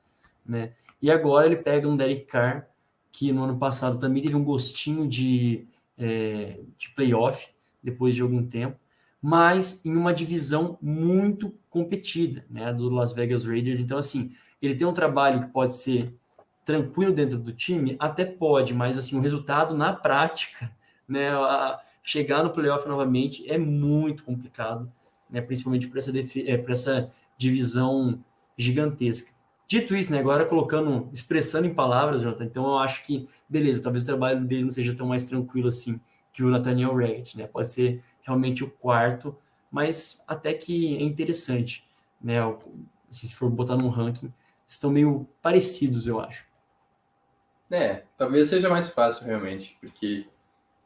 né? 0.47 0.75
E 1.01 1.11
agora 1.11 1.47
ele 1.47 1.57
pega 1.57 1.89
um 1.89 1.97
Derek 1.97 2.27
Carr, 2.27 2.69
que 3.11 3.33
no 3.33 3.45
ano 3.45 3.59
passado 3.59 3.99
também 3.99 4.23
teve 4.23 4.37
um 4.37 4.45
gostinho 4.45 5.09
de, 5.09 5.67
é, 5.97 6.61
de 6.77 6.91
playoff, 6.91 7.49
depois 7.83 8.15
de 8.15 8.21
algum 8.21 8.47
tempo, 8.47 8.79
mas 9.23 9.85
em 9.87 9.97
uma 9.97 10.13
divisão 10.13 10.77
muito 10.83 11.55
competida, 11.71 12.45
né, 12.51 12.75
do 12.75 12.91
Las 12.91 13.15
Vegas 13.15 13.45
Raiders. 13.45 13.81
Então, 13.81 13.97
assim, 13.97 14.35
ele 14.61 14.75
tem 14.75 14.87
um 14.87 14.93
trabalho 14.93 15.41
que 15.41 15.47
pode 15.47 15.75
ser 15.75 16.15
tranquilo 16.65 17.13
dentro 17.13 17.39
do 17.39 17.53
time? 17.53 17.97
Até 17.99 18.25
pode, 18.25 18.73
mas 18.75 18.97
assim, 18.97 19.19
o 19.19 19.21
resultado 19.21 19.77
na 19.77 19.93
prática, 19.93 20.71
né, 21.07 21.31
chegar 22.03 22.43
no 22.43 22.51
playoff 22.51 22.89
novamente 22.89 23.49
é 23.51 23.59
muito 23.59 24.25
complicado, 24.25 24.91
né, 25.29 25.41
principalmente 25.41 25.89
para 25.89 25.99
essa, 25.99 26.13
é, 26.17 26.65
essa 26.69 27.11
divisão 27.37 28.19
gigantesca. 28.57 29.33
Dito 29.67 29.95
isso, 29.95 30.13
né, 30.13 30.19
agora 30.19 30.45
colocando, 30.45 31.09
expressando 31.13 31.67
em 31.67 31.75
palavras, 31.75 32.23
Jonathan, 32.23 32.45
então 32.45 32.67
eu 32.67 32.79
acho 32.79 33.03
que, 33.03 33.29
beleza, 33.49 33.83
talvez 33.83 34.05
o 34.05 34.07
trabalho 34.07 34.45
dele 34.45 34.65
não 34.65 34.71
seja 34.71 34.95
tão 34.95 35.07
mais 35.07 35.25
tranquilo 35.25 35.69
assim 35.69 36.01
que 36.33 36.43
o 36.43 36.51
Nathaniel 36.51 36.95
Raggett, 36.95 37.39
né, 37.39 37.47
pode 37.47 37.71
ser 37.71 38.03
realmente 38.23 38.63
o 38.63 38.71
quarto, 38.71 39.37
mas 39.71 40.23
até 40.27 40.53
que 40.55 40.97
é 40.97 41.03
interessante, 41.03 41.87
né, 42.21 42.37
se 43.11 43.35
for 43.35 43.51
botar 43.51 43.77
num 43.77 43.89
ranking, 43.89 44.33
estão 44.67 44.91
meio 44.91 45.27
parecidos, 45.41 46.07
eu 46.07 46.21
acho. 46.21 46.45
É, 47.75 48.05
talvez 48.17 48.49
seja 48.49 48.69
mais 48.69 48.91
fácil 48.91 49.27
realmente, 49.27 49.77
porque 49.81 50.29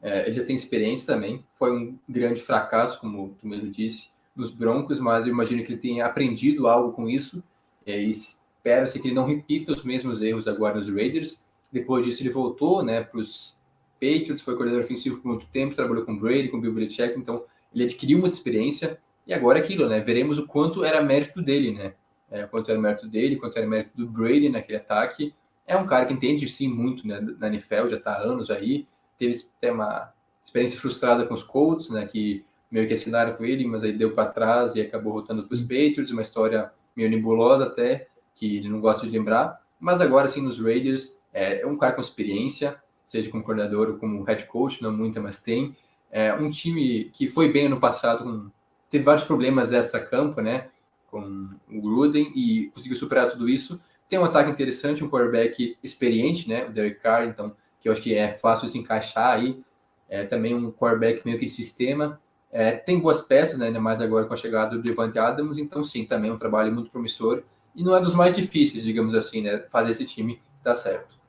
é, 0.01 0.23
ele 0.23 0.33
já 0.33 0.43
tem 0.43 0.55
experiência 0.55 1.13
também. 1.13 1.45
Foi 1.53 1.71
um 1.71 1.99
grande 2.09 2.41
fracasso, 2.41 2.99
como 2.99 3.35
tu 3.39 3.47
mesmo 3.47 3.69
disse, 3.69 4.09
nos 4.35 4.49
Broncos, 4.49 4.99
mas 4.99 5.27
eu 5.27 5.33
imagino 5.33 5.63
que 5.63 5.71
ele 5.71 5.79
tenha 5.79 6.07
aprendido 6.07 6.67
algo 6.67 6.91
com 6.93 7.07
isso. 7.07 7.43
É, 7.85 8.01
e 8.01 8.09
espera-se 8.09 8.99
que 8.99 9.09
ele 9.09 9.13
não 9.13 9.27
repita 9.27 9.71
os 9.71 9.83
mesmos 9.83 10.19
erros 10.23 10.47
agora 10.47 10.79
nos 10.79 10.89
Raiders. 10.89 11.39
Depois 11.71 12.03
disso, 12.03 12.23
ele 12.23 12.31
voltou 12.31 12.83
né, 12.83 13.03
para 13.03 13.19
os 13.19 13.55
Patriots, 14.01 14.41
foi 14.41 14.55
coordenador 14.55 14.83
ofensivo 14.83 15.19
por 15.21 15.27
muito 15.27 15.45
tempo, 15.45 15.75
trabalhou 15.75 16.03
com 16.05 16.17
Brady, 16.17 16.47
com 16.47 16.59
Bill 16.59 16.73
Belichick, 16.73 17.19
então 17.19 17.43
ele 17.71 17.83
adquiriu 17.83 18.17
muita 18.17 18.35
experiência. 18.35 18.99
E 19.27 19.33
agora 19.33 19.59
é 19.59 19.61
aquilo, 19.61 19.87
né? 19.87 19.99
Veremos 19.99 20.39
o 20.39 20.47
quanto 20.47 20.83
era 20.83 21.03
mérito 21.03 21.39
dele, 21.39 21.71
né? 21.71 21.93
É, 22.31 22.47
quanto 22.47 22.71
era 22.71 22.79
mérito 22.79 23.07
dele, 23.07 23.35
quanto 23.35 23.57
era 23.57 23.67
mérito 23.67 23.95
do 23.95 24.07
Brady 24.07 24.49
naquele 24.49 24.79
ataque 24.79 25.35
é 25.69 25.77
um 25.77 25.85
cara 25.85 26.07
que 26.07 26.13
entende 26.13 26.49
sim 26.49 26.67
muito 26.67 27.07
né, 27.07 27.21
na 27.37 27.47
NFL, 27.47 27.89
já 27.89 27.97
está 27.97 28.13
há 28.13 28.23
anos 28.23 28.49
aí. 28.49 28.87
Teve 29.19 29.45
uma 29.65 30.11
experiência 30.43 30.79
frustrada 30.79 31.27
com 31.27 31.35
os 31.35 31.43
Colts, 31.43 31.91
né, 31.91 32.07
que 32.07 32.43
meio 32.71 32.87
que 32.87 32.93
assinaram 32.93 33.35
com 33.35 33.45
ele, 33.45 33.67
mas 33.67 33.83
aí 33.83 33.93
deu 33.93 34.15
para 34.15 34.31
trás 34.31 34.73
e 34.73 34.81
acabou 34.81 35.13
voltando 35.13 35.47
para 35.47 35.53
os 35.53 35.61
Patriots, 35.61 36.09
uma 36.09 36.23
história 36.23 36.71
meio 36.95 37.07
nebulosa 37.07 37.67
até, 37.67 38.07
que 38.33 38.57
ele 38.57 38.67
não 38.67 38.81
gosta 38.81 39.05
de 39.05 39.11
lembrar. 39.15 39.61
Mas 39.79 40.01
agora, 40.01 40.27
sim, 40.27 40.41
nos 40.41 40.59
Raiders, 40.59 41.15
é, 41.31 41.61
é 41.61 41.67
um 41.67 41.77
cara 41.77 41.93
com 41.93 42.01
experiência, 42.01 42.81
seja 43.05 43.29
como 43.29 43.43
coordenador 43.43 43.89
ou 43.89 43.97
como 43.97 44.23
head 44.23 44.45
coach, 44.45 44.81
não 44.81 44.91
muita, 44.91 45.21
mas 45.21 45.39
tem. 45.39 45.77
É 46.11 46.33
um 46.33 46.49
time 46.49 47.11
que 47.13 47.27
foi 47.27 47.51
bem 47.51 47.67
ano 47.67 47.79
passado, 47.79 48.23
com, 48.23 48.49
teve 48.89 49.03
vários 49.03 49.23
problemas 49.23 49.71
extra-campo, 49.71 50.41
né, 50.41 50.69
com 51.11 51.51
o 51.69 51.79
Gruden, 51.79 52.31
e 52.35 52.71
conseguiu 52.73 52.97
superar 52.97 53.29
tudo 53.29 53.47
isso 53.47 53.79
tem 54.09 54.17
um 54.17 54.25
ataque 54.25 54.49
interessante, 54.49 55.03
um 55.03 55.09
quarterback 55.09 55.77
experiente, 55.83 56.49
né? 56.49 56.65
O 56.65 56.71
Derek 56.71 56.99
Carr, 56.99 57.27
então, 57.27 57.55
que 57.79 57.87
eu 57.87 57.93
acho 57.93 58.01
que 58.01 58.15
é 58.15 58.33
fácil 58.33 58.67
se 58.67 58.77
encaixar 58.77 59.35
aí. 59.35 59.61
É, 60.09 60.25
também 60.25 60.55
um 60.55 60.71
quarterback 60.71 61.23
meio 61.23 61.37
que 61.37 61.45
de 61.45 61.51
sistema. 61.51 62.19
É, 62.51 62.71
tem 62.71 62.99
boas 62.99 63.21
peças, 63.21 63.59
né? 63.59 63.67
ainda 63.67 63.79
mais 63.79 64.01
agora 64.01 64.25
com 64.25 64.33
a 64.33 64.37
chegada 64.37 64.75
do 64.75 64.81
Devante 64.81 65.19
Adams, 65.19 65.59
então 65.59 65.83
sim, 65.83 66.03
também 66.03 66.31
é 66.31 66.33
um 66.33 66.39
trabalho 66.39 66.73
muito 66.73 66.89
promissor. 66.89 67.43
E 67.75 67.83
não 67.83 67.95
é 67.95 68.01
dos 68.01 68.15
mais 68.15 68.35
difíceis, 68.35 68.83
digamos 68.83 69.13
assim, 69.13 69.43
né? 69.43 69.59
Fazer 69.69 69.91
esse 69.91 70.05
time 70.05 70.41
dar 70.63 70.73
certo. 70.73 71.19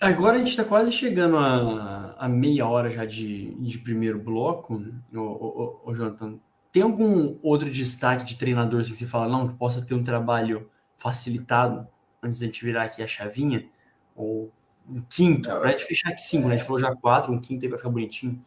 Agora 0.00 0.36
a 0.36 0.38
gente 0.38 0.48
está 0.48 0.64
quase 0.64 0.92
chegando 0.92 1.36
a, 1.36 2.14
a, 2.18 2.28
meia 2.28 2.66
hora 2.66 2.90
já 2.90 3.04
de, 3.04 3.54
de 3.54 3.78
primeiro 3.78 4.18
bloco, 4.18 4.82
o, 5.12 5.18
o, 5.18 5.80
o 5.84 5.94
Jonathan. 5.94 6.38
Tem 6.76 6.82
algum 6.82 7.38
outro 7.42 7.70
destaque 7.70 8.22
de 8.26 8.36
treinador 8.36 8.82
assim, 8.82 8.90
que 8.90 8.98
você 8.98 9.06
fala, 9.06 9.26
não, 9.26 9.48
que 9.48 9.54
possa 9.54 9.80
ter 9.80 9.94
um 9.94 10.04
trabalho 10.04 10.70
facilitado 10.94 11.88
antes 12.22 12.38
da 12.38 12.44
gente 12.44 12.62
virar 12.62 12.82
aqui 12.82 13.02
a 13.02 13.06
chavinha? 13.06 13.66
Ou 14.14 14.52
um 14.86 15.00
quinto? 15.00 15.50
É, 15.50 15.58
para 15.58 15.70
a 15.70 15.72
gente 15.72 15.86
fechar 15.86 16.10
aqui 16.10 16.20
cinco, 16.20 16.48
né? 16.48 16.52
A 16.52 16.56
gente 16.58 16.66
falou 16.66 16.78
já 16.78 16.94
quatro, 16.94 17.32
um 17.32 17.40
quinto 17.40 17.64
aí 17.64 17.70
vai 17.70 17.78
ficar 17.78 17.88
bonitinho. 17.88 18.44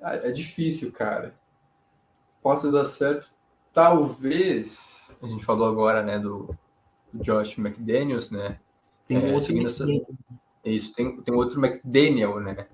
Ah, 0.00 0.14
é 0.14 0.30
difícil, 0.30 0.92
cara. 0.92 1.34
Possa 2.40 2.70
dar 2.70 2.84
certo. 2.84 3.32
Talvez. 3.72 4.78
A 5.20 5.26
gente 5.26 5.44
falou 5.44 5.68
agora, 5.68 6.04
né, 6.04 6.20
do, 6.20 6.56
Josh 7.14 7.58
McDaniels, 7.58 8.30
né? 8.30 8.60
Tem 9.08 9.16
é, 9.28 9.34
outro 9.34 9.66
essa... 9.66 9.84
Isso, 10.64 10.92
tem, 10.92 11.20
tem 11.20 11.34
outro 11.34 11.60
McDaniel, 11.60 12.38
né? 12.38 12.68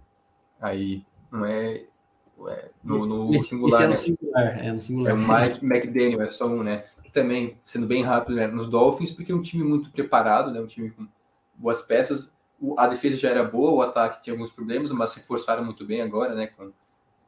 Aí, 0.61 1.03
não 1.31 1.47
é 1.47 1.87
é, 2.49 2.71
no, 2.83 3.07
no 3.07 3.35
esse, 3.35 3.49
singular. 3.49 3.69
Esse 3.69 3.83
é 3.83 3.85
no 3.85 3.91
né? 3.91 3.95
singular, 3.95 4.65
é 4.65 4.73
no 4.73 4.81
singular. 4.81 5.13
É 5.13 5.15
o 5.15 5.19
Mike 5.19 5.65
McDaniel, 5.65 6.23
é 6.23 6.31
só 6.31 6.47
um, 6.47 6.63
né? 6.63 6.85
Que 7.03 7.11
também, 7.11 7.57
sendo 7.65 7.87
bem 7.87 8.03
rápido, 8.03 8.37
né? 8.37 8.47
nos 8.47 8.69
Dolphins, 8.69 9.11
porque 9.11 9.33
é 9.33 9.35
um 9.35 9.43
time 9.43 9.65
muito 9.65 9.91
preparado, 9.91 10.51
né? 10.51 10.61
Um 10.61 10.67
time 10.67 10.91
com 10.91 11.07
boas 11.55 11.83
peças. 11.83 12.31
O, 12.61 12.79
a 12.79 12.87
defesa 12.87 13.17
já 13.17 13.31
era 13.31 13.45
boa, 13.45 13.73
o 13.73 13.83
ataque 13.83 14.23
tinha 14.23 14.35
alguns 14.35 14.51
problemas, 14.51 14.91
mas 14.93 15.11
se 15.11 15.21
forçaram 15.21 15.65
muito 15.65 15.85
bem 15.85 16.01
agora, 16.01 16.35
né? 16.35 16.51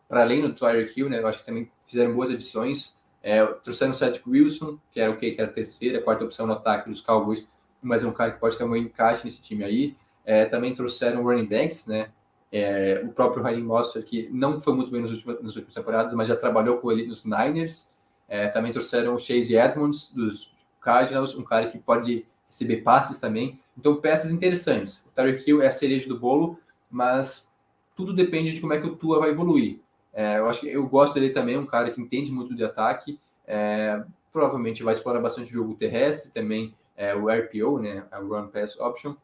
Para 0.08 0.22
além 0.22 0.42
do 0.42 0.52
Tyreek 0.52 0.98
Hill, 0.98 1.08
né? 1.08 1.20
Eu 1.20 1.26
acho 1.26 1.38
que 1.40 1.46
também 1.46 1.70
fizeram 1.86 2.14
boas 2.14 2.30
adições. 2.30 2.96
É, 3.22 3.44
trouxeram 3.44 3.92
o 3.92 3.96
Cedric 3.96 4.28
Wilson, 4.28 4.78
que 4.92 5.00
era 5.00 5.10
o 5.10 5.16
que? 5.16 5.30
Que 5.30 5.40
era 5.40 5.50
a 5.50 5.54
terceira, 5.54 5.98
a 5.98 6.02
quarta 6.02 6.24
opção 6.24 6.46
no 6.46 6.52
ataque 6.52 6.90
dos 6.90 7.00
Cowboys, 7.00 7.50
mas 7.80 8.04
é 8.04 8.06
um 8.06 8.12
cara 8.12 8.32
que 8.32 8.38
pode 8.38 8.56
ter 8.56 8.64
um 8.64 8.76
encaixe 8.76 9.24
nesse 9.24 9.40
time 9.40 9.64
aí. 9.64 9.96
É, 10.26 10.44
também 10.44 10.74
trouxeram 10.74 11.22
o 11.22 11.24
running 11.24 11.46
backs, 11.46 11.86
né? 11.86 12.10
É, 12.56 13.02
o 13.04 13.08
próprio 13.08 13.42
Ryan 13.42 13.64
mostra 13.64 14.00
que 14.00 14.28
não 14.30 14.60
foi 14.60 14.74
muito 14.74 14.88
bem 14.88 15.02
nas 15.02 15.10
últimas, 15.10 15.42
nas 15.42 15.56
últimas 15.56 15.74
temporadas, 15.74 16.14
mas 16.14 16.28
já 16.28 16.36
trabalhou 16.36 16.78
com 16.78 16.92
ele 16.92 17.04
nos 17.04 17.24
Niners. 17.24 17.90
É, 18.28 18.46
também 18.46 18.70
trouxeram 18.70 19.16
o 19.16 19.18
Chase 19.18 19.56
Edmonds 19.56 20.12
dos 20.12 20.54
Cardinals, 20.80 21.36
um 21.36 21.42
cara 21.42 21.68
que 21.68 21.78
pode 21.78 22.24
receber 22.48 22.76
passes 22.82 23.18
também. 23.18 23.58
Então, 23.76 23.96
peças 23.96 24.30
interessantes. 24.30 25.04
O 25.04 25.10
Tyreek 25.16 25.50
Hill 25.50 25.62
é 25.62 25.66
a 25.66 25.72
cereja 25.72 26.06
do 26.06 26.16
bolo, 26.16 26.56
mas 26.88 27.52
tudo 27.96 28.14
depende 28.14 28.54
de 28.54 28.60
como 28.60 28.72
é 28.72 28.80
que 28.80 28.86
o 28.86 28.94
Tua 28.94 29.18
vai 29.18 29.30
evoluir. 29.30 29.80
É, 30.12 30.38
eu 30.38 30.48
acho 30.48 30.60
que 30.60 30.68
eu 30.68 30.86
gosto 30.86 31.14
dele 31.14 31.30
também, 31.30 31.58
um 31.58 31.66
cara 31.66 31.90
que 31.90 32.00
entende 32.00 32.30
muito 32.30 32.54
de 32.54 32.62
ataque. 32.62 33.18
É, 33.48 34.00
provavelmente 34.32 34.84
vai 34.84 34.94
explorar 34.94 35.18
bastante 35.18 35.50
o 35.50 35.52
jogo 35.52 35.74
terrestre, 35.74 36.30
também 36.30 36.72
é, 36.96 37.16
o 37.16 37.28
RPO, 37.28 37.80
né, 37.80 38.06
a 38.12 38.18
Run 38.18 38.46
Pass 38.46 38.78
Option 38.78 39.16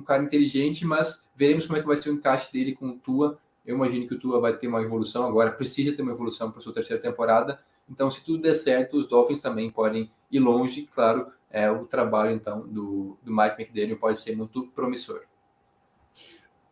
um 0.00 0.04
cara 0.04 0.22
inteligente, 0.22 0.84
mas 0.84 1.24
veremos 1.34 1.66
como 1.66 1.78
é 1.78 1.80
que 1.80 1.86
vai 1.86 1.96
ser 1.96 2.10
o 2.10 2.14
encaixe 2.14 2.52
dele 2.52 2.74
com 2.74 2.88
o 2.90 2.98
Tua. 2.98 3.38
Eu 3.64 3.76
imagino 3.76 4.06
que 4.06 4.14
o 4.14 4.18
Tua 4.18 4.40
vai 4.40 4.56
ter 4.56 4.68
uma 4.68 4.82
evolução 4.82 5.26
agora, 5.26 5.50
precisa 5.50 5.94
ter 5.94 6.02
uma 6.02 6.12
evolução 6.12 6.50
para 6.50 6.60
sua 6.60 6.72
terceira 6.72 7.02
temporada. 7.02 7.60
Então, 7.88 8.10
se 8.10 8.24
tudo 8.24 8.42
der 8.42 8.54
certo, 8.54 8.96
os 8.96 9.06
Dolphins 9.06 9.40
também 9.40 9.70
podem 9.70 10.10
ir 10.30 10.40
longe. 10.40 10.88
Claro, 10.94 11.28
é, 11.50 11.70
o 11.70 11.84
trabalho 11.84 12.32
então 12.32 12.66
do, 12.66 13.16
do 13.22 13.34
Mike 13.34 13.60
McDaniel 13.60 13.98
pode 13.98 14.20
ser 14.20 14.36
muito 14.36 14.66
promissor. 14.68 15.22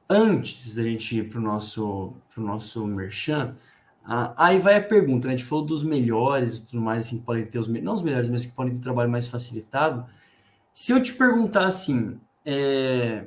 Antes 0.09 0.77
da 0.77 0.83
gente 0.83 1.17
ir 1.17 1.31
para 1.31 1.39
o 1.39 1.43
nosso, 1.43 2.13
pro 2.33 2.43
nosso 2.43 2.87
merchan, 2.87 3.57
ah, 4.05 4.35
aí 4.37 4.59
vai 4.59 4.77
a 4.77 4.83
pergunta, 4.83 5.27
né? 5.27 5.33
A 5.33 5.37
gente 5.37 5.49
falou 5.49 5.65
dos 5.65 5.83
melhores 5.83 6.59
e 6.59 6.67
tudo 6.67 6.83
mais, 6.83 7.07
assim, 7.07 7.21
que 7.21 7.25
podem 7.25 7.47
ter 7.47 7.59
os 7.59 7.69
não 7.69 7.95
os 7.95 8.03
melhores, 8.03 8.29
mas 8.29 8.45
que 8.45 8.55
podem 8.55 8.75
ter 8.75 8.81
trabalho 8.81 9.11
mais 9.11 9.27
facilitado. 9.29 10.05
Se 10.73 10.93
eu 10.93 11.03
te 11.03 11.15
perguntar 11.15 11.65
assim, 11.67 12.21
é, 12.45 13.27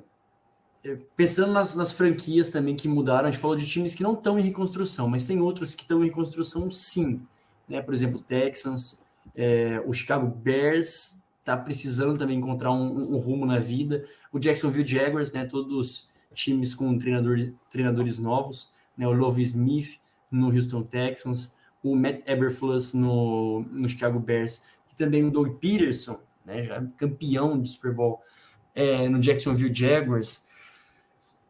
é, 0.84 0.98
pensando 1.16 1.52
nas, 1.52 1.76
nas, 1.76 1.92
franquias 1.92 2.50
também 2.50 2.76
que 2.76 2.88
mudaram, 2.88 3.28
a 3.28 3.32
gente 3.32 3.42
falou 3.42 3.56
de 3.56 3.66
times 3.66 3.96
que 3.96 4.04
não 4.04 4.14
estão 4.14 4.38
em 4.40 4.44
reconstrução, 4.44 5.10
mas 5.10 5.26
tem 5.26 5.42
outros 5.42 5.74
que 5.74 5.84
estão 5.84 6.04
em 6.04 6.08
reconstrução 6.08 6.70
sim. 6.70 7.22
Né? 7.68 7.82
Por 7.82 7.94
exemplo, 7.94 8.20
o 8.20 8.24
Texans, 8.24 9.04
é, 9.36 9.82
o 9.86 9.92
Chicago 9.92 10.28
Bears 10.28 11.24
tá 11.44 11.56
precisando 11.56 12.18
também 12.18 12.38
encontrar 12.38 12.72
um, 12.72 13.16
um, 13.16 13.18
rumo 13.18 13.46
na 13.46 13.60
vida. 13.60 14.06
O 14.32 14.40
Jacksonville 14.40 14.86
Jaguars, 14.86 15.32
né, 15.32 15.46
todos 15.46 16.12
times 16.34 16.74
com 16.74 16.98
treinador, 16.98 17.54
treinadores 17.70 18.20
novos, 18.20 18.72
né, 18.98 19.08
o 19.08 19.14
Love 19.14 19.42
Smith 19.42 20.00
no 20.30 20.54
Houston 20.54 20.84
Texans, 20.84 21.56
o 21.82 21.96
Matt 21.96 22.22
Eberflus 22.28 22.94
no, 22.94 23.62
no 23.72 23.88
Chicago 23.88 24.20
Bears, 24.20 24.66
e 24.92 24.96
também 24.96 25.24
o 25.24 25.32
Doug 25.32 25.58
Peterson, 25.60 26.20
né, 26.46 26.64
já 26.64 26.82
campeão 26.98 27.58
do 27.58 27.68
Super 27.68 27.94
Bowl 27.94 28.22
é, 28.78 29.10
no 29.10 29.20
Jacksonville 29.20 29.74
Jaguars. 29.74 30.48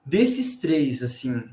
Desses 0.06 0.58
três, 0.58 1.04
assim, 1.04 1.44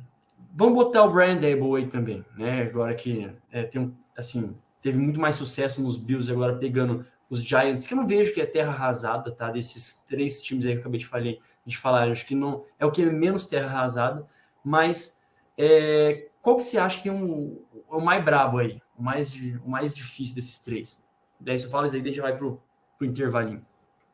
vamos 0.54 0.74
botar 0.74 1.02
o 1.02 1.12
Brian 1.12 1.34
Dable 1.34 1.76
aí 1.76 1.88
também, 1.88 2.24
né, 2.36 2.62
agora 2.62 2.94
que 2.94 3.28
é, 3.50 3.64
tem 3.64 3.80
um, 3.80 3.92
assim, 4.16 4.56
teve 4.80 4.98
muito 4.98 5.18
mais 5.18 5.34
sucesso 5.34 5.82
nos 5.82 5.98
Bills, 5.98 6.30
agora 6.30 6.54
pegando 6.56 7.04
os 7.28 7.42
Giants, 7.42 7.88
que 7.88 7.92
eu 7.92 7.96
não 7.96 8.06
vejo 8.06 8.32
que 8.32 8.40
é 8.40 8.46
terra 8.46 8.72
arrasada, 8.72 9.32
tá? 9.32 9.50
Desses 9.50 10.04
três 10.06 10.40
times 10.40 10.64
aí 10.64 10.72
que 10.72 10.78
eu 10.78 10.80
acabei 10.82 11.00
de, 11.00 11.40
de 11.66 11.76
falar, 11.76 12.08
acho 12.08 12.24
que 12.24 12.34
não 12.34 12.64
é 12.78 12.86
o 12.86 12.92
que 12.92 13.02
é 13.02 13.06
menos 13.06 13.48
terra 13.48 13.66
arrasada, 13.66 14.24
mas 14.62 15.20
é, 15.58 16.28
qual 16.40 16.56
que 16.56 16.62
você 16.62 16.78
acha 16.78 17.00
que 17.02 17.08
é 17.08 17.12
um, 17.12 17.58
o 17.88 18.00
mais 18.00 18.24
brabo 18.24 18.58
aí, 18.58 18.80
o 18.96 19.02
mais, 19.02 19.34
o 19.64 19.68
mais 19.68 19.92
difícil 19.92 20.36
desses 20.36 20.60
três? 20.60 21.02
Daí 21.40 21.58
você 21.58 21.68
fala 21.68 21.86
isso 21.86 21.96
aí, 21.96 22.02
deixa 22.02 22.22
vai 22.22 22.36
pro, 22.36 22.62
pro 22.96 23.06
intervalinho. 23.06 23.64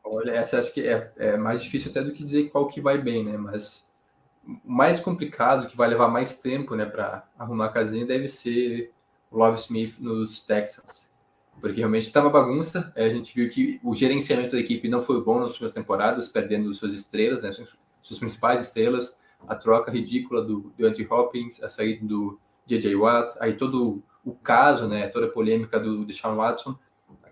Olha, 0.03 0.31
essa 0.31 0.59
acho 0.59 0.73
que 0.73 0.81
é, 0.81 1.11
é 1.17 1.37
mais 1.37 1.61
difícil 1.61 1.91
até 1.91 2.03
do 2.03 2.11
que 2.11 2.23
dizer 2.23 2.49
qual 2.49 2.67
que 2.67 2.81
vai 2.81 2.97
bem, 2.97 3.23
né? 3.23 3.37
Mas 3.37 3.87
o 4.45 4.71
mais 4.71 4.99
complicado, 4.99 5.67
que 5.67 5.77
vai 5.77 5.87
levar 5.87 6.07
mais 6.07 6.37
tempo, 6.37 6.75
né, 6.75 6.85
para 6.85 7.27
arrumar 7.37 7.67
a 7.67 7.69
casinha, 7.69 8.05
deve 8.05 8.27
ser 8.27 8.91
o 9.29 9.37
Love 9.37 9.59
Smith 9.59 9.99
nos 9.99 10.41
Texans 10.41 11.11
porque 11.61 11.77
realmente 11.77 12.03
está 12.03 12.21
uma 12.21 12.29
bagunça. 12.29 12.91
A 12.95 13.07
gente 13.07 13.33
viu 13.33 13.49
que 13.49 13.79
o 13.83 13.93
gerenciamento 13.93 14.53
da 14.53 14.59
equipe 14.59 14.89
não 14.89 15.01
foi 15.01 15.23
bom 15.23 15.39
nas 15.39 15.49
últimas 15.49 15.73
temporadas, 15.73 16.27
perdendo 16.27 16.73
suas 16.73 16.93
estrelas, 16.93 17.43
né, 17.43 17.51
suas 18.01 18.19
principais 18.19 18.67
estrelas, 18.67 19.19
a 19.47 19.55
troca 19.55 19.91
ridícula 19.91 20.43
do, 20.43 20.73
do 20.77 20.87
Andy 20.87 21.07
Hopkins, 21.09 21.61
a 21.61 21.69
saída 21.69 22.05
do 22.05 22.39
J.J. 22.65 22.95
Watt, 22.95 23.35
aí 23.39 23.53
todo 23.53 24.03
o 24.25 24.33
caso, 24.33 24.87
né, 24.87 25.07
toda 25.07 25.27
a 25.27 25.31
polêmica 25.31 25.79
do 25.79 26.05
Deshaun 26.05 26.35
Watson, 26.35 26.77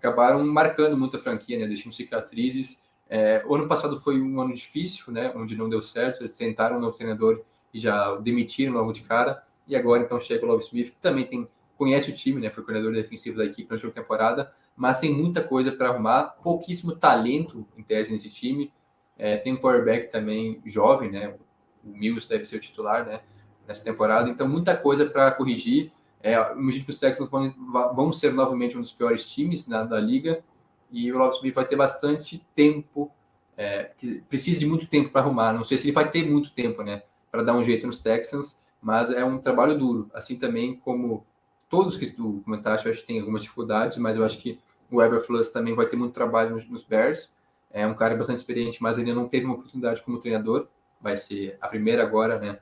acabaram 0.00 0.44
marcando 0.46 0.96
muito 0.96 1.16
a 1.16 1.20
franquia, 1.20 1.58
né, 1.58 1.66
deixando 1.66 1.92
cicatrizes. 1.92 2.80
É, 3.08 3.42
o 3.46 3.54
ano 3.54 3.68
passado 3.68 4.00
foi 4.00 4.20
um 4.20 4.40
ano 4.40 4.54
difícil, 4.54 5.12
né, 5.12 5.32
onde 5.36 5.56
não 5.56 5.68
deu 5.68 5.82
certo, 5.82 6.22
eles 6.22 6.34
tentaram 6.34 6.78
um 6.78 6.80
novo 6.80 6.96
treinador 6.96 7.42
e 7.72 7.78
já 7.78 8.16
demitiram 8.16 8.72
logo 8.72 8.92
de 8.92 9.02
cara, 9.02 9.42
e 9.66 9.76
agora 9.76 10.02
então 10.02 10.18
chega 10.18 10.44
o 10.44 10.48
Love 10.48 10.64
Smith, 10.64 10.90
que 10.90 10.96
também 11.00 11.24
tem 11.26 11.48
conhece 11.80 12.10
o 12.10 12.14
time, 12.14 12.38
né? 12.38 12.50
Foi 12.50 12.62
coordenador 12.62 12.92
defensivo 12.92 13.38
da 13.38 13.44
equipe 13.46 13.66
na 13.70 13.76
última 13.76 13.90
temporada, 13.90 14.52
mas 14.76 15.00
tem 15.00 15.14
muita 15.14 15.42
coisa 15.42 15.72
para 15.72 15.88
arrumar, 15.88 16.24
pouquíssimo 16.42 16.94
talento 16.94 17.66
em 17.74 17.82
tese 17.82 18.12
nesse 18.12 18.28
time. 18.28 18.70
É, 19.16 19.38
tem 19.38 19.54
um 19.54 19.56
quarterback 19.56 20.12
também 20.12 20.60
jovem, 20.66 21.10
né? 21.10 21.34
O 21.82 21.88
Mills 21.88 22.28
deve 22.28 22.44
ser 22.44 22.56
o 22.56 22.60
titular, 22.60 23.06
né? 23.06 23.22
Nessa 23.66 23.82
temporada, 23.82 24.28
então 24.28 24.46
muita 24.46 24.76
coisa 24.76 25.06
para 25.06 25.30
corrigir. 25.30 25.90
É, 26.22 26.34
imagino 26.52 26.84
que 26.84 26.90
os 26.90 26.98
Texans 26.98 27.28
vão, 27.28 27.50
vão 27.94 28.12
ser 28.12 28.32
novamente 28.32 28.76
um 28.76 28.80
dos 28.80 28.92
piores 28.92 29.24
times 29.26 29.66
na, 29.66 29.82
da 29.84 29.98
liga 29.98 30.42
e 30.90 31.10
o 31.10 31.18
Love 31.18 31.36
Smith 31.36 31.54
vai 31.54 31.64
ter 31.64 31.76
bastante 31.76 32.44
tempo, 32.54 33.10
é, 33.56 33.92
precisa 34.28 34.60
de 34.60 34.66
muito 34.66 34.86
tempo 34.86 35.10
para 35.10 35.22
arrumar. 35.22 35.52
Não 35.52 35.64
sei 35.64 35.78
se 35.78 35.86
ele 35.86 35.92
vai 35.92 36.10
ter 36.10 36.28
muito 36.28 36.52
tempo, 36.52 36.82
né? 36.82 37.02
Para 37.30 37.42
dar 37.42 37.54
um 37.54 37.64
jeito 37.64 37.86
nos 37.86 37.98
Texans, 37.98 38.60
mas 38.82 39.10
é 39.10 39.24
um 39.24 39.38
trabalho 39.38 39.78
duro, 39.78 40.10
assim 40.12 40.36
também 40.36 40.76
como 40.76 41.24
todos 41.68 41.96
que 41.96 42.06
tu 42.06 42.42
comentaste, 42.44 42.86
eu 42.86 42.92
acho 42.92 43.02
que 43.02 43.06
tem 43.06 43.20
algumas 43.20 43.42
dificuldades, 43.42 43.96
mas 43.98 44.16
eu 44.16 44.24
acho 44.24 44.38
que 44.38 44.58
o 44.90 45.00
Eberflus 45.00 45.50
também 45.50 45.74
vai 45.74 45.86
ter 45.86 45.96
muito 45.96 46.12
trabalho 46.12 46.50
nos, 46.50 46.68
nos 46.68 46.82
Bears. 46.82 47.32
É 47.72 47.86
um 47.86 47.94
cara 47.94 48.16
bastante 48.16 48.38
experiente, 48.38 48.82
mas 48.82 48.98
ainda 48.98 49.14
não 49.14 49.28
teve 49.28 49.44
uma 49.44 49.54
oportunidade 49.54 50.02
como 50.02 50.18
treinador. 50.18 50.66
Vai 51.00 51.14
ser 51.14 51.56
a 51.60 51.68
primeira 51.68 52.02
agora, 52.02 52.38
né? 52.38 52.58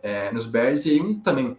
É, 0.00 0.30
nos 0.30 0.46
Bears. 0.46 0.86
E 0.86 1.00
um 1.00 1.18
também 1.18 1.58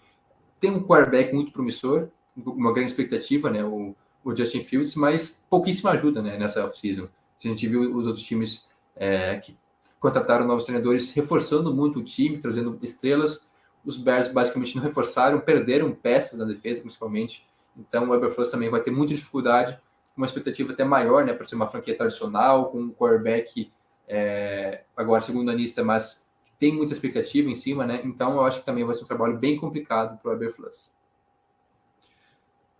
tem 0.63 0.71
um 0.71 0.82
quarterback 0.82 1.36
muito 1.36 1.52
promissor, 1.52 2.08
uma 2.38 2.71
grande 2.71 2.91
expectativa, 2.91 3.52
né? 3.52 3.65
O, 3.65 3.93
o 4.23 4.34
Justin 4.34 4.63
Fields, 4.63 4.95
mas 4.95 5.43
pouquíssima 5.49 5.91
ajuda, 5.91 6.21
né? 6.21 6.38
Nessa 6.38 6.65
off-season. 6.65 7.10
A 7.43 7.47
gente 7.49 7.67
viu 7.67 7.93
os 7.93 8.08
outros 8.08 8.23
times 8.23 8.65
é, 8.95 9.36
que 9.41 9.58
contrataram 9.99 10.47
novos 10.47 10.63
treinadores, 10.63 11.12
reforçando 11.12 11.76
muito 11.76 11.99
o 11.99 12.04
time, 12.04 12.38
trazendo 12.38 12.80
estrelas, 12.82 13.45
os 13.84 13.97
Bears 13.97 14.30
basicamente 14.30 14.78
não 14.78 14.84
reforçaram, 14.84 15.41
perderam 15.41 15.91
peças 15.91 16.39
na 16.39 16.45
defesa, 16.45 16.80
principalmente. 16.80 17.45
Então 17.78 18.10
o 18.10 18.15
Eberflus 18.15 18.49
também 18.49 18.69
vai 18.69 18.80
ter 18.80 18.91
muita 18.91 19.13
dificuldade, 19.13 19.78
uma 20.15 20.26
expectativa 20.26 20.71
até 20.71 20.86
maior, 20.86 21.26
né, 21.26 21.34
para 21.34 21.45
ser 21.45 21.56
uma 21.56 21.67
franquia 21.67 21.97
tradicional, 21.97 22.71
com 22.71 22.80
um 22.80 22.93
quarterback 22.93 23.69
é, 24.08 24.86
agora 24.95 25.21
segundo 25.23 25.52
anista, 25.52 25.84
mas 25.84 26.22
tem 26.63 26.73
muita 26.73 26.93
expectativa 26.93 27.49
em 27.49 27.56
cima, 27.56 27.86
né? 27.86 27.99
Então 28.06 28.36
eu 28.36 28.45
acho 28.45 28.62
que 28.62 28.65
também 28.65 28.86
vai 28.86 28.95
ser 28.95 29.04
um 29.04 29.08
trabalho 29.08 29.38
bem 29.38 29.58
complicado 29.58 30.17
para 30.21 30.32
o 30.32 30.34
Eberflus. 30.34 30.89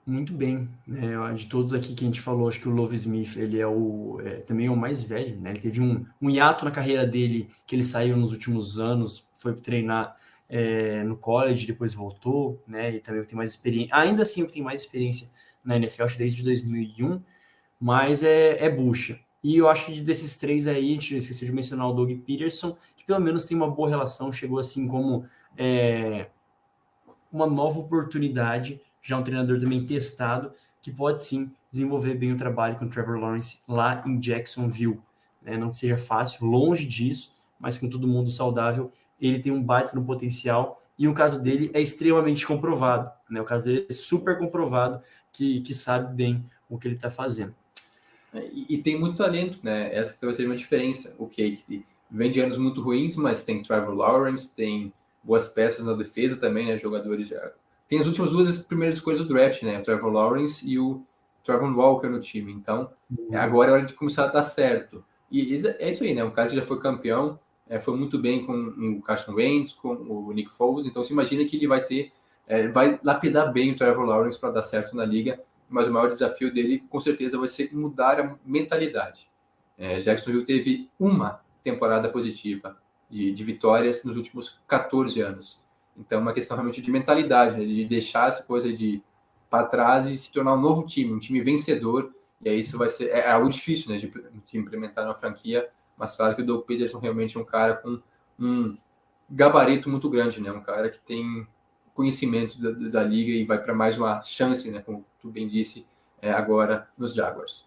Muito 0.06 0.32
bem, 0.32 0.69
né? 0.88 1.34
De 1.34 1.48
todos 1.48 1.74
aqui 1.74 1.93
que 1.93 2.06
a 2.06 2.08
gente 2.08 2.22
falou, 2.22 2.48
acho 2.48 2.62
que 2.62 2.69
o 2.69 2.72
Love 2.72 2.96
Smith 2.96 3.36
ele 3.36 3.60
é 3.60 3.67
o 3.67 4.22
é, 4.24 4.36
também 4.36 4.67
é 4.67 4.72
o 4.72 4.78
mais 4.78 5.04
velho, 5.04 5.36
né? 5.41 5.50
Ele 5.50 5.60
teve 5.60 5.82
um, 5.82 6.06
um 6.22 6.30
hiato 6.30 6.63
na 6.63 6.72
carreira 6.72 7.06
dele 7.06 7.50
que 7.67 7.76
ele 7.76 7.84
saiu 7.84 8.15
nos 8.15 8.32
últimos 8.32 8.80
anos, 8.80 9.30
foi 9.38 9.54
treinar 9.54 10.15
é, 10.48 11.04
no 11.04 11.17
college, 11.17 11.67
depois 11.67 11.93
voltou, 11.93 12.63
né? 12.65 12.96
E 12.96 13.00
também 13.02 13.22
tem 13.26 13.36
mais 13.36 13.50
experiência. 13.50 13.93
Ainda 13.93 14.22
assim, 14.22 14.48
tem 14.48 14.62
mais 14.62 14.84
experiência 14.84 15.28
na 15.62 15.76
NFL, 15.76 16.04
acho 16.04 16.17
desde 16.17 16.41
2001, 16.41 17.22
mas 17.82 18.24
é, 18.24 18.63
é 18.63 18.69
bucha. 18.69 19.19
E 19.43 19.58
eu 19.58 19.67
acho 19.67 19.88
que 19.88 19.99
desses 19.99 20.38
três 20.39 20.67
aí, 20.67 20.91
a 20.91 20.93
gente 20.93 21.17
esqueceu 21.17 21.47
de 21.47 21.53
mencionar 21.53 21.89
o 21.89 21.93
Doug 21.93 22.12
Peterson, 22.25 22.77
que 22.95 23.03
pelo 23.03 23.19
menos 23.19 23.43
tem 23.43 23.58
uma 23.58 23.69
boa 23.69 23.89
relação, 23.89 24.32
chegou 24.32 24.58
assim 24.58 24.88
como 24.88 25.25
é, 25.58 26.27
uma 27.32 27.45
nova 27.45 27.79
oportunidade, 27.79 28.79
já 29.01 29.17
um 29.17 29.23
treinador 29.23 29.60
também 29.60 29.86
testado, 29.86 30.51
que 30.82 30.91
pode 30.91 31.21
sim 31.21 31.51
desenvolver 31.69 32.13
bem 32.13 32.32
o 32.32 32.38
trabalho 32.38 32.77
com 32.77 32.86
o 32.86 32.89
Trevor 32.89 33.17
Lawrence 33.19 33.60
lá 33.67 34.01
em 34.06 34.17
Jacksonville. 34.17 34.99
Né? 35.41 35.58
Não 35.58 35.71
que 35.71 35.77
seja 35.77 35.97
fácil, 35.97 36.45
longe 36.45 36.86
disso, 36.86 37.34
mas 37.60 37.77
com 37.77 37.89
todo 37.89 38.08
mundo 38.08 38.29
saudável, 38.29 38.91
ele 39.19 39.39
tem 39.39 39.51
um 39.51 39.62
baita 39.62 39.95
no 39.95 40.06
potencial 40.06 40.82
e 40.97 41.08
o 41.08 41.13
caso 41.13 41.41
dele 41.41 41.71
é 41.73 41.82
extremamente 41.82 42.45
comprovado, 42.45 43.12
né? 43.29 43.41
O 43.41 43.45
caso 43.45 43.65
dele 43.65 43.88
é 43.89 43.93
super 43.93 44.38
comprovado 44.38 45.01
que, 45.32 45.62
que 45.62 45.73
sabe 45.73 46.13
bem 46.13 46.45
o 46.69 46.77
que 46.77 46.88
ele 46.88 46.95
está 46.95 47.10
fazendo. 47.10 47.56
É, 48.34 48.46
e, 48.52 48.65
e, 48.69 48.78
tem 48.78 49.00
muito 49.00 49.17
talento, 49.17 49.60
né? 49.62 49.93
Essa 49.93 50.13
que 50.13 50.26
vai 50.26 50.34
ser 50.36 50.46
uma 50.46 50.56
diferença. 50.56 51.13
O 51.17 51.28
que 51.28 51.84
vem 52.10 52.32
de 52.32 52.39
anos 52.39 52.58
muito 52.58 52.82
ruins, 52.82 53.15
mas 53.15 53.43
tem 53.43 53.62
Trevor 53.62 53.93
Lawrence, 53.93 54.50
tem 54.50 54.91
boas 55.24 55.48
peças 55.48 55.86
na 55.86 55.93
defesa 55.93 56.38
também, 56.38 56.67
né? 56.67 56.78
Jogadores 56.78 57.28
já. 57.28 57.52
Tem 57.88 58.00
as 58.00 58.08
últimas 58.08 58.32
duas 58.32 58.62
primeiras 58.62 59.00
coisas 59.00 59.26
do 59.26 59.34
draft, 59.34 59.62
né? 59.63 59.80
O 59.80 59.84
Trevor 59.84 60.12
Lawrence 60.12 60.67
e 60.67 60.80
o 60.80 61.04
Trevor 61.43 61.78
Walker 61.78 62.08
no 62.08 62.19
time. 62.19 62.52
Então, 62.52 62.89
uhum. 63.10 63.38
agora 63.38 63.72
é 63.72 63.74
hora 63.74 63.86
de 63.86 63.93
começar 63.93 64.26
a 64.26 64.32
dar 64.32 64.43
certo. 64.43 65.04
E 65.32 65.56
é 65.80 65.89
isso 65.89 66.04
aí, 66.04 66.13
né? 66.13 66.24
Um 66.24 66.32
cara 66.32 66.50
já 66.50 66.62
foi 66.62 66.80
campeão, 66.80 67.39
é, 67.67 67.80
foi 67.80 67.98
muito 67.98 68.19
bem 68.19 68.46
com 68.46 68.54
o 68.54 69.02
Carson 69.02 69.34
Wentz, 69.34 69.74
com 69.74 69.89
o 69.89 70.32
Nick 70.32 70.52
Foles, 70.52 70.86
então 70.86 71.04
se 71.04 71.12
imagina 71.12 71.43
que 71.46 71.56
ele 71.56 71.67
vai 71.67 71.84
ter, 71.84 72.12
é, 72.48 72.67
vai 72.67 73.00
lapidar 73.04 73.52
bem 73.52 73.72
o 73.72 73.76
Trevor 73.76 74.06
Lawrence 74.06 74.39
para 74.39 74.52
dar 74.52 74.63
certo 74.63 74.96
na 74.96 75.06
liga, 75.06 75.39
mas 75.74 75.88
o 75.88 75.92
maior 75.92 76.10
desafio 76.10 76.54
dele, 76.54 76.84
com 76.90 77.00
certeza, 77.00 77.38
vai 77.38 77.48
ser 77.48 77.74
mudar 77.74 78.20
a 78.20 78.36
mentalidade. 78.46 79.28
É, 79.78 80.00
Jacksonville 80.00 80.46
teve 80.46 80.90
uma 81.00 81.42
temporada 81.64 82.10
positiva 82.10 82.78
de, 83.10 83.32
de, 83.32 83.44
vitórias 83.44 84.04
nos 84.04 84.16
últimos 84.16 84.60
14 84.68 85.22
anos. 85.22 85.64
Então, 85.98 86.20
é 86.20 86.22
uma 86.22 86.34
questão 86.34 86.56
realmente 86.56 86.82
de 86.82 86.92
mentalidade, 86.92 87.58
né, 87.58 87.65
de 87.65 87.86
deixar 87.86 88.28
essa 88.28 88.44
coisa 88.44 88.71
de 88.71 89.02
para 89.50 89.65
trás 89.65 90.08
e 90.08 90.17
se 90.17 90.32
tornar 90.32 90.56
um 90.56 90.62
novo 90.62 90.86
time, 90.86 91.13
um 91.13 91.19
time 91.19 91.42
vencedor. 91.42 92.13
E 92.42 92.50
aí 92.50 92.60
isso 92.60 92.78
vai 92.78 92.90
ser 92.90 93.10
é, 93.10 93.19
é 93.19 93.32
algo 93.32 93.50
difícil, 93.50 93.92
né, 93.92 93.98
de, 93.98 94.12
de 94.46 94.58
implementar 94.58 95.06
na 95.06 95.13
franquia 95.13 95.69
mas 95.98 96.15
claro 96.15 96.36
que 96.36 96.42
o 96.42 96.46
Doug 96.46 96.65
Peterson 96.65 97.00
realmente 97.00 97.38
é 97.38 97.40
um 97.40 97.46
cara 97.46 97.76
com 97.76 98.00
um 98.40 98.78
gabarito 99.30 99.90
muito 99.90 100.10
grande, 100.10 100.42
né? 100.42 100.52
Um 100.52 100.62
cara 100.62 100.90
que 100.90 101.00
tem 101.02 101.48
conhecimento 101.94 102.60
da, 102.60 102.71
da 102.89 103.04
liga 103.04 103.31
e 103.31 103.46
vai 103.46 103.62
para 103.62 103.73
mais 103.73 103.98
uma 103.98 104.21
chance, 104.23 104.69
né? 104.69 104.81
Como 104.81 105.06
tu 105.21 105.29
bem 105.29 105.48
disse, 105.48 105.85
é, 106.21 106.31
agora 106.31 106.87
nos 106.98 107.13
Jaguars. 107.13 107.65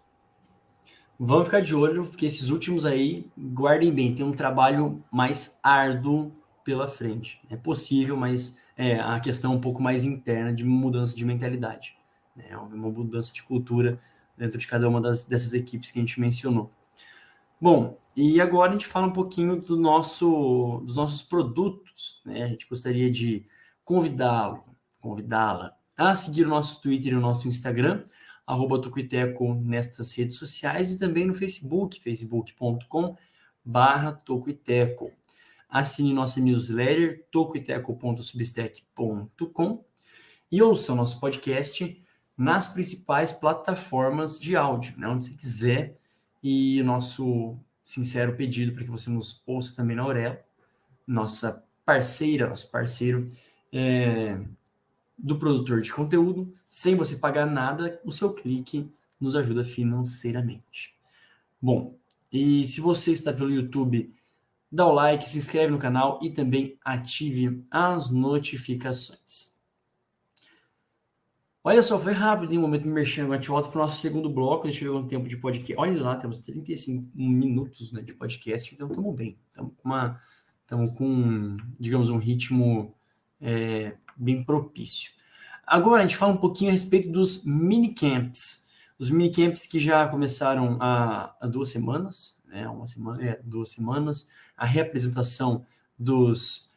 Vamos 1.19 1.45
ficar 1.45 1.61
de 1.61 1.73
olho, 1.73 2.05
porque 2.05 2.25
esses 2.25 2.49
últimos 2.49 2.85
aí, 2.85 3.25
guardem 3.37 3.91
bem, 3.91 4.13
tem 4.13 4.25
um 4.25 4.31
trabalho 4.31 5.03
mais 5.11 5.59
árduo 5.63 6.31
pela 6.63 6.87
frente. 6.87 7.41
É 7.49 7.55
possível, 7.55 8.15
mas 8.15 8.61
é 8.75 8.99
a 8.99 9.19
questão 9.19 9.55
um 9.55 9.61
pouco 9.61 9.81
mais 9.81 10.05
interna 10.05 10.53
de 10.53 10.63
mudança 10.63 11.15
de 11.15 11.25
mentalidade. 11.25 11.97
Né? 12.35 12.55
Uma 12.55 12.89
mudança 12.89 13.33
de 13.33 13.41
cultura 13.41 13.99
dentro 14.37 14.59
de 14.59 14.67
cada 14.67 14.87
uma 14.87 15.01
das, 15.01 15.27
dessas 15.27 15.55
equipes 15.55 15.89
que 15.89 15.97
a 15.97 16.01
gente 16.01 16.21
mencionou. 16.21 16.69
Bom, 17.59 17.97
e 18.15 18.39
agora 18.39 18.69
a 18.69 18.73
gente 18.73 18.85
fala 18.85 19.07
um 19.07 19.13
pouquinho 19.13 19.59
do 19.59 19.75
nosso, 19.75 20.83
dos 20.85 20.95
nossos 20.95 21.23
produtos. 21.23 22.21
Né? 22.23 22.43
A 22.43 22.47
gente 22.47 22.69
gostaria 22.69 23.09
de 23.09 23.43
convidá-lo, 23.87 24.63
convidá-la 24.99 25.75
a 25.95 26.13
seguir 26.13 26.45
o 26.45 26.49
nosso 26.49 26.81
Twitter 26.81 27.13
e 27.13 27.15
o 27.15 27.21
nosso 27.21 27.47
Instagram, 27.47 28.03
arroba 28.45 28.81
Tocoiteco 28.81 29.53
nestas 29.53 30.11
redes 30.11 30.35
sociais 30.35 30.91
e 30.91 30.99
também 30.99 31.25
no 31.25 31.33
Facebook, 31.33 32.01
facebook.com 32.01 33.15
barra 33.63 34.11
Tocoiteco. 34.11 35.13
Assine 35.69 36.13
nossa 36.13 36.41
newsletter, 36.41 37.25
tocoiteco.substack.com 37.31 39.85
e 40.51 40.61
ouça 40.61 40.91
o 40.91 40.95
nosso 40.95 41.21
podcast 41.21 42.03
nas 42.35 42.67
principais 42.67 43.31
plataformas 43.31 44.37
de 44.37 44.57
áudio, 44.57 44.99
né, 44.99 45.07
onde 45.07 45.27
você 45.27 45.33
quiser. 45.33 45.93
E 46.43 46.83
nosso 46.83 47.57
sincero 47.85 48.35
pedido 48.35 48.73
para 48.73 48.83
que 48.83 48.91
você 48.91 49.09
nos 49.09 49.41
ouça 49.47 49.77
também 49.77 49.95
na 49.95 50.03
Aurelo, 50.03 50.35
nossa 51.07 51.63
parceira, 51.85 52.49
nosso 52.49 52.69
parceiro 52.69 53.25
é, 53.77 54.39
do 55.15 55.37
produtor 55.37 55.81
de 55.81 55.93
conteúdo, 55.93 56.51
sem 56.67 56.95
você 56.95 57.17
pagar 57.17 57.45
nada, 57.45 58.01
o 58.03 58.11
seu 58.11 58.33
clique 58.33 58.91
nos 59.19 59.35
ajuda 59.35 59.63
financeiramente. 59.63 60.95
Bom, 61.61 61.95
e 62.31 62.65
se 62.65 62.81
você 62.81 63.11
está 63.11 63.31
pelo 63.31 63.51
YouTube, 63.51 64.11
dá 64.71 64.85
o 64.87 64.91
like, 64.91 65.29
se 65.29 65.37
inscreve 65.37 65.71
no 65.71 65.77
canal 65.77 66.19
e 66.23 66.31
também 66.31 66.77
ative 66.83 67.63
as 67.69 68.09
notificações. 68.09 69.55
Olha 71.63 71.83
só, 71.83 71.99
foi 71.99 72.13
rápido 72.13 72.53
em 72.53 72.57
um 72.57 72.61
momento 72.61 72.87
mexendo. 72.87 73.25
Agora 73.25 73.39
a 73.39 73.41
gente 73.41 73.49
volta 73.49 73.69
para 73.69 73.79
o 73.79 73.81
nosso 73.83 73.97
segundo 73.97 74.29
bloco. 74.29 74.63
Deixa 74.63 74.85
eu 74.85 74.93
ver 74.93 75.05
um 75.05 75.07
tempo 75.07 75.27
de 75.27 75.37
podcast. 75.37 75.75
Olha 75.77 76.01
lá, 76.01 76.15
temos 76.15 76.39
35 76.39 77.09
minutos 77.13 77.91
né, 77.91 78.01
de 78.01 78.13
podcast, 78.13 78.73
então 78.73 78.87
estamos 78.87 79.15
bem. 79.15 79.37
Estamos 79.49 80.91
com, 80.91 80.95
com, 80.95 81.57
digamos, 81.77 82.09
um 82.09 82.17
ritmo 82.17 82.96
é, 83.41 83.93
bem 84.15 84.43
propício. 84.43 85.11
Agora 85.65 85.99
a 85.99 86.07
gente 86.07 86.17
fala 86.17 86.33
um 86.33 86.37
pouquinho 86.37 86.69
a 86.69 86.73
respeito 86.73 87.09
dos 87.09 87.43
minicamps. 87.43 88.67
Os 88.97 89.09
minicamps 89.09 89.65
que 89.65 89.79
já 89.79 90.07
começaram 90.07 90.77
há, 90.79 91.35
há 91.39 91.47
duas 91.47 91.69
semanas, 91.69 92.41
né? 92.47 92.67
Uma 92.67 92.87
semana, 92.87 93.23
é, 93.23 93.39
duas 93.43 93.69
semanas. 93.69 94.29
A 94.55 94.65
reapresentação 94.65 95.65
dos 95.97 96.67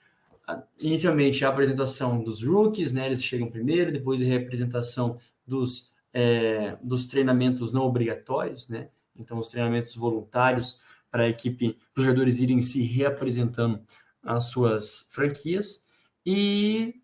inicialmente 0.80 1.44
a 1.44 1.48
apresentação 1.48 2.22
dos 2.22 2.42
rookies, 2.42 2.92
né? 2.92 3.06
Eles 3.06 3.22
chegam 3.22 3.48
primeiro, 3.48 3.92
depois 3.92 4.20
a 4.20 4.24
reapresentação 4.24 5.18
dos, 5.46 5.92
é, 6.12 6.76
dos 6.82 7.06
treinamentos 7.06 7.72
não 7.72 7.82
obrigatórios, 7.82 8.68
né? 8.68 8.88
Então, 9.16 9.38
os 9.38 9.48
treinamentos 9.48 9.94
voluntários 9.94 10.80
para 11.10 11.24
a 11.24 11.28
equipe, 11.28 11.76
para 11.92 12.00
os 12.00 12.04
jogadores 12.04 12.38
irem 12.38 12.60
se 12.60 12.82
reapresentando 12.82 13.80
as 14.22 14.44
suas 14.44 15.08
franquias. 15.10 15.86
E 16.24 16.94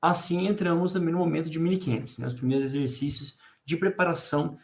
assim 0.00 0.46
entramos 0.46 0.92
também 0.92 1.12
no 1.12 1.18
momento 1.18 1.50
de 1.50 1.58
minicamps, 1.58 2.18
né? 2.18 2.26
Os 2.26 2.34
primeiros 2.34 2.74
exercícios 2.74 3.38
de 3.64 3.76
preparação 3.76 4.56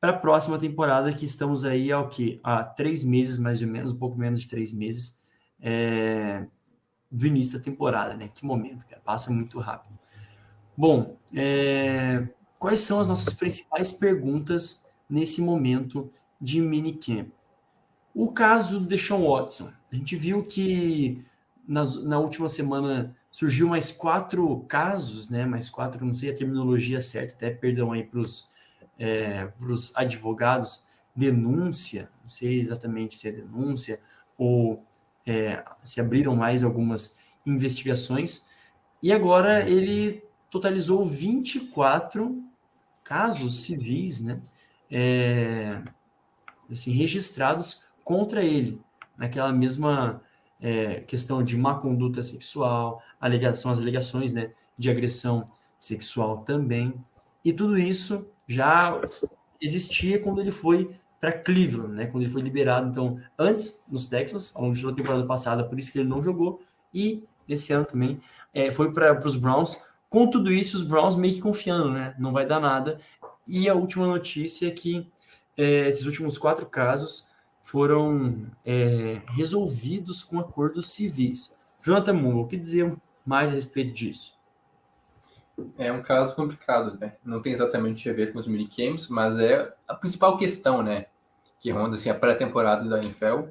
para 0.00 0.10
a 0.10 0.18
próxima 0.18 0.58
temporada, 0.58 1.12
que 1.12 1.24
estamos 1.24 1.64
aí 1.64 1.90
ao 1.90 2.08
que? 2.08 2.40
Há 2.42 2.64
três 2.64 3.02
meses, 3.04 3.36
mais 3.38 3.60
ou 3.62 3.68
menos, 3.68 3.92
um 3.92 3.98
pouco 3.98 4.18
menos 4.18 4.40
de 4.40 4.48
três 4.48 4.72
meses. 4.72 5.18
É, 5.60 6.46
do 7.10 7.26
início 7.26 7.58
da 7.58 7.64
temporada, 7.64 8.16
né? 8.16 8.28
Que 8.32 8.44
momento, 8.44 8.86
cara, 8.86 9.00
passa 9.04 9.30
muito 9.30 9.58
rápido. 9.58 9.98
Bom, 10.76 11.16
é, 11.34 12.28
quais 12.58 12.80
são 12.80 13.00
as 13.00 13.08
nossas 13.08 13.32
principais 13.34 13.90
perguntas 13.90 14.86
nesse 15.08 15.40
momento 15.40 16.10
de 16.40 16.60
minicamp? 16.60 17.32
O 18.14 18.30
caso 18.30 18.78
do 18.80 18.86
Deshaun 18.86 19.28
Watson. 19.28 19.72
A 19.90 19.96
gente 19.96 20.16
viu 20.16 20.44
que 20.44 21.24
nas, 21.68 22.02
na 22.02 22.18
última 22.18 22.48
semana 22.48 23.14
surgiu 23.30 23.68
mais 23.68 23.90
quatro 23.90 24.60
casos, 24.60 25.28
né? 25.28 25.44
Mais 25.44 25.68
quatro, 25.68 26.04
não 26.04 26.14
sei 26.14 26.30
a 26.30 26.34
terminologia 26.34 27.02
certa, 27.02 27.34
até 27.34 27.50
perdão 27.50 27.92
aí 27.92 28.02
para 28.02 28.20
os 28.20 28.50
é, 28.98 29.52
advogados, 29.94 30.88
denúncia, 31.14 32.10
não 32.22 32.28
sei 32.28 32.58
exatamente 32.58 33.18
se 33.18 33.28
é 33.28 33.32
denúncia 33.32 34.00
ou 34.36 34.82
é, 35.26 35.62
se 35.82 36.00
abriram 36.00 36.34
mais 36.34 36.64
algumas 36.64 37.18
investigações, 37.44 38.48
e 39.02 39.12
agora 39.12 39.68
ele 39.68 40.24
totalizou 40.50 41.04
24 41.04 42.42
casos 43.04 43.62
civis, 43.64 44.20
né, 44.20 44.40
é, 44.90 45.82
assim, 46.70 46.92
registrados 46.92 47.84
contra 48.02 48.42
ele, 48.42 48.80
naquela 49.16 49.52
mesma 49.52 50.22
é, 50.60 51.00
questão 51.00 51.42
de 51.42 51.56
má 51.56 51.76
conduta 51.76 52.22
sexual, 52.22 53.02
alegação, 53.20 53.70
as 53.70 53.78
alegações 53.78 54.32
né, 54.32 54.50
de 54.76 54.90
agressão 54.90 55.48
sexual 55.78 56.38
também, 56.38 56.94
e 57.44 57.52
tudo 57.52 57.78
isso 57.78 58.26
já 58.46 59.00
existia 59.60 60.20
quando 60.20 60.40
ele 60.40 60.50
foi 60.50 60.90
para 61.20 61.32
Cleveland, 61.32 61.94
né? 61.94 62.06
Quando 62.06 62.22
ele 62.22 62.32
foi 62.32 62.42
liberado. 62.42 62.88
Então, 62.88 63.20
antes 63.38 63.84
nos 63.88 64.08
Texans, 64.08 64.52
ao 64.54 64.62
longo 64.62 64.80
da 64.80 64.92
temporada 64.92 65.26
passada, 65.26 65.64
por 65.64 65.78
isso 65.78 65.90
que 65.90 65.98
ele 65.98 66.08
não 66.08 66.22
jogou. 66.22 66.62
E 66.92 67.24
esse 67.48 67.72
ano 67.72 67.84
também 67.84 68.20
é, 68.54 68.70
foi 68.70 68.92
para 68.92 69.26
os 69.26 69.36
Browns. 69.36 69.82
Com 70.08 70.28
tudo 70.28 70.52
isso, 70.52 70.76
os 70.76 70.82
Browns 70.82 71.16
meio 71.16 71.34
que 71.34 71.40
confiando, 71.40 71.90
né? 71.90 72.14
Não 72.18 72.32
vai 72.32 72.46
dar 72.46 72.60
nada. 72.60 73.00
E 73.46 73.68
a 73.68 73.74
última 73.74 74.06
notícia 74.06 74.68
é 74.68 74.70
que 74.70 75.06
é, 75.56 75.88
esses 75.88 76.06
últimos 76.06 76.38
quatro 76.38 76.66
casos 76.66 77.26
foram 77.70 78.46
é, 78.64 79.20
resolvidos 79.36 80.22
com 80.22 80.40
acordos 80.40 80.90
civis. 80.90 81.60
Jonathan 81.84 82.14
Moore, 82.14 82.38
o 82.38 82.46
que 82.46 82.56
dizer 82.56 82.96
mais 83.26 83.50
a 83.50 83.54
respeito 83.54 83.92
disso? 83.92 84.40
É 85.76 85.92
um 85.92 86.00
caso 86.00 86.34
complicado, 86.34 86.98
né? 86.98 87.16
Não 87.22 87.42
tem 87.42 87.52
exatamente 87.52 88.08
a 88.08 88.12
ver 88.14 88.32
com 88.32 88.38
os 88.38 88.46
minicamps, 88.46 89.08
mas 89.08 89.38
é 89.38 89.70
a 89.86 89.94
principal 89.94 90.38
questão, 90.38 90.82
né? 90.82 91.08
Que 91.60 91.70
ronda 91.70 91.96
assim, 91.96 92.08
a 92.08 92.14
pré-temporada 92.14 92.88
da 92.88 93.02
NFL, 93.02 93.48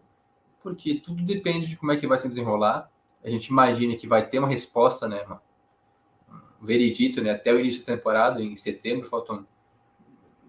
porque 0.63 0.95
tudo 0.95 1.21
depende 1.23 1.67
de 1.67 1.77
como 1.77 1.91
é 1.91 1.97
que 1.97 2.07
vai 2.07 2.17
se 2.17 2.27
desenrolar. 2.27 2.89
A 3.23 3.29
gente 3.29 3.47
imagina 3.47 3.95
que 3.95 4.07
vai 4.07 4.27
ter 4.27 4.39
uma 4.39 4.47
resposta, 4.47 5.07
né? 5.07 5.23
Um 6.59 6.65
veredito, 6.65 7.21
né? 7.21 7.31
Até 7.31 7.53
o 7.53 7.59
início 7.59 7.85
da 7.85 7.95
temporada, 7.95 8.41
em 8.41 8.55
setembro, 8.55 9.07
faltam 9.07 9.45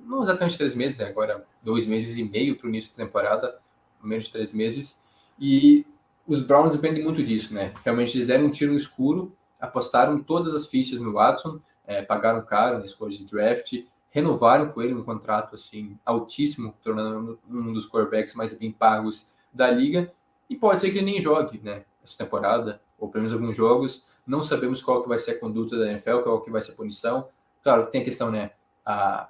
não 0.09 0.23
exatamente 0.23 0.57
três 0.57 0.75
meses, 0.75 0.99
né? 0.99 1.07
agora 1.07 1.47
dois 1.63 1.87
meses 1.87 2.17
e 2.17 2.25
meio 2.25 2.57
para 2.57 2.67
o 2.67 2.69
início 2.69 2.91
da 2.91 3.05
temporada, 3.05 3.59
menos 4.03 4.25
de 4.25 4.33
três 4.33 4.53
meses. 4.53 4.99
E 5.39 5.87
os 6.27 6.41
Browns 6.41 6.75
dependem 6.75 7.05
muito 7.05 7.23
disso, 7.23 7.55
né? 7.55 7.73
Realmente 7.85 8.19
eles 8.19 8.43
um 8.43 8.51
tiro 8.51 8.73
no 8.73 8.79
escuro 8.79 9.37
apostaram 9.61 10.23
todas 10.23 10.55
as 10.55 10.67
fichas 10.67 11.01
no 11.01 11.13
Watson, 11.13 11.61
é, 11.87 12.03
pagaram 12.03 12.43
caro 12.43 12.79
na 12.79 12.85
escolha 12.85 13.17
de 13.17 13.25
draft, 13.25 13.73
renovaram 14.11 14.71
com 14.71 14.81
ele 14.81 14.95
um 14.95 15.03
contrato 15.03 15.55
assim 15.55 15.99
altíssimo, 16.05 16.75
tornando 16.83 17.39
um 17.49 17.73
dos 17.73 17.89
quarterbacks 17.89 18.35
mais 18.35 18.55
bem 18.55 18.71
pagos 18.71 19.31
da 19.53 19.71
liga. 19.71 20.13
E 20.49 20.57
pode 20.57 20.81
ser 20.81 20.91
que 20.91 20.99
ele 20.99 21.11
nem 21.11 21.21
jogue, 21.21 21.61
né, 21.63 21.85
essa 22.03 22.17
temporada, 22.17 22.81
ou 22.99 23.09
pelo 23.09 23.25
menos 23.25 23.39
alguns 23.39 23.57
jogos. 23.57 24.07
Não 24.27 24.43
sabemos 24.43 24.83
qual 24.83 25.03
que 25.03 25.09
vai 25.09 25.19
ser 25.19 25.33
a 25.33 25.41
conduta 25.41 25.79
da 25.79 25.91
NFL, 25.91 26.21
qual 26.21 26.41
que 26.41 26.51
vai 26.51 26.63
ser 26.63 26.73
a 26.73 26.75
punição. 26.75 27.29
Claro 27.63 27.87
que 27.87 27.93
tem 27.93 28.03
a 28.03 28.05
questão, 28.05 28.31
né, 28.31 28.53
a, 28.85 29.29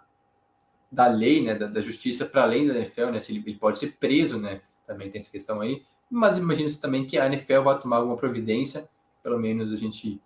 da 0.91 1.07
lei, 1.07 1.43
né, 1.43 1.55
da, 1.55 1.67
da 1.67 1.81
justiça 1.81 2.25
para 2.25 2.43
além 2.43 2.67
da 2.67 2.75
NFL, 2.75 3.07
né, 3.07 3.21
se 3.21 3.33
ele, 3.33 3.43
ele, 3.47 3.59
pode 3.59 3.79
ser 3.79 3.97
preso, 3.99 4.39
né, 4.39 4.61
também 4.87 5.11
tem 5.11 5.21
essa 5.21 5.31
questão 5.31 5.61
aí. 5.61 5.83
Mas 6.11 6.39
imagina-se 6.39 6.81
também 6.81 7.07
que 7.07 7.19
a 7.19 7.27
NFL 7.27 7.63
vai 7.63 7.79
tomar 7.79 7.97
alguma 7.97 8.17
providência 8.17 8.89
pelo 9.23 9.39
menos 9.39 9.73
a 9.73 9.77
gente 9.77 10.21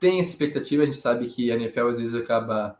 tem 0.00 0.20
essa 0.20 0.30
expectativa, 0.30 0.82
a 0.82 0.86
gente 0.86 0.96
sabe 0.96 1.26
que 1.26 1.50
a 1.50 1.54
NFL 1.54 1.88
às 1.88 1.98
vezes 1.98 2.14
acaba 2.14 2.78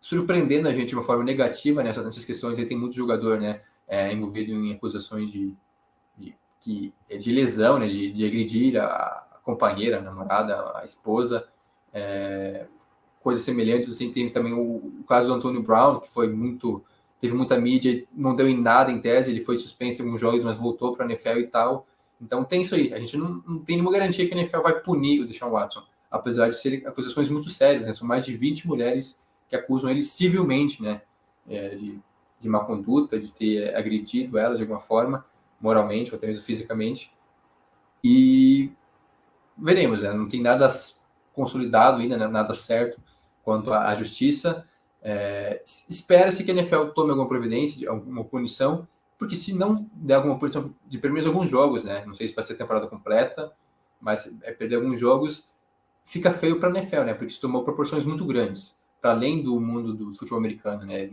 surpreendendo 0.00 0.68
a 0.68 0.72
gente 0.72 0.88
de 0.88 0.94
uma 0.94 1.04
forma 1.04 1.24
negativa 1.24 1.82
nessas, 1.82 2.04
nessas 2.04 2.24
questões, 2.24 2.58
e 2.58 2.66
tem 2.66 2.76
muito 2.76 2.94
jogador 2.96 3.40
né, 3.40 3.62
é, 3.86 4.12
envolvido 4.12 4.52
em 4.52 4.74
acusações 4.74 5.30
de, 5.30 5.54
de, 6.16 6.34
de, 6.60 6.92
de 7.18 7.32
lesão, 7.32 7.78
né, 7.78 7.86
de, 7.86 8.12
de 8.12 8.26
agredir 8.26 8.76
a, 8.76 8.86
a 8.86 9.38
companheira, 9.42 9.98
a 9.98 10.02
namorada, 10.02 10.76
a 10.76 10.84
esposa, 10.84 11.48
é, 11.92 12.66
coisas 13.22 13.44
semelhantes, 13.44 13.90
assim, 13.90 14.12
tem 14.12 14.30
também 14.30 14.52
o, 14.52 14.76
o, 15.00 15.04
caso 15.08 15.26
do 15.26 15.34
Antônio 15.34 15.62
Brown, 15.62 16.00
que 16.00 16.08
foi 16.10 16.28
muito, 16.28 16.82
teve 17.20 17.34
muita 17.34 17.58
mídia, 17.58 18.04
não 18.12 18.34
deu 18.34 18.48
em 18.48 18.60
nada 18.60 18.90
em 18.90 19.00
tese, 19.00 19.30
ele 19.30 19.44
foi 19.44 19.58
suspenso 19.58 20.00
em 20.00 20.04
alguns 20.04 20.20
jogos, 20.20 20.44
mas 20.44 20.56
voltou 20.56 20.94
para 20.94 21.04
a 21.04 21.08
NFL 21.08 21.38
e 21.38 21.46
tal, 21.46 21.86
então 22.20 22.44
tem 22.44 22.62
isso 22.62 22.74
aí. 22.74 22.92
A 22.92 22.98
gente 22.98 23.16
não, 23.16 23.42
não 23.46 23.58
tem 23.58 23.76
nenhuma 23.76 23.92
garantia 23.92 24.26
que 24.26 24.34
a 24.34 24.36
NFL 24.36 24.60
vai 24.60 24.80
punir 24.80 25.20
o 25.20 25.26
Deshaun 25.26 25.50
Watson, 25.50 25.82
apesar 26.10 26.48
de 26.48 26.56
serem 26.56 26.86
acusações 26.86 27.28
muito 27.28 27.48
sérias. 27.48 27.84
Né? 27.86 27.92
São 27.92 28.06
mais 28.06 28.24
de 28.24 28.36
20 28.36 28.66
mulheres 28.66 29.20
que 29.48 29.56
acusam 29.56 29.88
ele 29.88 30.02
civilmente, 30.02 30.82
né? 30.82 31.00
É, 31.48 31.70
de, 31.76 31.98
de 32.40 32.48
má 32.48 32.60
conduta, 32.60 33.18
de 33.18 33.28
ter 33.32 33.74
agredido 33.74 34.36
ela 34.36 34.54
de 34.54 34.62
alguma 34.62 34.80
forma, 34.80 35.24
moralmente 35.58 36.10
ou 36.10 36.18
até 36.18 36.26
mesmo 36.26 36.44
fisicamente. 36.44 37.10
E 38.04 38.70
veremos, 39.56 40.02
né? 40.02 40.12
não 40.12 40.28
tem 40.28 40.42
nada 40.42 40.68
consolidado 41.32 42.00
ainda, 42.00 42.18
né? 42.18 42.26
nada 42.28 42.54
certo 42.54 43.00
quanto 43.48 43.72
à, 43.72 43.94
justiça. 43.94 44.68
É, 45.02 45.62
Espera-se 45.88 46.44
que 46.44 46.50
a 46.50 46.54
NFL 46.54 46.88
tome 46.94 47.08
alguma 47.08 47.26
providência, 47.26 47.88
alguma 47.88 48.22
punição, 48.22 48.86
porque 49.16 49.38
se 49.38 49.54
não 49.54 49.88
der 49.94 50.16
alguma 50.16 50.38
posição 50.38 50.74
de 50.86 50.98
pelo 50.98 51.14
menos 51.14 51.26
alguns 51.26 51.48
jogos, 51.48 51.82
né? 51.82 52.04
Não 52.04 52.14
sei 52.14 52.28
se 52.28 52.34
vai 52.34 52.44
ser 52.44 52.56
temporada 52.56 52.86
completa, 52.86 53.50
mas 53.98 54.30
é 54.42 54.52
perder 54.52 54.76
alguns 54.76 55.00
jogos, 55.00 55.50
fica 56.04 56.30
feio 56.30 56.60
para 56.60 56.68
a 56.68 56.72
NFL, 56.72 57.04
né? 57.04 57.14
Porque 57.14 57.32
isso 57.32 57.40
tomou 57.40 57.64
proporções 57.64 58.04
muito 58.04 58.26
grandes. 58.26 58.76
para 59.00 59.12
além 59.12 59.42
do 59.42 59.58
mundo 59.58 59.94
do 59.94 60.14
futebol 60.14 60.38
americano, 60.38 60.84
né? 60.84 61.08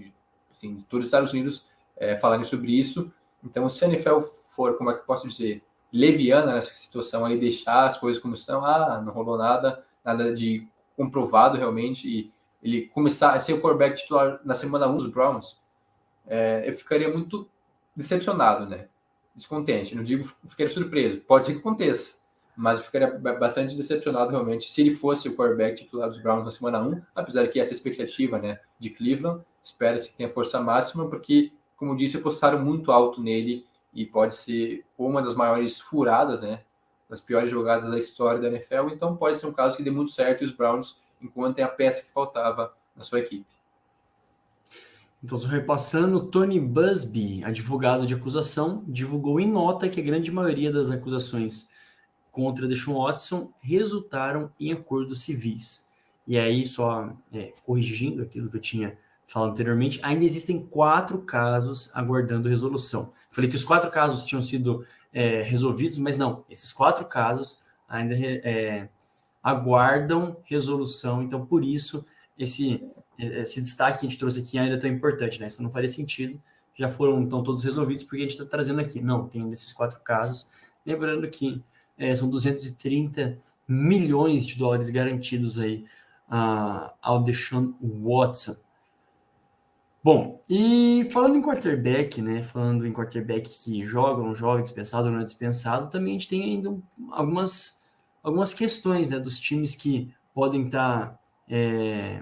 Assim, 0.51 0.83
todos 0.89 1.05
os 1.05 1.07
Estados 1.07 1.31
Unidos 1.31 1.65
é, 1.95 2.17
falarem 2.17 2.43
sobre 2.43 2.77
isso. 2.77 3.09
Então, 3.41 3.69
se 3.69 3.86
a 3.86 3.88
NFL 3.88 4.19
for, 4.53 4.77
como 4.77 4.91
é 4.91 4.93
que 4.93 5.05
posso 5.05 5.25
dizer, 5.25 5.63
leviana 5.89 6.55
nessa 6.55 6.75
situação 6.75 7.23
aí, 7.23 7.39
deixar 7.39 7.86
as 7.86 7.97
coisas 7.97 8.21
como 8.21 8.36
são, 8.36 8.65
ah, 8.65 9.01
não 9.01 9.13
rolou 9.13 9.38
nada, 9.38 9.86
nada 10.03 10.36
de 10.36 10.67
comprovado 10.95 11.57
realmente, 11.57 12.07
e 12.07 12.31
ele 12.61 12.87
começar 12.87 13.33
a 13.33 13.39
ser 13.39 13.53
o 13.53 13.61
quarterback 13.61 14.01
titular 14.01 14.39
na 14.43 14.55
semana 14.55 14.87
1 14.87 14.97
dos 14.97 15.07
Browns, 15.07 15.59
é, 16.25 16.63
eu 16.67 16.73
ficaria 16.73 17.11
muito 17.11 17.47
decepcionado, 17.95 18.65
né? 18.65 18.87
Descontente. 19.35 19.95
Não 19.95 20.03
digo 20.03 20.23
ficaria 20.47 20.73
surpreso, 20.73 21.21
pode 21.21 21.45
ser 21.45 21.53
que 21.53 21.59
aconteça, 21.59 22.13
mas 22.55 22.79
eu 22.79 22.85
ficaria 22.85 23.11
bastante 23.37 23.75
decepcionado 23.75 24.31
realmente 24.31 24.71
se 24.71 24.81
ele 24.81 24.95
fosse 24.95 25.27
o 25.27 25.35
quarterback 25.35 25.83
titular 25.83 26.09
dos 26.09 26.21
Browns 26.21 26.45
na 26.45 26.51
semana 26.51 26.81
1, 26.81 27.01
apesar 27.13 27.47
que 27.47 27.59
essa 27.59 27.73
expectativa, 27.73 28.39
né, 28.39 28.59
de 28.79 28.89
Cleveland, 28.89 29.43
espera-se 29.61 30.09
que 30.09 30.15
tenha 30.15 30.29
força 30.29 30.59
máxima, 30.61 31.07
porque, 31.09 31.51
como 31.75 31.95
disse, 31.95 32.17
apostaram 32.17 32.63
muito 32.63 32.91
alto 32.91 33.21
nele 33.21 33.65
e 33.93 34.05
pode 34.05 34.35
ser 34.35 34.85
uma 34.97 35.21
das 35.21 35.35
maiores 35.35 35.79
furadas, 35.79 36.41
né, 36.41 36.61
das 37.09 37.21
piores 37.21 37.51
jogadas 37.51 37.89
da 37.89 37.97
história 37.97 38.41
da 38.41 38.47
NFL, 38.47 38.89
então 38.91 39.15
pode 39.15 39.37
ser 39.37 39.47
um 39.47 39.53
caso 39.53 39.77
que 39.77 39.83
dê 39.83 39.91
muito 39.91 40.11
certo 40.11 40.43
e 40.43 40.45
os 40.45 40.51
Browns 40.51 40.99
enquanto 41.21 41.59
é 41.59 41.63
a 41.63 41.67
peça 41.67 42.01
que 42.01 42.11
faltava 42.11 42.73
na 42.95 43.03
sua 43.03 43.19
equipe. 43.19 43.45
Então, 45.23 45.37
só 45.37 45.47
repassando, 45.47 46.27
Tony 46.27 46.59
Busby, 46.59 47.43
advogado 47.43 48.05
de 48.05 48.13
acusação, 48.13 48.83
divulgou 48.87 49.39
em 49.39 49.49
nota 49.49 49.89
que 49.89 49.99
a 49.99 50.03
grande 50.03 50.31
maioria 50.31 50.71
das 50.71 50.91
acusações 50.91 51.71
contra 52.31 52.67
Deshaun 52.67 53.01
Watson 53.01 53.51
resultaram 53.59 54.51
em 54.59 54.71
acordos 54.71 55.23
civis. 55.23 55.89
E 56.27 56.37
aí, 56.37 56.65
só 56.65 57.11
é, 57.33 57.51
corrigindo 57.65 58.21
aquilo 58.21 58.49
que 58.49 58.57
eu 58.57 58.61
tinha 58.61 58.97
falado 59.25 59.51
anteriormente, 59.51 59.99
ainda 60.03 60.23
existem 60.23 60.59
quatro 60.59 61.19
casos 61.19 61.89
aguardando 61.95 62.49
resolução. 62.49 63.11
Falei 63.29 63.49
que 63.49 63.55
os 63.55 63.63
quatro 63.63 63.89
casos 63.89 64.25
tinham 64.25 64.43
sido 64.43 64.85
é, 65.16 65.41
resolvidos, 65.41 65.97
mas 65.97 66.18
não, 66.18 66.43
esses 66.49 66.74
quatro 66.74 67.05
casos 67.05 67.63
ainda 67.88 68.13
é, 68.20 68.89
aguardam 69.41 70.36
resolução. 70.43 71.24
Então, 71.24 71.45
por 71.45 71.63
isso, 71.63 72.05
esse, 72.38 72.84
esse 73.18 73.61
destaque 73.61 73.99
que 73.99 74.05
a 74.05 74.09
gente 74.09 74.20
trouxe 74.20 74.41
aqui 74.41 74.59
ainda 74.59 74.76
é 74.76 74.78
tão 74.78 74.89
importante, 74.89 75.39
né? 75.39 75.47
Isso 75.47 75.63
não 75.63 75.72
faria 75.72 75.88
sentido. 75.88 76.38
Já 76.74 76.89
foram 76.89 77.22
então 77.22 77.41
todos 77.41 77.63
resolvidos 77.63 78.03
porque 78.03 78.18
a 78.18 78.28
gente 78.28 78.32
está 78.32 78.43
trazendo 78.43 78.82
aqui. 78.82 78.99
Não, 78.99 79.26
tem 79.26 79.49
desses 79.49 79.72
quatro 79.72 80.01
casos. 80.01 80.49
Lembrando 80.86 81.26
que 81.30 81.63
é, 81.97 82.13
são 82.13 82.30
230 82.30 83.38
milhões 83.66 84.45
de 84.45 84.57
dólares 84.57 84.89
garantidos 84.89 85.57
aí 85.57 85.86
uh, 86.28 86.91
ao 87.01 87.24
Deshaun 87.24 87.74
Watson. 87.82 88.57
Bom, 90.05 90.39
e 90.47 91.03
falando 91.11 91.35
em 91.35 91.41
quarterback, 91.41 92.21
né? 92.21 92.43
Falando 92.43 92.85
em 92.85 92.93
quarterback 92.93 93.49
que 93.49 93.83
joga, 93.83 94.21
não 94.21 94.35
joga, 94.35 94.61
dispensado 94.61 95.07
ou 95.07 95.11
não 95.11 95.21
é 95.21 95.23
dispensado, 95.23 95.89
também 95.89 96.11
a 96.11 96.19
gente 96.19 96.27
tem 96.27 96.43
ainda 96.43 96.77
algumas 97.09 97.83
algumas 98.21 98.53
questões 98.53 99.09
né, 99.09 99.19
dos 99.19 99.39
times 99.39 99.73
que 99.73 100.13
podem 100.31 100.65
estar 100.65 101.07
tá, 101.07 101.19
é, 101.49 102.21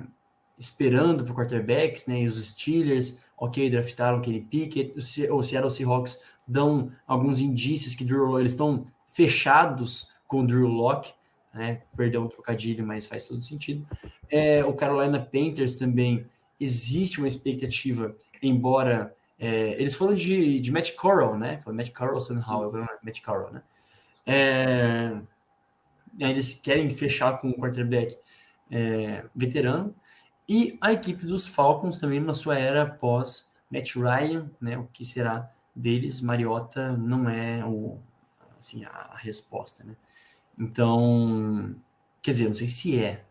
esperando 0.57 1.25
por 1.25 1.35
quarterbacks, 1.35 2.07
né, 2.07 2.21
e 2.21 2.25
os 2.25 2.41
Steelers, 2.41 3.21
ok, 3.37 3.69
draftaram 3.69 4.21
Kenny 4.21 4.39
Pickett, 4.39 4.97
o 5.29 5.43
Seattle 5.43 5.69
Seahawks 5.69 6.23
dão 6.47 6.89
alguns 7.05 7.41
indícios 7.41 7.95
que 7.95 8.05
Drew, 8.05 8.39
eles 8.39 8.53
estão 8.53 8.85
fechados 9.05 10.13
com 10.25 10.39
o 10.39 10.47
Drew 10.47 10.69
Locke, 10.69 11.13
né, 11.53 11.81
perdeu 11.97 12.21
um 12.21 12.29
trocadilho, 12.29 12.87
mas 12.87 13.05
faz 13.05 13.25
todo 13.25 13.41
sentido. 13.41 13.85
É, 14.29 14.63
o 14.63 14.73
Carolina 14.73 15.19
Panthers 15.19 15.75
também 15.75 16.25
existe 16.63 17.19
uma 17.19 17.27
expectativa, 17.27 18.15
embora 18.41 19.15
é, 19.37 19.73
eles 19.79 19.95
foram 19.95 20.13
de, 20.13 20.59
de 20.59 20.71
Matt 20.71 20.95
Corral, 20.95 21.37
né? 21.37 21.57
Foi 21.59 21.73
Matt 21.73 21.91
Corral, 21.91 22.21
somehow, 22.21 22.71
Matt 23.03 23.21
Corral, 23.21 23.51
né? 23.51 23.61
É, 24.25 25.17
eles 26.19 26.53
querem 26.53 26.89
fechar 26.89 27.39
com 27.39 27.49
o 27.49 27.55
quarterback 27.55 28.17
é, 28.71 29.25
veterano. 29.35 29.93
E 30.47 30.77
a 30.81 30.91
equipe 30.91 31.25
dos 31.25 31.47
Falcons 31.47 31.99
também 31.99 32.19
na 32.19 32.33
sua 32.33 32.57
era 32.57 32.85
pós 32.85 33.51
Matt 33.71 33.95
Ryan, 33.95 34.49
né, 34.61 34.77
o 34.77 34.87
que 34.91 35.03
será 35.03 35.49
deles, 35.75 36.21
Mariota 36.21 36.95
não 36.95 37.29
é 37.29 37.65
o, 37.65 37.97
assim, 38.57 38.85
a, 38.85 39.15
resposta, 39.17 39.83
né? 39.83 39.95
Então, 40.59 41.75
quer 42.21 42.31
dizer, 42.31 42.47
não 42.47 42.53
sei 42.53 42.67
se 42.67 43.03
é? 43.03 43.25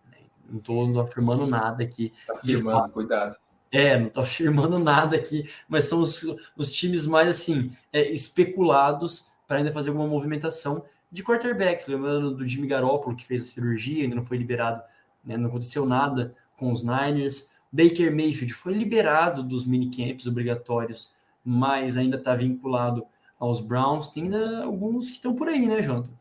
Não 0.49 0.59
estou 0.59 1.01
afirmando 1.01 1.47
nada 1.47 1.83
aqui. 1.83 2.13
Tá 2.27 2.35
afirmando, 2.35 2.89
cuidado. 2.91 3.37
É, 3.71 3.99
não 3.99 4.09
estou 4.09 4.23
afirmando 4.25 4.79
nada 4.79 5.17
aqui, 5.17 5.49
mas 5.69 5.85
são 5.87 6.01
os, 6.01 6.25
os 6.57 6.71
times 6.71 7.07
mais 7.07 7.29
assim 7.29 7.73
é, 7.93 8.13
especulados 8.13 9.33
para 9.47 9.59
ainda 9.59 9.73
fazer 9.73 9.91
alguma 9.91 10.09
movimentação 10.09 10.85
de 11.11 11.23
quarterbacks, 11.23 11.87
lembrando 11.87 12.35
do 12.35 12.49
Jimmy 12.49 12.67
Garoppolo, 12.67 13.15
que 13.15 13.25
fez 13.27 13.43
a 13.43 13.45
cirurgia, 13.45 14.05
ainda 14.05 14.17
não 14.17 14.25
foi 14.25 14.39
liberado, 14.39 14.83
né, 15.23 15.37
não 15.37 15.49
aconteceu 15.49 15.85
nada 15.85 16.35
com 16.57 16.73
os 16.73 16.83
Niners. 16.83 17.53
Baker 17.71 18.11
Mayfield 18.11 18.55
foi 18.55 18.73
liberado 18.73 19.43
dos 19.43 19.67
minicamps 19.67 20.27
obrigatórios, 20.27 21.15
mas 21.45 21.99
ainda 21.99 22.17
está 22.17 22.35
vinculado 22.35 23.05
aos 23.39 23.61
Browns. 23.61 24.09
Tem 24.09 24.25
ainda 24.25 24.65
alguns 24.65 25.09
que 25.09 25.17
estão 25.17 25.35
por 25.35 25.49
aí, 25.49 25.67
né, 25.67 25.83
Jonathan? 25.83 26.13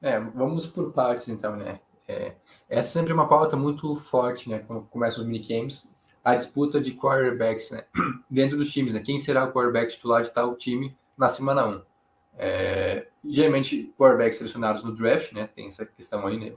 É, 0.00 0.20
vamos 0.20 0.66
por 0.66 0.92
partes, 0.92 1.28
então, 1.28 1.56
né? 1.56 1.80
É, 2.06 2.34
essa 2.70 2.98
é 2.98 3.02
sempre 3.02 3.12
uma 3.12 3.26
pauta 3.26 3.56
muito 3.56 3.96
forte, 3.96 4.48
né? 4.48 4.60
Quando 4.60 4.82
começam 4.82 5.22
os 5.22 5.28
minicamps, 5.28 5.90
a 6.24 6.36
disputa 6.36 6.80
de 6.80 6.92
quarterbacks, 6.92 7.72
né? 7.72 7.84
Dentro 8.30 8.56
dos 8.56 8.70
times, 8.72 8.94
né? 8.94 9.00
Quem 9.00 9.18
será 9.18 9.44
o 9.44 9.52
quarterback 9.52 9.92
titular 9.92 10.22
de 10.22 10.30
tal 10.30 10.54
time 10.54 10.96
na 11.18 11.28
semana 11.28 11.66
1? 11.66 11.82
É, 12.38 13.08
geralmente, 13.24 13.92
quarterbacks 13.98 14.38
selecionados 14.38 14.84
no 14.84 14.94
draft, 14.94 15.32
né? 15.32 15.48
Tem 15.52 15.66
essa 15.66 15.84
questão 15.84 16.24
aí, 16.24 16.38
né? 16.38 16.52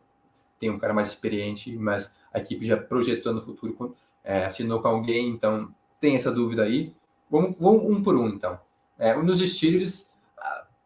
Tem 0.59 0.69
um 0.69 0.77
cara 0.77 0.93
mais 0.93 1.07
experiente, 1.07 1.75
mas 1.75 2.15
a 2.31 2.39
equipe 2.39 2.63
já 2.63 2.77
projetou 2.77 3.33
no 3.33 3.41
futuro, 3.41 3.95
é, 4.23 4.45
assinou 4.45 4.81
com 4.81 4.87
alguém, 4.89 5.29
então 5.29 5.73
tem 5.99 6.15
essa 6.15 6.31
dúvida 6.31 6.61
aí. 6.61 6.95
Vamos, 7.29 7.55
vamos 7.59 7.89
um 7.89 8.03
por 8.03 8.15
um, 8.15 8.29
então. 8.29 8.59
É, 8.99 9.19
nos 9.19 9.39
Steelers, 9.39 10.13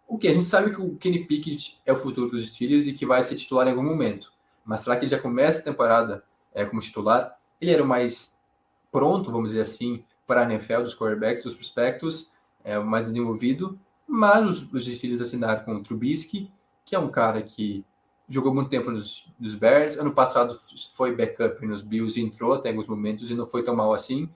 o 0.07 0.17
que? 0.17 0.29
A 0.29 0.33
gente 0.33 0.45
sabe 0.45 0.73
que 0.73 0.81
o 0.81 0.95
Kenny 0.95 1.25
Pickett 1.25 1.77
é 1.85 1.91
o 1.91 1.97
futuro 1.97 2.31
dos 2.31 2.47
Steelers 2.47 2.87
e 2.87 2.93
que 2.93 3.05
vai 3.05 3.21
ser 3.21 3.35
titular 3.35 3.67
em 3.67 3.71
algum 3.71 3.83
momento. 3.83 4.31
Mas 4.67 4.81
será 4.81 4.97
que 4.97 5.05
ele 5.05 5.11
já 5.11 5.17
começa 5.17 5.59
a 5.59 5.63
temporada 5.63 6.23
é, 6.53 6.65
como 6.65 6.81
titular? 6.81 7.39
Ele 7.59 7.71
era 7.71 7.81
o 7.81 7.87
mais 7.87 8.37
pronto, 8.91 9.31
vamos 9.31 9.49
dizer 9.49 9.61
assim, 9.61 10.03
para 10.27 10.41
a 10.41 10.53
NFL 10.53 10.81
dos 10.81 10.93
quarterbacks, 10.93 11.43
dos 11.43 11.55
prospectos, 11.55 12.29
é, 12.63 12.77
o 12.77 12.85
mais 12.85 13.05
desenvolvido. 13.05 13.79
Mas 14.05 14.47
os, 14.47 14.73
os 14.73 14.85
Steelers 14.85 15.21
assinaram 15.21 15.63
com 15.63 15.75
o 15.75 15.83
Trubisky, 15.83 16.51
que 16.83 16.95
é 16.95 16.99
um 16.99 17.09
cara 17.09 17.41
que 17.41 17.85
jogou 18.27 18.53
muito 18.53 18.69
tempo 18.69 18.91
nos, 18.91 19.31
nos 19.39 19.55
Bears. 19.55 19.97
Ano 19.97 20.11
passado 20.11 20.59
foi 20.95 21.15
backup 21.15 21.65
nos 21.65 21.81
Bills 21.81 22.19
e 22.19 22.23
entrou 22.23 22.53
até 22.53 22.69
alguns 22.69 22.87
momentos 22.87 23.31
e 23.31 23.35
não 23.35 23.47
foi 23.47 23.63
tão 23.63 23.75
mal 23.75 23.93
assim. 23.93 24.29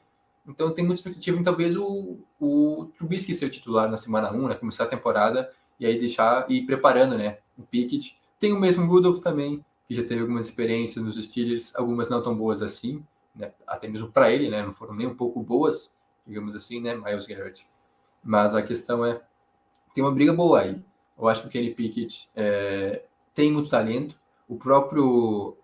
Então 0.48 0.72
tem 0.72 0.84
muita 0.84 1.00
expectativa 1.00 1.38
em 1.38 1.44
talvez 1.44 1.76
o, 1.76 2.18
o 2.40 2.90
Trubisky 2.98 3.34
ser 3.34 3.46
o 3.46 3.50
titular 3.50 3.90
na 3.90 3.98
semana 3.98 4.32
1, 4.32 4.48
né, 4.48 4.56
começar 4.56 4.86
a 4.86 4.88
temporada 4.88 5.52
e 5.80 5.86
aí 5.86 6.00
deixar 6.00 6.50
e 6.50 6.66
preparando 6.66 7.18
né, 7.18 7.40
o 7.58 7.64
Pickett. 7.64 8.18
Tem 8.40 8.54
o 8.54 8.60
mesmo 8.60 8.88
Rudolph 8.88 9.20
também, 9.20 9.64
que 9.92 10.02
já 10.02 10.08
teve 10.08 10.22
algumas 10.22 10.46
experiências 10.46 11.04
nos 11.04 11.22
Steelers, 11.22 11.76
algumas 11.76 12.10
não 12.10 12.24
tão 12.24 12.34
boas 12.34 12.62
assim, 12.62 13.04
né, 13.36 13.52
até 13.68 13.90
mesmo 13.90 14.10
para 14.10 14.32
ele, 14.32 14.50
né, 14.50 14.64
não 14.64 14.74
foram 14.74 14.96
nem 14.96 15.06
um 15.06 15.16
pouco 15.16 15.42
boas, 15.44 15.92
digamos 16.26 16.56
assim, 16.56 16.80
né, 16.80 16.96
Miles 16.96 17.28
Garrett. 17.28 17.68
Mas 18.24 18.56
a 18.56 18.62
questão 18.62 19.06
é 19.06 19.22
tem 19.94 20.02
uma 20.02 20.14
briga 20.14 20.32
boa 20.32 20.62
aí. 20.62 20.82
Eu 21.20 21.28
acho 21.28 21.42
que 21.42 21.48
o 21.48 21.52
Kenny 21.52 21.74
Pickett 21.74 22.30
é, 22.34 23.04
tem 23.34 23.52
muito 23.52 23.70
talento. 23.70 24.16
O 24.48 24.56
próprio 24.56 25.58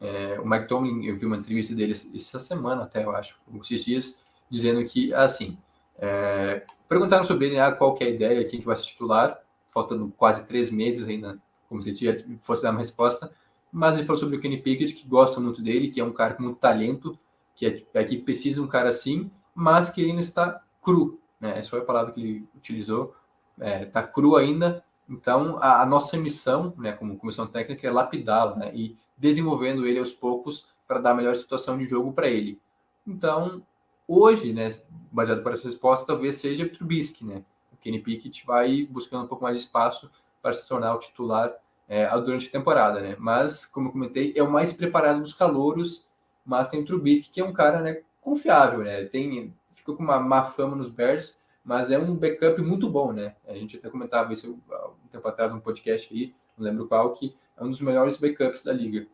é, 0.00 0.40
o 0.40 0.48
Mike 0.48 0.66
Tomlin, 0.66 1.04
eu 1.04 1.16
vi 1.16 1.26
uma 1.26 1.36
entrevista 1.36 1.72
dele 1.72 1.92
essa 1.92 2.40
semana 2.40 2.82
até, 2.82 3.04
eu 3.04 3.14
acho, 3.14 3.38
esses 3.62 3.84
dias, 3.84 4.24
dizendo 4.50 4.84
que, 4.84 5.14
assim, 5.14 5.56
é, 5.98 6.64
perguntaram 6.88 7.24
sobre 7.24 7.46
ele, 7.46 7.60
ah, 7.60 7.70
qual 7.70 7.94
que 7.94 8.02
é 8.02 8.08
a 8.08 8.10
ideia, 8.10 8.44
quem 8.44 8.58
que 8.58 8.66
vai 8.66 8.74
ser 8.74 8.86
titular, 8.86 9.40
faltando 9.68 10.12
quase 10.16 10.46
três 10.46 10.68
meses 10.70 11.06
ainda, 11.06 11.38
como 11.68 11.82
se 11.82 11.94
já 11.94 12.12
fosse 12.40 12.62
dar 12.62 12.70
uma 12.70 12.80
resposta, 12.80 13.30
mas 13.72 13.94
ele 13.94 14.06
falou 14.06 14.18
sobre 14.18 14.36
o 14.36 14.40
Kenny 14.40 14.62
Pickett, 14.62 14.94
que 14.94 15.06
gosta 15.06 15.40
muito 15.40 15.62
dele, 15.62 15.90
que 15.90 16.00
é 16.00 16.04
um 16.04 16.12
cara 16.12 16.34
com 16.34 16.42
muito 16.42 16.58
talento, 16.58 17.18
que 17.54 17.66
é, 17.66 17.84
é 17.94 18.04
que 18.04 18.18
precisa 18.18 18.56
de 18.56 18.62
um 18.62 18.68
cara 18.68 18.88
assim, 18.88 19.30
mas 19.54 19.90
que 19.90 20.04
ainda 20.04 20.20
está 20.20 20.62
cru, 20.82 21.20
né? 21.40 21.58
Essa 21.58 21.70
foi 21.70 21.80
a 21.80 21.84
palavra 21.84 22.12
que 22.12 22.20
ele 22.20 22.48
utilizou, 22.56 23.14
está 23.58 24.00
é, 24.00 24.06
cru 24.06 24.36
ainda. 24.36 24.84
Então, 25.08 25.58
a, 25.60 25.82
a, 25.82 25.86
nossa 25.86 26.16
missão, 26.16 26.74
né, 26.76 26.92
como 26.92 27.16
comissão 27.16 27.46
técnica, 27.46 27.86
é 27.86 27.90
lapidá-lo 27.90 28.56
né, 28.56 28.70
e 28.74 28.96
desenvolvendo 29.16 29.86
ele 29.86 29.98
aos 29.98 30.12
poucos 30.12 30.66
para 30.86 31.00
dar 31.00 31.12
a 31.12 31.14
melhor 31.14 31.34
situação 31.36 31.78
de 31.78 31.86
jogo 31.86 32.12
para 32.12 32.28
ele. 32.28 32.60
Então, 33.06 33.62
hoje, 34.06 34.52
né, 34.52 34.78
baseado 35.10 35.42
por 35.42 35.52
essa 35.52 35.66
resposta, 35.66 36.06
talvez 36.06 36.36
seja 36.36 36.68
Trubisky, 36.68 37.24
né? 37.24 37.42
O 37.72 37.76
Kenny 37.76 38.00
Pickett 38.00 38.44
vai 38.46 38.86
buscando 38.90 39.24
um 39.24 39.28
pouco 39.28 39.44
mais 39.44 39.56
de 39.56 39.62
espaço 39.64 40.10
para 40.42 40.52
se 40.52 40.66
tornar 40.66 40.94
o 40.94 40.98
titular 40.98 41.54
é, 41.88 42.06
durante 42.20 42.48
a 42.48 42.52
temporada, 42.52 43.00
né? 43.00 43.16
Mas, 43.18 43.64
como 43.64 43.88
eu 43.88 43.92
comentei, 43.92 44.32
é 44.36 44.42
o 44.42 44.50
mais 44.50 44.72
preparado 44.72 45.22
dos 45.22 45.32
calouros, 45.32 46.06
mas 46.44 46.68
tem 46.68 46.80
o 46.80 46.84
Trubisky, 46.84 47.30
que 47.30 47.40
é 47.40 47.44
um 47.44 47.52
cara 47.52 47.80
né, 47.80 48.02
confiável, 48.20 48.80
né? 48.80 49.06
Tem, 49.06 49.54
ficou 49.72 49.96
com 49.96 50.02
uma 50.02 50.20
má 50.20 50.44
fama 50.44 50.76
nos 50.76 50.90
Bears, 50.90 51.40
mas 51.64 51.90
é 51.90 51.98
um 51.98 52.14
backup 52.14 52.60
muito 52.60 52.90
bom, 52.90 53.12
né? 53.12 53.34
A 53.46 53.54
gente 53.54 53.76
até 53.76 53.88
comentava 53.88 54.32
isso 54.32 54.60
um 55.04 55.08
tempo 55.10 55.26
atrás 55.26 55.50
num 55.50 55.60
podcast 55.60 56.12
aí, 56.12 56.34
não 56.56 56.66
lembro 56.66 56.86
qual, 56.86 57.12
que 57.14 57.34
é 57.56 57.64
um 57.64 57.70
dos 57.70 57.80
melhores 57.80 58.18
backups 58.18 58.62
da 58.62 58.72
liga. 58.72 59.06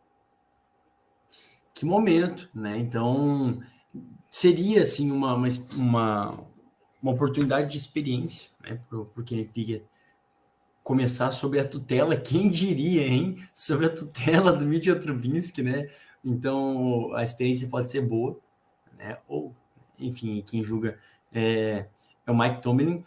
Que 1.73 1.85
momento, 1.85 2.49
né? 2.55 2.79
Então, 2.79 3.61
seria, 4.29 4.83
assim, 4.83 5.11
uma, 5.11 5.35
uma, 5.35 5.49
uma, 5.77 6.47
uma 7.03 7.13
oportunidade 7.13 7.71
de 7.71 7.77
experiência, 7.77 8.51
né, 8.63 8.81
para 8.89 8.99
o 8.99 9.25
Kenny 9.25 9.45
Pickett 9.45 9.85
começar 10.85 11.33
sobre 11.33 11.59
a 11.59 11.67
tutela, 11.67 12.15
quem 12.15 12.51
diria, 12.51 13.09
hein? 13.09 13.39
Sobre 13.55 13.87
a 13.87 13.89
tutela 13.89 14.53
do 14.53 14.67
Mitchell 14.67 15.01
Trubisky, 15.01 15.63
né? 15.63 15.89
Então, 16.23 17.13
a 17.15 17.23
experiência 17.23 17.69
pode 17.69 17.91
ser 17.91 18.03
boa, 18.03 18.39
né? 18.99 19.17
Ou, 19.27 19.55
enfim, 19.99 20.45
quem 20.47 20.63
julga 20.63 20.99
é, 21.33 21.87
é 22.27 22.31
o 22.31 22.37
Mike 22.37 22.61
Tomlin. 22.61 23.03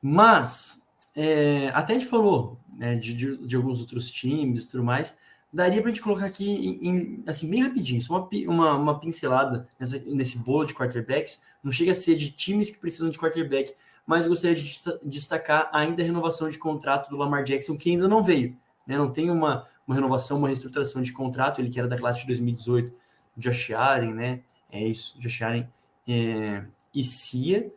Mas, 0.00 0.86
é, 1.16 1.68
até 1.68 1.94
a 1.94 1.98
gente 1.98 2.08
falou 2.08 2.58
né, 2.76 2.96
de, 2.96 3.14
de, 3.14 3.36
de, 3.46 3.56
alguns 3.56 3.80
outros 3.80 4.10
times 4.10 4.64
e 4.64 4.68
tudo 4.68 4.84
mais, 4.84 5.18
daria 5.50 5.80
para 5.80 5.90
a 5.90 5.94
gente 5.94 6.02
colocar 6.02 6.26
aqui, 6.26 6.50
em, 6.50 6.88
em, 6.88 7.24
assim, 7.26 7.48
bem 7.48 7.62
rapidinho, 7.62 8.02
só 8.02 8.18
uma, 8.18 8.28
uma, 8.46 8.76
uma 8.76 9.00
pincelada 9.00 9.66
nessa, 9.80 9.98
nesse 10.06 10.38
bolo 10.38 10.66
de 10.66 10.74
quarterbacks. 10.74 11.42
Não 11.62 11.72
chega 11.72 11.92
a 11.92 11.94
ser 11.94 12.14
de 12.16 12.30
times 12.30 12.70
que 12.70 12.78
precisam 12.78 13.08
de 13.08 13.18
quarterback, 13.18 13.72
mas 14.06 14.26
gostaria 14.26 14.56
de 14.56 14.80
destacar 15.04 15.68
ainda 15.72 16.02
a 16.02 16.06
renovação 16.06 16.50
de 16.50 16.58
contrato 16.58 17.08
do 17.08 17.16
Lamar 17.16 17.44
Jackson, 17.44 17.76
que 17.76 17.90
ainda 17.90 18.08
não 18.08 18.22
veio. 18.22 18.56
Né? 18.86 18.98
Não 18.98 19.10
tem 19.10 19.30
uma, 19.30 19.66
uma 19.86 19.94
renovação, 19.94 20.38
uma 20.38 20.48
reestruturação 20.48 21.02
de 21.02 21.12
contrato, 21.12 21.60
ele 21.60 21.70
que 21.70 21.78
era 21.78 21.88
da 21.88 21.96
classe 21.96 22.20
de 22.20 22.26
2018, 22.26 22.92
Josh 23.36 23.70
Allen, 23.70 24.14
né? 24.14 24.40
É 24.70 24.82
isso, 24.86 25.18
Josh 25.20 25.42
Allen 25.42 25.68
é, 26.08 26.64
e 26.94 27.02
Cia. 27.02 27.70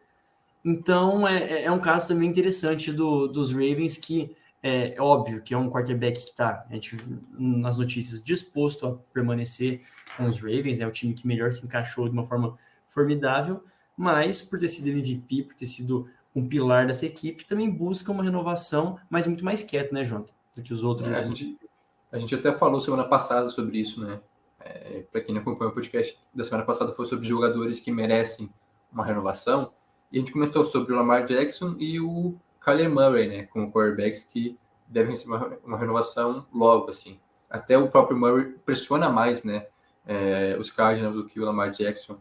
Então, 0.63 1.27
é, 1.27 1.43
é, 1.43 1.63
é 1.65 1.71
um 1.71 1.79
caso 1.79 2.07
também 2.07 2.27
interessante 2.27 2.91
do, 2.91 3.27
dos 3.27 3.51
Ravens, 3.51 3.97
que 3.97 4.35
é, 4.63 4.95
é 4.95 5.01
óbvio 5.01 5.43
que 5.43 5.53
é 5.53 5.57
um 5.57 5.69
quarterback 5.69 6.19
que 6.19 6.31
está, 6.31 6.65
a 6.67 6.73
gente 6.73 6.97
nas 7.37 7.77
notícias, 7.77 8.23
disposto 8.23 8.87
a 8.87 8.93
permanecer 9.13 9.81
com 10.17 10.25
os 10.25 10.41
Ravens, 10.41 10.79
é 10.79 10.87
o 10.87 10.91
time 10.91 11.13
que 11.13 11.27
melhor 11.27 11.51
se 11.51 11.63
encaixou 11.63 12.09
de 12.09 12.13
uma 12.13 12.25
forma 12.25 12.57
formidável, 12.87 13.63
mas 13.95 14.41
por 14.41 14.59
ter 14.59 14.67
sido 14.67 14.89
MVP, 14.89 15.43
por 15.43 15.55
ter 15.55 15.65
sido 15.65 16.07
um 16.35 16.47
pilar 16.47 16.85
dessa 16.85 17.05
equipe, 17.05 17.45
também 17.45 17.69
busca 17.69 18.11
uma 18.11 18.23
renovação, 18.23 18.99
mas 19.09 19.25
muito 19.25 19.45
mais 19.45 19.63
quieto, 19.63 19.93
né, 19.93 20.03
Jonathan? 20.03 20.33
Do 20.55 20.63
que 20.63 20.73
os 20.73 20.83
outros. 20.83 21.09
É, 21.09 21.13
a, 21.13 21.25
gente, 21.27 21.57
a, 22.11 22.19
gente, 22.19 22.35
até 22.35 22.51
falou 22.51 22.81
semana 22.81 23.05
passada 23.05 23.49
sobre 23.49 23.79
isso, 23.79 24.01
né? 24.01 24.19
É, 24.59 25.03
Para 25.11 25.21
quem 25.21 25.33
não 25.33 25.41
acompanha 25.41 25.71
o 25.71 25.73
podcast 25.73 26.17
da 26.33 26.43
semana 26.43 26.65
passada, 26.65 26.93
foi 26.93 27.05
sobre 27.05 27.27
jogadores 27.27 27.79
que 27.79 27.91
merecem 27.91 28.49
uma 28.91 29.05
renovação. 29.05 29.71
E 30.11 30.17
a 30.17 30.19
gente 30.19 30.31
comentou 30.31 30.65
sobre 30.65 30.93
o 30.93 30.95
Lamar 30.95 31.25
Jackson 31.25 31.75
e 31.79 31.99
o 31.99 32.35
Kyler 32.63 32.89
Murray, 32.89 33.27
né? 33.27 33.43
Como 33.45 33.71
quarterbacks 33.71 34.25
que 34.25 34.57
devem 34.87 35.11
receber 35.11 35.35
uma, 35.35 35.57
uma 35.63 35.77
renovação 35.77 36.45
logo, 36.53 36.89
assim. 36.89 37.19
Até 37.49 37.77
o 37.77 37.89
próprio 37.89 38.17
Murray 38.17 38.55
pressiona 38.65 39.09
mais, 39.09 39.43
né? 39.43 39.67
É, 40.05 40.57
os 40.59 40.69
Cardinals 40.69 41.15
do 41.15 41.25
que 41.25 41.39
o 41.39 41.45
Lamar 41.45 41.71
Jackson. 41.71 42.17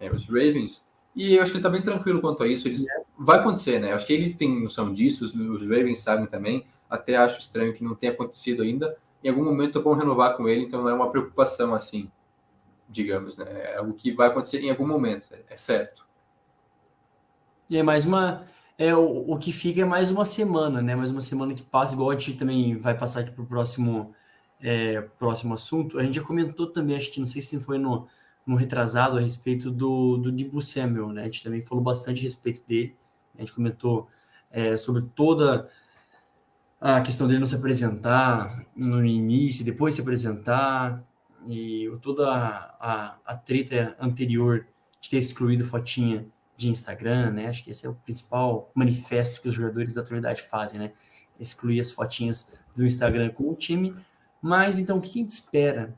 É, 0.00 0.10
os 0.10 0.26
Ravens 0.26 0.87
e 1.14 1.34
eu 1.34 1.42
acho 1.42 1.50
que 1.50 1.56
ele 1.56 1.62
tá 1.62 1.70
bem 1.70 1.82
tranquilo 1.82 2.20
quanto 2.20 2.42
a 2.42 2.48
isso. 2.48 2.68
Eles... 2.68 2.84
Vai 3.18 3.40
acontecer, 3.40 3.80
né? 3.80 3.90
Eu 3.90 3.96
acho 3.96 4.06
que 4.06 4.12
ele 4.12 4.34
tem 4.34 4.62
noção 4.62 4.92
disso, 4.92 5.24
os, 5.24 5.62
Ravens 5.62 6.00
sabem 6.00 6.26
também. 6.26 6.66
Até 6.88 7.16
acho 7.16 7.40
estranho 7.40 7.74
que 7.74 7.82
não 7.84 7.94
tenha 7.94 8.12
acontecido 8.12 8.62
ainda. 8.62 8.96
Em 9.22 9.28
algum 9.28 9.44
momento 9.44 9.82
vão 9.82 9.94
renovar 9.94 10.36
com 10.36 10.48
ele, 10.48 10.64
então 10.64 10.82
não 10.82 10.88
é 10.88 10.94
uma 10.94 11.10
preocupação 11.10 11.74
assim, 11.74 12.10
digamos, 12.88 13.36
né? 13.36 13.46
É 13.48 13.76
algo 13.78 13.92
que 13.94 14.12
vai 14.12 14.28
acontecer 14.28 14.60
em 14.60 14.70
algum 14.70 14.86
momento, 14.86 15.28
é, 15.32 15.42
é 15.50 15.56
certo. 15.56 16.06
E 17.68 17.76
é 17.76 17.82
mais 17.82 18.06
uma. 18.06 18.46
É, 18.78 18.94
o, 18.94 19.32
o 19.32 19.38
que 19.38 19.50
fica 19.50 19.82
é 19.82 19.84
mais 19.84 20.10
uma 20.10 20.24
semana, 20.24 20.80
né? 20.80 20.94
Mais 20.94 21.10
uma 21.10 21.20
semana 21.20 21.52
que 21.52 21.62
passa, 21.62 21.94
igual 21.94 22.10
a 22.10 22.16
gente 22.16 22.36
também 22.36 22.78
vai 22.78 22.96
passar 22.96 23.20
aqui 23.20 23.32
para 23.32 23.42
o 23.42 23.46
próximo, 23.46 24.14
é, 24.60 25.00
próximo 25.18 25.52
assunto. 25.52 25.98
A 25.98 26.04
gente 26.04 26.14
já 26.14 26.22
comentou 26.22 26.68
também, 26.68 26.96
acho 26.96 27.10
que 27.10 27.18
não 27.18 27.26
sei 27.26 27.42
se 27.42 27.58
foi 27.58 27.76
no, 27.76 28.06
no 28.48 28.56
retrasado 28.56 29.18
a 29.18 29.20
respeito 29.20 29.70
do, 29.70 30.16
do 30.16 30.32
Dibu 30.32 30.62
Samuel, 30.62 31.10
né? 31.10 31.20
A 31.20 31.24
gente 31.26 31.44
também 31.44 31.60
falou 31.60 31.84
bastante 31.84 32.20
a 32.20 32.22
respeito 32.22 32.66
dele. 32.66 32.96
A 33.36 33.40
gente 33.40 33.52
comentou 33.52 34.08
é, 34.50 34.74
sobre 34.74 35.02
toda 35.14 35.68
a 36.80 37.02
questão 37.02 37.26
dele 37.26 37.40
não 37.40 37.46
se 37.46 37.56
apresentar 37.56 38.64
no 38.74 39.04
início, 39.04 39.64
depois 39.64 39.92
se 39.92 40.00
apresentar, 40.00 41.04
e 41.46 41.90
toda 42.00 42.30
a, 42.30 42.76
a, 42.80 43.18
a 43.26 43.36
treta 43.36 43.94
anterior 44.00 44.66
de 44.98 45.10
ter 45.10 45.18
excluído 45.18 45.62
fotinha 45.62 46.26
de 46.56 46.70
Instagram, 46.70 47.32
né? 47.32 47.48
Acho 47.48 47.62
que 47.62 47.70
esse 47.70 47.84
é 47.84 47.88
o 47.88 47.94
principal 47.94 48.70
manifesto 48.74 49.42
que 49.42 49.48
os 49.48 49.54
jogadores 49.54 49.94
da 49.94 50.00
atualidade 50.00 50.40
fazem, 50.40 50.80
né? 50.80 50.92
Excluir 51.38 51.80
as 51.80 51.92
fotinhas 51.92 52.50
do 52.74 52.86
Instagram 52.86 53.28
com 53.30 53.50
o 53.50 53.54
time. 53.54 53.94
Mas 54.40 54.78
então, 54.78 54.96
o 54.96 55.00
que 55.02 55.08
a 55.08 55.22
gente 55.22 55.28
espera 55.28 55.94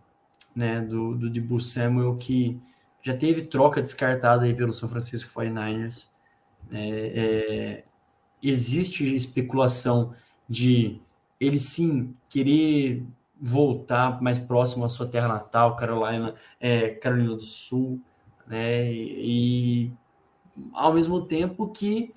né, 0.54 0.80
do, 0.80 1.14
do 1.14 1.30
Debo 1.30 1.60
Samuel, 1.60 2.16
que 2.16 2.60
já 3.02 3.16
teve 3.16 3.42
troca 3.42 3.80
descartada 3.80 4.44
aí 4.44 4.54
pelo 4.54 4.72
São 4.72 4.88
Francisco 4.88 5.30
49ers. 5.40 6.08
É, 6.70 7.82
é, 7.82 7.84
existe 8.42 9.14
especulação 9.14 10.14
de 10.48 11.00
ele 11.38 11.58
sim 11.58 12.14
querer 12.28 13.02
voltar 13.40 14.20
mais 14.20 14.38
próximo 14.38 14.84
à 14.84 14.88
sua 14.88 15.06
terra 15.08 15.28
natal, 15.28 15.74
Carolina, 15.76 16.34
é, 16.60 16.90
Carolina 16.90 17.34
do 17.34 17.42
Sul, 17.42 18.00
né? 18.46 18.92
E, 18.92 19.90
ao 20.72 20.92
mesmo 20.92 21.22
tempo 21.22 21.68
que 21.68 22.12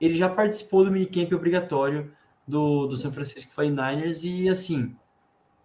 ele 0.00 0.14
já 0.14 0.28
participou 0.28 0.84
do 0.84 0.92
minicamp 0.92 1.34
obrigatório 1.34 2.12
do, 2.46 2.86
do 2.86 2.96
São 2.96 3.10
Francisco 3.10 3.52
49ers 3.60 4.24
e 4.24 4.48
assim 4.48 4.94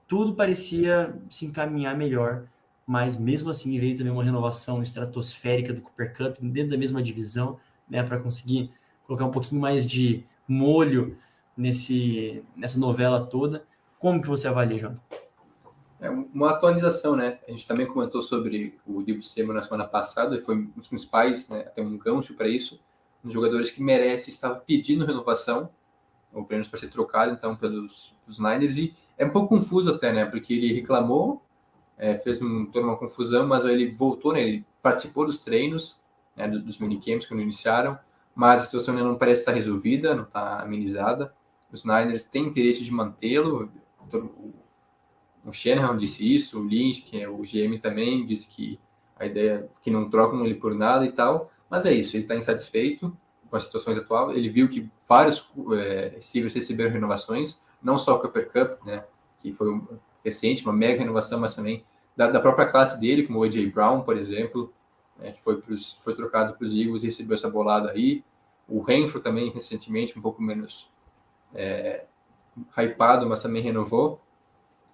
tudo 0.07 0.33
parecia 0.35 1.17
se 1.29 1.45
encaminhar 1.45 1.97
melhor, 1.97 2.45
mas 2.85 3.19
mesmo 3.19 3.49
assim 3.49 3.79
veio 3.79 3.97
também 3.97 4.11
uma 4.11 4.23
renovação 4.23 4.81
estratosférica 4.81 5.73
do 5.73 5.81
Cooper 5.81 6.15
Cup 6.15 6.37
dentro 6.41 6.71
da 6.71 6.77
mesma 6.77 7.01
divisão, 7.01 7.59
né, 7.89 8.03
para 8.03 8.19
conseguir 8.19 8.71
colocar 9.05 9.25
um 9.25 9.31
pouquinho 9.31 9.61
mais 9.61 9.89
de 9.89 10.23
molho 10.47 11.17
nesse 11.55 12.43
nessa 12.55 12.79
novela 12.79 13.25
toda. 13.25 13.65
Como 13.97 14.21
que 14.21 14.27
você 14.27 14.47
avalia, 14.47 14.77
João? 14.77 14.95
É 16.01 16.09
uma 16.09 16.49
atualização, 16.49 17.15
né? 17.15 17.39
A 17.47 17.51
gente 17.51 17.65
também 17.65 17.87
comentou 17.87 18.21
sobre 18.21 18.77
o 18.85 19.01
Dibu 19.01 19.23
Sema 19.23 19.53
na 19.53 19.61
semana 19.61 19.85
passada, 19.85 20.35
e 20.35 20.41
foi 20.41 20.57
um 20.57 20.65
dos 20.75 20.89
principais, 20.89 21.47
né, 21.47 21.61
até 21.61 21.81
um 21.81 21.97
gancho 21.97 22.33
para 22.33 22.49
isso, 22.49 22.77
um 23.23 23.27
dos 23.27 23.33
jogadores 23.33 23.71
que 23.71 23.81
merece, 23.81 24.29
estava 24.29 24.55
pedindo 24.55 25.05
renovação, 25.05 25.69
ou 26.33 26.43
pelo 26.43 26.57
menos 26.57 26.67
para 26.67 26.79
ser 26.79 26.89
trocado, 26.89 27.31
então, 27.31 27.55
pelos, 27.55 28.13
pelos 28.25 28.37
Niners, 28.37 28.75
e 28.75 28.93
é 29.17 29.25
um 29.25 29.29
pouco 29.29 29.49
confuso 29.49 29.93
até, 29.93 30.11
né? 30.11 30.25
Porque 30.25 30.53
ele 30.53 30.73
reclamou, 30.73 31.41
é, 31.97 32.17
fez 32.17 32.41
um, 32.41 32.65
toda 32.65 32.87
uma 32.87 32.97
confusão, 32.97 33.47
mas 33.47 33.65
aí 33.65 33.73
ele 33.73 33.91
voltou, 33.91 34.33
né? 34.33 34.41
Ele 34.41 34.65
participou 34.81 35.25
dos 35.25 35.39
treinos, 35.39 35.99
né, 36.35 36.47
dos 36.47 36.77
minicamps 36.77 37.27
quando 37.27 37.41
iniciaram, 37.41 37.97
mas 38.35 38.61
a 38.61 38.63
situação 38.65 38.95
ainda 38.95 39.07
não 39.07 39.17
parece 39.17 39.41
estar 39.41 39.53
resolvida, 39.53 40.15
não 40.15 40.23
está 40.23 40.61
amenizada. 40.61 41.33
Os 41.71 41.83
Niners 41.83 42.23
têm 42.23 42.45
interesse 42.45 42.83
de 42.83 42.91
mantê-lo. 42.91 43.71
O 45.45 45.51
Shanahan 45.51 45.97
disse 45.97 46.35
isso, 46.35 46.59
o 46.59 46.63
Lynch, 46.63 47.01
que 47.01 47.21
é 47.21 47.27
o 47.27 47.41
GM 47.41 47.79
também, 47.81 48.25
disse 48.25 48.47
que 48.47 48.79
a 49.15 49.25
ideia 49.25 49.69
que 49.81 49.91
não 49.91 50.09
trocam 50.09 50.43
ele 50.45 50.55
por 50.55 50.73
nada 50.73 51.05
e 51.05 51.11
tal. 51.11 51.51
Mas 51.69 51.85
é 51.85 51.93
isso, 51.93 52.15
ele 52.15 52.23
está 52.23 52.35
insatisfeito 52.35 53.15
com 53.49 53.55
as 53.55 53.63
situações 53.63 53.97
atuais. 53.97 54.37
Ele 54.37 54.49
viu 54.49 54.67
que 54.67 54.89
vários 55.07 55.49
é, 55.73 56.19
receberam 56.33 56.91
renovações, 56.91 57.61
não 57.83 57.97
só 57.97 58.15
o 58.15 58.19
Cooper 58.19 58.49
Cup, 58.51 58.85
né, 58.85 59.03
que 59.39 59.51
foi 59.51 59.69
um, 59.69 59.85
recente, 60.23 60.63
uma 60.63 60.73
mega 60.73 60.99
renovação, 60.99 61.39
mas 61.39 61.53
também 61.53 61.83
da, 62.15 62.31
da 62.31 62.39
própria 62.39 62.67
classe 62.67 62.99
dele, 62.99 63.23
como 63.23 63.39
o 63.39 63.43
AJ 63.43 63.71
Brown, 63.71 64.01
por 64.01 64.17
exemplo, 64.17 64.73
né, 65.17 65.31
que 65.31 65.41
foi, 65.41 65.61
pros, 65.61 65.93
foi 66.03 66.15
trocado 66.15 66.53
para 66.53 66.65
os 66.65 66.73
Eagles 66.73 67.03
e 67.03 67.07
recebeu 67.07 67.35
essa 67.35 67.49
bolada 67.49 67.91
aí. 67.91 68.23
O 68.67 68.81
Renfro 68.81 69.19
também, 69.19 69.51
recentemente, 69.51 70.17
um 70.17 70.21
pouco 70.21 70.41
menos 70.41 70.89
é, 71.53 72.05
hypado, 72.77 73.27
mas 73.27 73.41
também 73.41 73.61
renovou. 73.61 74.21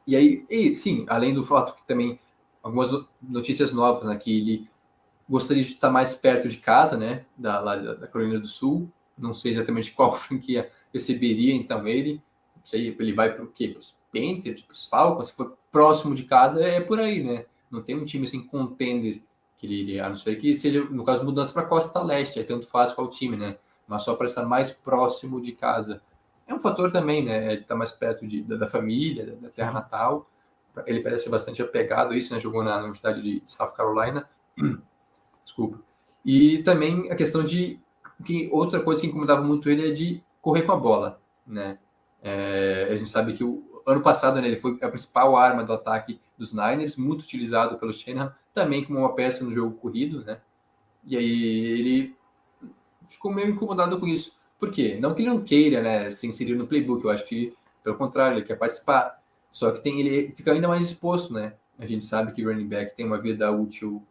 E 0.08 0.16
aí, 0.16 0.46
e, 0.50 0.76
sim, 0.76 1.06
além 1.08 1.34
do 1.34 1.44
fato 1.44 1.76
que 1.76 1.86
também 1.86 2.20
algumas 2.64 2.90
notícias 3.22 3.72
novas, 3.72 4.08
né, 4.08 4.18
que 4.18 4.36
ele 4.36 4.70
gostaria 5.30 5.64
de 5.64 5.74
estar 5.74 5.92
mais 5.92 6.16
perto 6.16 6.50
de 6.50 6.58
casa, 6.58 6.98
né, 6.98 7.26
da, 7.38 7.60
lá 7.60 7.76
da, 7.76 7.94
da 7.94 8.08
Carolina 8.08 8.40
do 8.40 8.48
Sul. 8.48 8.90
Não 9.18 9.34
sei 9.34 9.52
exatamente 9.54 9.92
qual 9.92 10.16
franquia 10.18 10.72
receberia 10.92 11.54
então 11.54 11.88
ele 11.88 12.22
sei, 12.70 12.96
ele 13.00 13.14
vai 13.14 13.34
para 13.34 13.44
o 13.44 13.48
quê? 13.48 13.70
Para 13.70 13.80
os 13.80 13.96
Panthers, 14.12 14.62
para 14.62 14.74
os 14.74 14.86
Falcons, 14.86 15.28
se 15.28 15.34
for 15.34 15.58
próximo 15.72 16.16
de 16.16 16.24
casa, 16.24 16.64
é, 16.64 16.80
por 16.80 17.00
aí, 17.00 17.24
né? 17.24 17.46
Não 17.70 17.82
tem 17.82 17.96
um 17.96 18.06
time 18.06 18.26
assim 18.26 18.44
contender 18.44 19.22
que 19.58 19.68
ele 19.68 19.76
iria, 19.82 20.06
a 20.06 20.10
não 20.10 20.16
ser 20.16 20.38
que 20.38 20.56
seja, 20.56 20.84
no 20.86 21.04
caso, 21.04 21.24
mudança 21.24 21.54
para 21.54 21.66
Costa 21.66 22.02
Leste, 22.02 22.40
é 22.40 22.44
tanto 22.44 22.66
faz 22.68 22.94
qual 22.94 23.10
time, 23.10 23.36
né? 23.36 23.58
Mas 23.88 24.04
só 24.04 24.16
para 24.16 24.28
estar 24.28 24.46
mais 24.46 24.72
próximo 24.72 25.42
de 25.42 25.52
casa. 25.52 26.02
É 26.48 26.54
um 26.54 26.60
fator 26.60 26.92
também, 26.92 27.24
né? 27.26 27.54
Ele 27.54 27.62
está 27.62 27.76
mais 27.76 27.92
perto 27.92 28.26
de, 28.26 28.42
da, 28.42 28.56
da, 28.56 28.68
família, 28.68 29.38
da, 29.42 29.50
terra 29.50 29.72
natal. 29.72 30.30
ele 30.88 31.02
parece 31.02 31.30
bastante 31.30 31.62
apegado 31.62 32.14
a 32.14 32.18
isso, 32.18 32.34
né? 32.34 32.40
Jogou 32.40 32.64
na 32.64 32.78
Universidade 32.78 33.22
de 33.22 33.42
South 33.46 33.74
Carolina. 33.74 34.28
Desculpa. 35.44 35.80
E 36.24 36.64
também 36.64 37.12
a 37.12 37.16
questão 37.16 37.44
de 37.44 37.80
que 38.24 38.50
outra 38.52 38.80
coisa 38.82 39.02
que 39.02 39.08
incomodava 39.08 39.42
muito 39.42 39.70
ele 39.70 39.90
é 39.90 39.92
de 39.92 40.24
correr 40.42 40.64
com 40.64 40.72
a 40.72 40.78
bola, 40.78 41.22
né? 41.46 41.78
É, 42.22 42.90
a 42.92 42.96
gente 42.96 43.10
sabe 43.10 43.34
que 43.34 43.44
o 43.44 43.64
ano 43.86 44.02
passado 44.02 44.42
né, 44.42 44.48
ele 44.48 44.58
foi 44.58 44.78
a 44.82 44.90
principal 44.90 45.36
arma 45.36 45.64
do 45.64 45.74
ataque 45.74 46.20
dos 46.38 46.54
Niners, 46.54 46.96
muito 46.98 47.22
utilizado 47.22 47.78
pelo 47.78 47.94
Shanahan, 47.94 48.34
também 48.54 48.84
como 48.84 49.00
uma 49.00 49.16
peça 49.16 49.44
no 49.44 49.54
jogo 49.54 49.76
corrido, 49.78 50.24
né? 50.24 50.40
E 51.06 51.18
aí 51.18 51.66
ele 51.66 52.16
ficou 53.08 53.34
meio 53.34 53.50
incomodado 53.50 54.00
com 54.00 54.08
isso. 54.08 54.38
Por 54.60 54.72
quê? 54.72 54.98
Não 55.00 55.14
que 55.14 55.22
ele 55.22 55.30
não 55.30 55.42
queira, 55.42 55.82
né, 55.82 56.12
se 56.12 56.28
inserir 56.28 56.56
no 56.56 56.68
playbook, 56.68 57.04
eu 57.04 57.10
acho 57.12 57.26
que 57.26 57.58
pelo 57.84 57.98
contrário, 57.98 58.38
ele 58.38 58.46
quer 58.46 58.56
participar. 58.56 59.20
Só 59.52 59.72
que 59.72 59.82
tem 59.82 60.00
ele 60.00 60.32
fica 60.34 60.52
ainda 60.52 60.68
mais 60.68 60.86
exposto, 60.86 61.34
né? 61.34 61.54
A 61.78 61.86
gente 61.86 62.06
sabe 62.06 62.34
que 62.34 62.44
running 62.44 62.68
back 62.68 62.96
tem 62.96 63.06
uma 63.06 63.20
vida 63.20 63.52
útil 63.52 64.04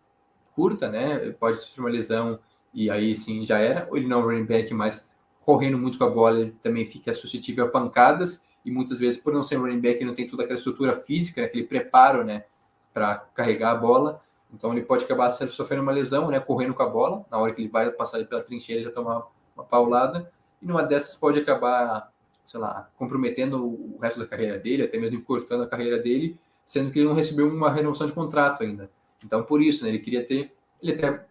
curta, 0.54 0.88
né? 0.88 1.30
Pode 1.32 1.58
sofrer 1.58 1.82
uma 1.82 1.90
lesão 1.90 2.38
e 2.74 2.90
aí 2.90 3.14
sim 3.14 3.44
já 3.44 3.58
era. 3.58 3.86
Ou 3.90 3.96
ele 3.96 4.08
não 4.08 4.20
é 4.20 4.22
um 4.22 4.26
running 4.26 4.46
back, 4.46 4.72
mas 4.74 5.07
correndo 5.48 5.78
muito 5.78 5.96
com 5.96 6.04
a 6.04 6.10
bola, 6.10 6.40
ele 6.40 6.50
também 6.62 6.84
fica 6.84 7.14
suscetível 7.14 7.64
a 7.64 7.68
pancadas 7.70 8.44
e 8.66 8.70
muitas 8.70 8.98
vezes 8.98 9.18
por 9.18 9.32
não 9.32 9.42
ser 9.42 9.56
running 9.56 9.80
back, 9.80 9.96
ele 9.96 10.04
não 10.04 10.14
tem 10.14 10.28
toda 10.28 10.42
aquela 10.42 10.58
estrutura 10.58 10.94
física, 11.00 11.40
né? 11.40 11.46
aquele 11.46 11.64
preparo, 11.64 12.22
né, 12.22 12.44
para 12.92 13.16
carregar 13.34 13.70
a 13.70 13.74
bola. 13.74 14.22
Então 14.52 14.72
ele 14.72 14.82
pode 14.82 15.04
acabar 15.04 15.30
sofrendo 15.30 15.82
uma 15.82 15.92
lesão, 15.92 16.28
né, 16.30 16.38
correndo 16.38 16.74
com 16.74 16.82
a 16.82 16.86
bola, 16.90 17.24
na 17.30 17.38
hora 17.38 17.54
que 17.54 17.62
ele 17.62 17.70
vai 17.70 17.90
passar 17.90 18.22
pela 18.26 18.42
trincheira 18.42 18.82
já 18.82 18.90
tomar 18.90 19.26
uma 19.56 19.64
paulada, 19.64 20.30
e 20.60 20.66
numa 20.66 20.82
dessas 20.82 21.16
pode 21.16 21.40
acabar, 21.40 22.12
sei 22.44 22.60
lá, 22.60 22.90
comprometendo 22.98 23.64
o 23.64 23.98
resto 24.02 24.20
da 24.20 24.26
carreira 24.26 24.58
dele, 24.58 24.82
até 24.82 24.98
mesmo 24.98 25.22
cortando 25.22 25.62
a 25.62 25.66
carreira 25.66 25.96
dele, 25.96 26.38
sendo 26.66 26.90
que 26.90 26.98
ele 26.98 27.08
não 27.08 27.14
recebeu 27.14 27.48
uma 27.48 27.72
renovação 27.72 28.06
de 28.06 28.12
contrato 28.12 28.62
ainda. 28.64 28.90
Então 29.24 29.42
por 29.42 29.62
isso, 29.62 29.82
né, 29.82 29.88
ele 29.88 30.00
queria 30.00 30.26
ter, 30.26 30.54
ele 30.82 30.92
até 30.92 31.24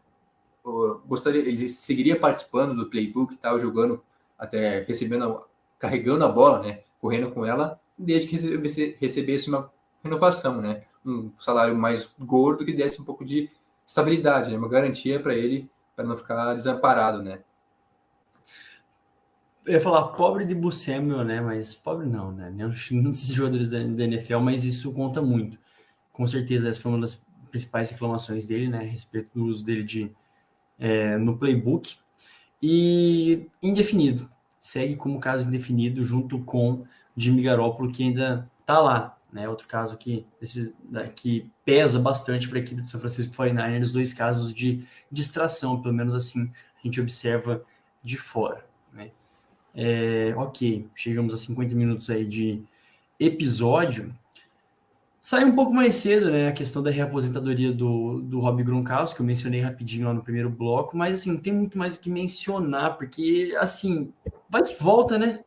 uh, 0.66 1.02
gostaria, 1.06 1.42
ele 1.42 1.70
seguiria 1.70 2.20
participando 2.20 2.76
do 2.76 2.90
playbook 2.90 3.36
e 3.36 3.38
tal, 3.38 3.60
jogando 3.60 4.02
até 4.38 4.84
recebendo, 4.84 5.44
carregando 5.80 6.26
a 6.26 6.30
bola, 6.30 6.62
né, 6.62 6.82
correndo 7.00 7.32
com 7.32 7.46
ela, 7.46 7.80
desde 7.98 8.28
que 8.28 8.98
recebesse, 9.00 9.50
uma 9.50 9.72
renovação, 10.04 10.62
né? 10.62 10.84
Um 11.06 11.32
salário 11.38 11.76
mais 11.76 12.14
gordo 12.20 12.66
que 12.66 12.74
desse 12.74 13.02
um 13.02 13.06
pouco 13.06 13.26
de 13.26 13.50
estabilidade, 13.88 14.52
né? 14.52 14.58
uma 14.58 14.68
garantia 14.68 15.20
para 15.20 15.34
ele, 15.34 15.70
para 15.96 16.06
não 16.06 16.18
ficar 16.18 16.54
desamparado, 16.54 17.24
né? 17.24 17.40
Eu 19.66 19.74
ia 19.74 19.80
falar 19.80 20.10
pobre 20.10 20.46
de 20.46 20.56
Buscemi, 20.56 21.14
né? 21.26 21.42
Mas 21.42 21.76
pobre 21.76 22.06
não, 22.06 22.32
né? 22.32 22.50
Não 22.50 22.70
desses 23.10 23.34
jogadores 23.34 23.70
da, 23.70 23.80
da 23.80 24.04
NFL, 24.04 24.40
mas 24.40 24.64
isso 24.64 24.94
conta 24.94 25.22
muito. 25.22 25.58
Com 26.14 26.26
certeza, 26.26 26.70
essa 26.70 26.82
foi 26.82 26.92
uma 26.92 27.02
das 27.02 27.26
principais 27.50 27.90
reclamações 27.90 28.46
dele, 28.46 28.70
né? 28.70 28.80
A 28.80 28.84
respeito 28.84 29.30
do 29.34 29.44
uso 29.44 29.66
dele 29.66 29.84
de, 29.84 30.12
é, 30.80 31.18
no 31.18 31.38
playbook. 31.38 31.98
E 32.62 33.48
indefinido 33.62 34.30
segue 34.60 34.96
como 34.96 35.20
caso 35.20 35.48
indefinido 35.48 36.04
junto 36.04 36.40
com 36.40 36.84
Jimmy 37.16 37.42
Garoppolo, 37.42 37.92
que 37.92 38.04
ainda 38.04 38.50
está 38.60 38.80
lá. 38.80 39.18
Né? 39.32 39.48
Outro 39.48 39.68
caso 39.68 39.98
que, 39.98 40.26
esse, 40.42 40.74
que 41.16 41.50
pesa 41.64 42.00
bastante 42.00 42.48
para 42.48 42.58
a 42.58 42.62
equipe 42.62 42.82
de 42.82 42.90
São 42.90 43.00
Francisco 43.00 43.34
49ers, 43.34 43.94
dois 43.94 44.14
casos 44.14 44.54
de 44.54 44.84
distração, 45.12 45.82
pelo 45.82 45.94
menos 45.94 46.14
assim 46.14 46.52
a 46.78 46.88
gente 46.88 47.00
observa 47.00 47.64
de 48.04 48.18
fora. 48.18 48.66
Né? 48.94 49.12
É, 49.74 50.34
ok, 50.36 50.88
chegamos 50.96 51.34
a 51.34 51.38
50 51.38 51.76
minutos 51.76 52.10
aí 52.10 52.26
de 52.26 52.62
episódio. 53.20 54.14
Saiu 55.28 55.48
um 55.50 55.56
pouco 55.56 55.74
mais 55.74 55.98
cedo, 55.98 56.32
né, 56.32 56.48
a 56.48 56.54
questão 56.54 56.82
da 56.82 56.90
reaposentadoria 56.90 57.74
do, 57.74 58.22
do 58.22 58.40
Rob 58.40 58.64
Gronkowski, 58.64 59.18
que 59.18 59.22
eu 59.22 59.26
mencionei 59.26 59.60
rapidinho 59.60 60.08
lá 60.08 60.14
no 60.14 60.24
primeiro 60.24 60.50
bloco, 60.50 60.96
mas, 60.96 61.20
assim, 61.20 61.38
tem 61.38 61.52
muito 61.52 61.78
mais 61.78 61.96
o 61.96 62.00
que 62.00 62.10
mencionar, 62.10 62.98
porque, 62.98 63.54
assim, 63.60 64.14
vai 64.50 64.64
que 64.64 64.82
volta, 64.82 65.20
né? 65.20 65.44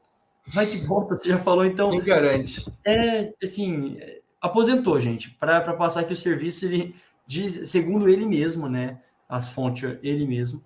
Vai 0.49 0.67
que 0.67 0.77
volta, 0.85 1.17
você 1.17 1.31
já 1.31 1.39
falou, 1.39 1.65
então... 1.65 1.93
Quem 1.93 2.03
garante? 2.03 2.63
É, 2.85 3.33
assim, 3.43 3.97
aposentou, 4.39 5.01
gente, 5.01 5.31
para 5.31 5.73
passar 5.73 6.01
aqui 6.01 6.13
o 6.13 6.17
serviço, 6.17 6.67
ele 6.67 6.95
diz, 7.27 7.71
segundo 7.71 8.07
ele 8.07 8.27
mesmo, 8.27 8.69
né, 8.69 8.99
as 9.27 9.51
fontes, 9.51 9.97
ele 10.03 10.27
mesmo, 10.27 10.63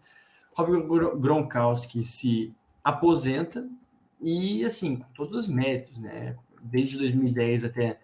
Rob 0.56 0.88
Gronkowski 1.20 2.02
se 2.02 2.52
aposenta 2.82 3.64
e, 4.20 4.64
assim, 4.64 4.96
com 4.96 5.06
todos 5.14 5.38
os 5.38 5.48
méritos, 5.48 5.98
né, 5.98 6.34
desde 6.64 6.98
2010 6.98 7.62
até 7.62 8.00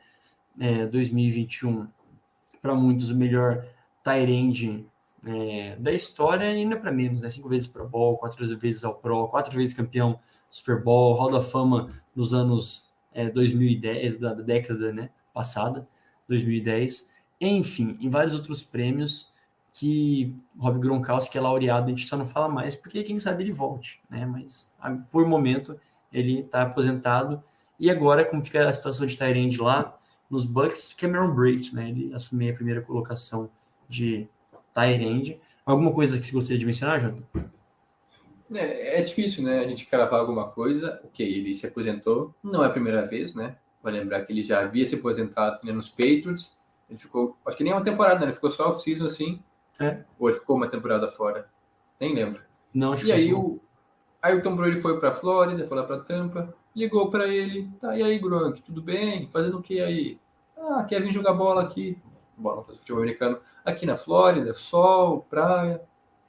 é, 0.60 0.86
2021, 0.86 1.88
para 2.60 2.74
muitos, 2.74 3.10
o 3.10 3.16
melhor 3.16 3.66
Tyrande 4.04 4.86
é, 5.24 5.76
da 5.76 5.92
história, 5.92 6.44
e 6.52 6.58
ainda 6.58 6.76
para 6.76 6.92
menos, 6.92 7.22
né? 7.22 7.30
Cinco 7.30 7.48
vezes 7.48 7.66
Pro 7.66 7.88
Bowl, 7.88 8.18
quatro 8.18 8.46
vezes 8.58 8.84
ao 8.84 8.94
Pro, 8.94 9.26
quatro 9.28 9.56
vezes 9.56 9.74
campeão 9.74 10.20
Super 10.50 10.82
Bowl, 10.82 11.14
Hall 11.14 11.30
da 11.30 11.40
Fama 11.40 11.90
nos 12.14 12.34
anos 12.34 12.92
é, 13.12 13.30
2010, 13.30 14.16
da, 14.16 14.34
da, 14.34 14.42
década 14.42 14.92
né, 14.92 15.10
passada, 15.32 15.88
2010, 16.28 17.10
enfim, 17.40 17.96
em 18.00 18.08
vários 18.08 18.34
outros 18.34 18.62
prêmios 18.62 19.32
que 19.72 20.34
Rob 20.58 20.78
Gronkowski 20.78 21.38
é 21.38 21.40
laureado, 21.40 21.86
a 21.86 21.88
gente 21.88 22.06
só 22.06 22.16
não 22.16 22.26
fala 22.26 22.48
mais 22.48 22.74
porque 22.74 23.02
quem 23.02 23.18
sabe 23.18 23.44
ele 23.44 23.52
volte, 23.52 24.00
né? 24.10 24.26
Mas 24.26 24.70
por 25.10 25.26
momento 25.26 25.78
ele 26.12 26.40
está 26.40 26.62
aposentado 26.62 27.42
e 27.78 27.88
agora 27.88 28.24
como 28.24 28.44
fica 28.44 28.68
a 28.68 28.72
situação 28.72 29.06
de 29.06 29.16
Tyrande 29.16 29.60
lá, 29.60 29.96
nos 30.30 30.44
Bucks, 30.44 30.94
Cameron 30.94 31.34
Braid, 31.34 31.74
né? 31.74 31.88
Ele 31.90 32.14
assumiu 32.14 32.52
a 32.52 32.54
primeira 32.54 32.80
colocação 32.80 33.50
de 33.88 34.28
Tyrande. 34.72 35.40
Alguma 35.66 35.92
coisa 35.92 36.18
que 36.18 36.26
você 36.26 36.32
gostaria 36.32 36.58
de 36.58 36.64
mencionar, 36.64 37.00
Jota? 37.00 37.22
É, 38.52 38.98
é, 38.98 39.02
difícil, 39.02 39.42
né? 39.42 39.58
A 39.58 39.68
gente 39.68 39.86
cravar 39.86 40.20
alguma 40.20 40.48
coisa. 40.48 41.00
Ok, 41.04 41.26
ele 41.26 41.54
se 41.54 41.66
aposentou, 41.66 42.32
não 42.42 42.62
é 42.62 42.68
a 42.68 42.70
primeira 42.70 43.06
vez, 43.06 43.34
né? 43.34 43.56
Vai 43.82 43.92
lembrar 43.92 44.24
que 44.24 44.32
ele 44.32 44.42
já 44.42 44.60
havia 44.60 44.84
se 44.86 44.94
aposentado 44.94 45.58
né, 45.64 45.72
nos 45.72 45.88
Patriots. 45.88 46.56
Ele 46.88 46.98
ficou, 46.98 47.36
acho 47.46 47.56
que 47.56 47.64
nem 47.64 47.72
uma 47.72 47.84
temporada, 47.84 48.20
né? 48.20 48.26
Ele 48.26 48.34
ficou 48.34 48.50
só 48.50 48.68
off-season 48.68 49.06
assim. 49.06 49.42
É. 49.80 50.04
Ou 50.18 50.28
ele 50.28 50.38
ficou 50.38 50.56
uma 50.56 50.68
temporada 50.68 51.10
fora? 51.10 51.48
Nem 51.98 52.14
lembro. 52.14 52.40
Não, 52.72 52.92
acho 52.92 53.06
e 53.06 53.12
aí 53.12 53.32
o, 53.32 53.60
aí 54.22 54.36
o 54.36 54.42
Tom 54.42 54.54
Brady 54.54 54.80
foi 54.80 55.00
para 55.00 55.12
Flórida, 55.12 55.66
foi 55.66 55.76
lá 55.76 55.84
para 55.84 56.00
Tampa 56.00 56.54
ligou 56.74 57.10
para 57.10 57.28
ele, 57.28 57.68
tá, 57.80 57.96
e 57.96 58.02
aí, 58.02 58.18
Gronk, 58.18 58.62
tudo 58.62 58.80
bem? 58.82 59.28
Fazendo 59.32 59.58
o 59.58 59.62
que 59.62 59.80
aí? 59.80 60.18
Ah, 60.56 60.84
quer 60.84 61.02
vir 61.02 61.12
jogar 61.12 61.32
bola 61.32 61.62
aqui, 61.62 61.98
bola 62.36 62.62
futebol 62.62 63.02
americano, 63.02 63.38
aqui 63.64 63.86
na 63.86 63.96
Flórida, 63.96 64.54
sol, 64.54 65.26
praia. 65.28 65.82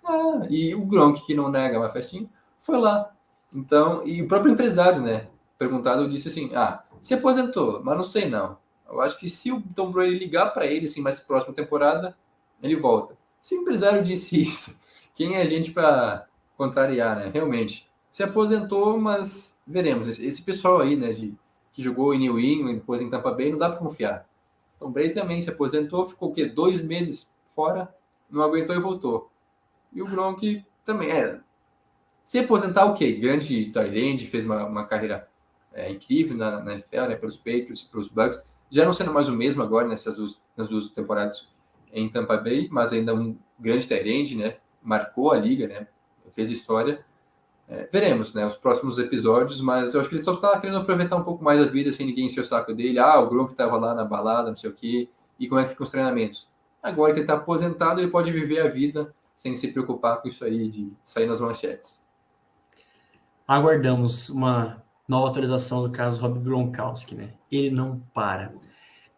Ah, 0.03 0.45
e 0.49 0.73
o 0.73 0.85
Gronk, 0.85 1.25
que 1.25 1.33
não 1.33 1.49
nega 1.49 1.77
uma 1.77 1.89
festinha, 1.89 2.29
foi 2.61 2.77
lá. 2.79 3.11
Então, 3.53 4.05
e 4.07 4.21
o 4.21 4.27
próprio 4.27 4.51
empresário, 4.51 5.01
né, 5.01 5.27
perguntado, 5.57 6.09
disse 6.09 6.29
assim, 6.29 6.55
ah, 6.55 6.83
se 7.01 7.13
aposentou, 7.13 7.81
mas 7.83 7.97
não 7.97 8.03
sei 8.03 8.29
não. 8.29 8.57
Eu 8.87 8.99
acho 8.99 9.17
que 9.17 9.29
se 9.29 9.51
o 9.51 9.61
Tom 9.75 9.91
Brady 9.91 10.17
ligar 10.17 10.53
para 10.53 10.65
ele, 10.65 10.85
assim, 10.85 11.01
mais 11.01 11.19
próxima 11.19 11.53
temporada, 11.53 12.15
ele 12.61 12.75
volta. 12.75 13.15
Se 13.39 13.55
o 13.55 13.61
empresário 13.61 14.03
disse 14.03 14.39
isso, 14.41 14.77
quem 15.15 15.35
é 15.35 15.41
a 15.41 15.45
gente 15.45 15.71
para 15.71 16.27
contrariar, 16.57 17.15
né? 17.15 17.31
Realmente, 17.33 17.89
se 18.11 18.23
aposentou, 18.23 18.99
mas 18.99 19.50
veremos. 19.71 20.07
Esse, 20.07 20.25
esse, 20.25 20.41
pessoal 20.41 20.81
aí, 20.81 20.95
né, 20.95 21.11
de, 21.11 21.33
que 21.73 21.81
jogou 21.81 22.13
em 22.13 22.19
New 22.19 22.39
England, 22.39 22.75
depois 22.75 23.01
em 23.01 23.09
Tampa 23.09 23.31
Bay, 23.31 23.51
não 23.51 23.57
dá 23.57 23.69
para 23.69 23.79
confiar. 23.79 24.27
Então, 24.75 24.91
Brady 24.91 25.13
também 25.13 25.41
se 25.41 25.49
aposentou, 25.49 26.07
ficou 26.07 26.29
o 26.29 26.33
quê? 26.33 26.45
Dois 26.45 26.81
meses 26.81 27.29
fora, 27.55 27.93
não 28.29 28.41
aguentou 28.41 28.75
e 28.75 28.79
voltou. 28.79 29.31
E 29.93 30.01
o 30.01 30.05
Gronk 30.05 30.65
também, 30.85 31.11
é. 31.11 31.39
Se 32.23 32.39
aposentar, 32.39 32.85
ok. 32.85 33.19
Grande 33.19 33.71
Tyrande, 33.71 34.25
fez 34.25 34.45
uma, 34.45 34.65
uma 34.65 34.85
carreira 34.85 35.27
é, 35.73 35.91
incrível 35.91 36.35
na, 36.35 36.61
na 36.61 36.73
NFL, 36.73 37.07
né, 37.07 37.15
pelos 37.15 37.37
Patriots, 37.37 37.83
pelos 37.83 38.07
Bucks. 38.07 38.45
Já 38.69 38.85
não 38.85 38.93
sendo 38.93 39.13
mais 39.13 39.27
o 39.27 39.33
mesmo 39.33 39.61
agora 39.61 39.87
nessas 39.87 40.17
duas, 40.17 40.39
nas 40.55 40.69
duas 40.69 40.89
temporadas 40.89 41.47
em 41.91 42.09
Tampa 42.09 42.37
Bay, 42.37 42.67
mas 42.71 42.93
ainda 42.93 43.13
um 43.13 43.37
grande 43.59 43.87
Tyrande, 43.87 44.35
né? 44.35 44.57
Marcou 44.81 45.31
a 45.31 45.37
liga, 45.37 45.67
né? 45.67 45.87
Fez 46.33 46.49
história. 46.49 47.05
É, 47.71 47.87
veremos, 47.89 48.33
né, 48.33 48.45
os 48.45 48.57
próximos 48.57 48.99
episódios, 48.99 49.61
mas 49.61 49.93
eu 49.93 50.01
acho 50.01 50.09
que 50.09 50.15
ele 50.15 50.23
só 50.23 50.33
está 50.33 50.59
querendo 50.59 50.79
aproveitar 50.79 51.15
um 51.15 51.23
pouco 51.23 51.41
mais 51.41 51.57
a 51.57 51.65
vida 51.65 51.89
sem 51.93 52.05
ninguém 52.05 52.25
encher 52.25 52.41
o 52.41 52.45
saco 52.45 52.73
dele. 52.73 52.99
Ah, 52.99 53.17
o 53.17 53.29
Gronk 53.29 53.53
estava 53.53 53.77
lá 53.77 53.95
na 53.95 54.03
balada, 54.03 54.49
não 54.49 54.57
sei 54.57 54.69
o 54.69 54.73
quê, 54.73 55.07
e 55.39 55.47
como 55.47 55.61
é 55.61 55.63
que 55.63 55.69
ficam 55.69 55.85
os 55.85 55.89
treinamentos. 55.89 56.49
Agora 56.83 57.13
que 57.13 57.19
ele 57.19 57.23
está 57.23 57.35
aposentado, 57.35 58.01
ele 58.01 58.11
pode 58.11 58.29
viver 58.29 58.59
a 58.59 58.67
vida 58.67 59.15
sem 59.37 59.55
se 59.55 59.69
preocupar 59.69 60.21
com 60.21 60.27
isso 60.27 60.43
aí 60.43 60.69
de 60.69 60.91
sair 61.05 61.27
nas 61.27 61.39
manchetes. 61.39 62.03
Aguardamos 63.47 64.27
uma 64.29 64.83
nova 65.07 65.29
atualização 65.29 65.81
do 65.81 65.91
caso 65.91 66.19
Rob 66.19 66.39
Gronkowski, 66.39 67.15
né? 67.15 67.35
Ele 67.49 67.69
não 67.69 68.01
para. 68.13 68.53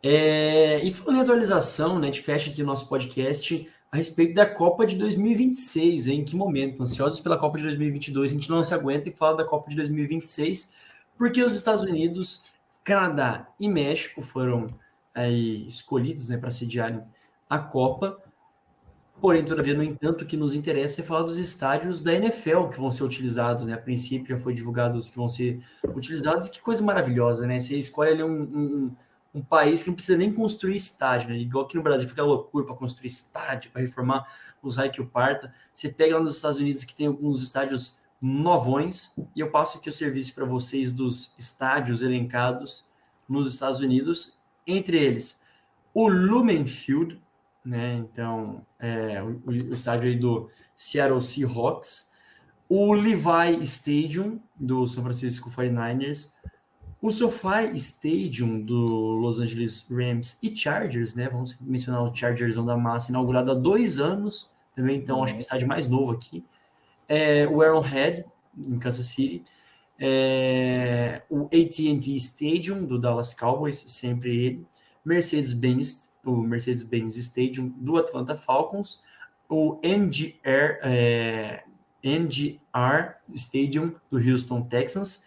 É, 0.04 0.78
e 0.86 0.93
falando 0.93 1.18
em 1.18 1.22
atualização, 1.22 1.97
né, 1.97 2.10
a 2.10 2.12
gente 2.12 2.22
fecha 2.22 2.51
aqui 2.51 2.62
o 2.62 2.66
nosso 2.68 2.88
podcast 2.88 3.68
a 3.93 3.95
respeito 3.95 4.33
da 4.33 4.47
Copa 4.47 4.87
de 4.87 4.95
2026, 4.95 6.07
em 6.07 6.25
que 6.25 6.35
momento? 6.35 6.81
Ansiosos 6.81 7.19
pela 7.19 7.37
Copa 7.37 7.59
de 7.59 7.63
2022, 7.65 8.31
a 8.31 8.33
gente 8.33 8.49
não 8.49 8.63
se 8.63 8.73
aguenta 8.73 9.07
e 9.07 9.11
fala 9.11 9.37
da 9.37 9.45
Copa 9.45 9.69
de 9.69 9.75
2026, 9.75 10.73
porque 11.15 11.43
os 11.43 11.55
Estados 11.55 11.83
Unidos, 11.83 12.43
Canadá 12.83 13.47
e 13.59 13.69
México 13.69 14.23
foram 14.23 14.73
aí, 15.13 15.63
escolhidos 15.67 16.27
né, 16.27 16.37
para 16.37 16.49
sediarem 16.49 17.03
a 17.47 17.59
Copa. 17.59 18.17
Porém, 19.21 19.45
todavia, 19.45 19.75
no 19.75 19.83
entanto, 19.83 20.23
o 20.23 20.25
que 20.25 20.35
nos 20.35 20.55
interessa 20.55 21.01
é 21.01 21.03
falar 21.03 21.21
dos 21.21 21.37
estádios 21.37 22.01
da 22.01 22.15
NFL 22.15 22.69
que 22.71 22.79
vão 22.79 22.89
ser 22.89 23.03
utilizados, 23.03 23.67
né? 23.67 23.73
A 23.75 23.77
princípio 23.77 24.35
já 24.35 24.41
foi 24.41 24.55
divulgado 24.55 24.97
os 24.97 25.07
que 25.07 25.17
vão 25.17 25.29
ser 25.29 25.63
utilizados. 25.95 26.49
Que 26.49 26.59
coisa 26.59 26.83
maravilhosa, 26.83 27.45
né? 27.45 27.59
Você 27.59 27.77
escolhe 27.77 28.09
ali 28.09 28.23
um, 28.23 28.41
um, 28.41 28.91
um 29.34 29.41
país 29.41 29.81
que 29.81 29.89
não 29.89 29.95
precisa 29.95 30.17
nem 30.17 30.31
construir 30.31 30.75
estádio, 30.75 31.29
né? 31.29 31.38
Igual 31.38 31.65
aqui 31.65 31.75
no 31.75 31.84
Brasil, 31.84 32.07
fica 32.07 32.23
loucura 32.23 32.65
para 32.65 32.75
construir 32.75 33.07
estádio, 33.07 33.71
para 33.71 33.81
reformar 33.81 34.27
os 34.61 34.75
raio 34.75 34.91
que 34.91 35.01
o 35.01 35.07
parta. 35.07 35.53
Você 35.73 35.89
pega 35.89 36.17
lá 36.17 36.23
nos 36.23 36.36
Estados 36.36 36.57
Unidos 36.57 36.84
que 36.84 36.93
tem 36.93 37.07
alguns 37.07 37.41
estádios 37.41 37.97
novões, 38.21 39.15
e 39.36 39.39
eu 39.41 39.51
passo 39.51 39.77
aqui 39.77 39.89
o 39.89 39.91
serviço 39.91 40.34
para 40.34 40.45
vocês 40.45 40.93
dos 40.93 41.36
estádios 41.38 42.01
elencados 42.01 42.86
nos 43.27 43.51
Estados 43.51 43.79
Unidos, 43.79 44.38
entre 44.65 44.97
eles 44.97 45.43
o 45.93 46.07
Lumen 46.07 46.65
Field, 46.65 47.21
né? 47.63 47.95
Então, 47.95 48.65
é, 48.79 49.21
o, 49.21 49.41
o, 49.45 49.73
estádio 49.73 50.09
aí 50.09 50.17
do 50.17 50.49
Seattle 50.73 51.21
Seahawks, 51.21 52.11
o 52.67 52.93
Levi 52.93 53.61
Stadium 53.61 54.39
do 54.55 54.88
São 54.88 55.03
Francisco 55.03 55.49
49ers, 55.49 56.34
o 57.04 57.12
SoFi 57.12 57.76
Stadium 57.76 58.62
do 58.62 59.18
Los 59.18 59.38
Angeles 59.38 59.86
Rams 59.91 60.39
e 60.41 60.56
Chargers, 60.56 61.16
né? 61.16 61.28
Vamos 61.28 61.60
mencionar 61.60 62.01
o 62.01 62.16
Chargers 62.16 62.56
da 62.56 62.78
massa, 62.78 63.12
inaugurado 63.12 63.51
há 63.51 63.54
dois 63.54 63.99
anos, 63.99 64.49
também, 64.74 64.99
então 64.99 65.22
acho 65.22 65.34
que 65.34 65.39
o 65.39 65.41
estádio 65.41 65.68
mais 65.68 65.89
novo 65.89 66.14
aqui. 66.14 66.45
É, 67.06 67.45
o 67.45 67.62
Arrowhead, 67.62 68.24
em 68.58 68.80
Kansas 68.80 69.08
City. 69.08 69.43
É, 69.99 71.24
o 71.30 71.47
AT&T 71.47 72.16
Stadium 72.16 72.86
do 72.86 72.97
Dallas 72.97 73.34
Cowboys, 73.34 73.84
sempre 73.86 74.45
ele. 74.45 74.68
Mercedes-Benz 75.04 76.14
o 76.24 76.38
Mercedes-Benz 76.38 77.18
Stadium 77.18 77.68
do 77.76 77.97
Atlanta 77.97 78.34
Falcons, 78.34 79.04
o 79.49 79.78
NGR, 79.84 80.80
é, 80.82 81.64
NGR 82.01 83.16
Stadium 83.36 83.93
do 84.10 84.18
Houston 84.18 84.62
Texans, 84.62 85.26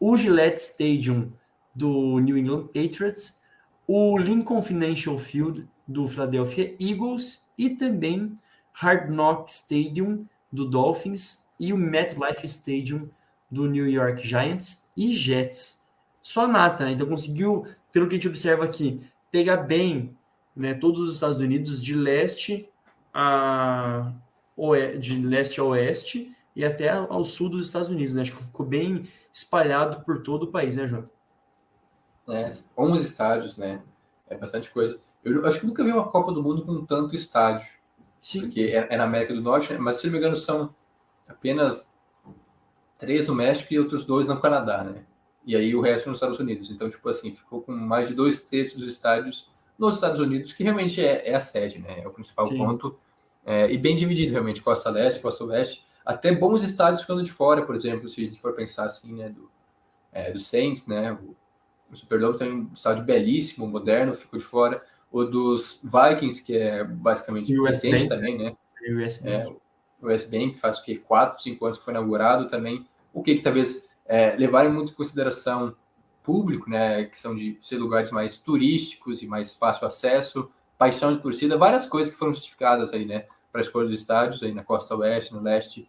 o 0.00 0.16
Gillette 0.16 0.58
Stadium 0.60 1.30
do 1.74 2.18
New 2.18 2.38
England 2.38 2.68
Patriots, 2.68 3.42
o 3.86 4.16
Lincoln 4.16 4.62
Financial 4.62 5.16
Field 5.18 5.68
do 5.86 6.06
Philadelphia 6.08 6.74
Eagles 6.80 7.46
e 7.58 7.70
também 7.70 8.34
Hard 8.72 9.10
Knock 9.10 9.50
Stadium 9.50 10.26
do 10.50 10.64
Dolphins 10.64 11.48
e 11.58 11.72
o 11.72 11.76
MetLife 11.76 12.46
Stadium 12.46 13.08
do 13.50 13.66
New 13.66 13.88
York 13.88 14.26
Giants 14.26 14.90
e 14.96 15.12
Jets. 15.12 15.86
Só 16.22 16.46
nata, 16.48 16.84
né? 16.84 16.92
Então 16.92 17.06
conseguiu, 17.06 17.66
pelo 17.92 18.08
que 18.08 18.14
a 18.14 18.18
gente 18.18 18.28
observa 18.28 18.64
aqui, 18.64 19.02
pegar 19.30 19.58
bem 19.58 20.16
né, 20.56 20.74
todos 20.74 21.00
os 21.00 21.14
Estados 21.14 21.38
Unidos 21.38 21.82
de 21.82 21.94
leste 21.94 22.68
a 23.12 24.12
de 24.98 25.18
leste 25.22 25.58
a 25.58 25.64
oeste 25.64 26.30
e 26.60 26.64
até 26.64 26.90
ao 26.90 27.24
sul 27.24 27.48
dos 27.48 27.66
Estados 27.66 27.88
Unidos, 27.88 28.14
né? 28.14 28.20
Acho 28.20 28.36
que 28.36 28.44
ficou 28.44 28.66
bem 28.66 29.02
espalhado 29.32 30.04
por 30.04 30.22
todo 30.22 30.42
o 30.42 30.46
país, 30.48 30.76
né, 30.76 30.86
Jota? 30.86 31.10
É, 32.28 32.52
11 32.76 33.02
estádios, 33.02 33.56
né? 33.56 33.82
É 34.28 34.36
bastante 34.36 34.70
coisa. 34.70 35.00
Eu 35.24 35.46
acho 35.46 35.58
que 35.58 35.66
nunca 35.66 35.82
vi 35.82 35.90
uma 35.90 36.06
Copa 36.08 36.30
do 36.32 36.42
Mundo 36.42 36.66
com 36.66 36.84
tanto 36.84 37.14
estádio. 37.14 37.66
Sim. 38.18 38.42
Porque 38.42 38.60
é, 38.60 38.88
é 38.90 38.96
na 38.98 39.04
América 39.04 39.32
do 39.32 39.40
Norte, 39.40 39.72
né? 39.72 39.78
mas 39.78 39.96
se 39.96 40.06
não 40.06 40.12
me 40.12 40.18
engano 40.18 40.36
são 40.36 40.74
apenas 41.26 41.90
três 42.98 43.26
no 43.26 43.34
México 43.34 43.72
e 43.72 43.78
outros 43.78 44.04
dois 44.04 44.28
no 44.28 44.38
Canadá, 44.38 44.84
né? 44.84 45.02
E 45.46 45.56
aí 45.56 45.74
o 45.74 45.80
resto 45.80 46.10
nos 46.10 46.18
Estados 46.18 46.38
Unidos. 46.38 46.70
Então, 46.70 46.90
tipo 46.90 47.08
assim, 47.08 47.32
ficou 47.32 47.62
com 47.62 47.72
mais 47.72 48.08
de 48.08 48.14
dois 48.14 48.38
terços 48.38 48.78
dos 48.78 48.92
estádios 48.92 49.50
nos 49.78 49.94
Estados 49.94 50.20
Unidos, 50.20 50.52
que 50.52 50.62
realmente 50.62 51.00
é, 51.00 51.26
é 51.30 51.34
a 51.34 51.40
sede, 51.40 51.78
né? 51.78 52.02
É 52.02 52.06
o 52.06 52.10
principal 52.10 52.44
Sim. 52.48 52.58
ponto. 52.58 52.98
É, 53.46 53.72
e 53.72 53.78
bem 53.78 53.96
dividido, 53.96 54.32
realmente, 54.32 54.60
costa 54.60 54.90
leste, 54.90 55.22
costa 55.22 55.42
oeste. 55.44 55.88
Até 56.10 56.32
bons 56.32 56.62
estádios 56.62 57.02
ficando 57.02 57.22
de 57.22 57.30
fora, 57.30 57.62
por 57.62 57.76
exemplo, 57.76 58.08
se 58.08 58.22
a 58.22 58.26
gente 58.26 58.40
for 58.40 58.52
pensar 58.52 58.84
assim, 58.84 59.14
né? 59.14 59.28
Do, 59.28 59.50
é, 60.12 60.32
do 60.32 60.38
Saints, 60.38 60.86
né? 60.86 61.12
O, 61.12 61.36
o 61.92 61.96
Superdome 61.96 62.38
tem 62.38 62.52
um 62.52 62.70
estádio 62.74 63.04
belíssimo, 63.04 63.66
moderno, 63.66 64.14
ficou 64.14 64.38
de 64.38 64.44
fora. 64.44 64.82
O 65.10 65.24
dos 65.24 65.80
Vikings, 65.82 66.42
que 66.42 66.56
é 66.56 66.84
basicamente 66.84 67.52
recente 67.62 68.08
também, 68.08 68.38
né? 68.38 68.56
O 68.88 69.04
US 69.04 69.22
Bank. 69.22 69.28
É, 69.28 69.48
o 70.02 70.12
US 70.12 70.24
Bank, 70.24 70.58
faz 70.58 70.78
o 70.78 70.84
que? 70.84 70.96
4, 70.96 71.42
5 71.42 71.64
anos 71.64 71.78
que 71.78 71.84
foi 71.84 71.92
inaugurado 71.92 72.48
também. 72.48 72.86
O 73.12 73.22
que, 73.22 73.34
que 73.36 73.42
talvez 73.42 73.88
é, 74.06 74.34
levarem 74.36 74.72
muito 74.72 74.92
em 74.92 74.96
consideração 74.96 75.74
público, 76.22 76.68
né, 76.68 77.04
que 77.04 77.20
são 77.20 77.34
de 77.34 77.58
ser 77.62 77.76
lugares 77.76 78.10
mais 78.10 78.38
turísticos 78.38 79.22
e 79.22 79.26
mais 79.26 79.54
fácil 79.54 79.86
acesso, 79.86 80.50
paixão 80.76 81.14
de 81.14 81.22
torcida, 81.22 81.56
várias 81.56 81.86
coisas 81.86 82.12
que 82.12 82.18
foram 82.18 82.32
justificadas 82.32 82.92
aí, 82.92 83.04
né, 83.04 83.26
para 83.50 83.60
a 83.60 83.62
escolha 83.62 83.88
dos 83.88 84.00
estádios 84.00 84.42
aí 84.42 84.52
na 84.52 84.62
costa 84.62 84.94
oeste, 84.96 85.34
no 85.34 85.40
leste, 85.40 85.88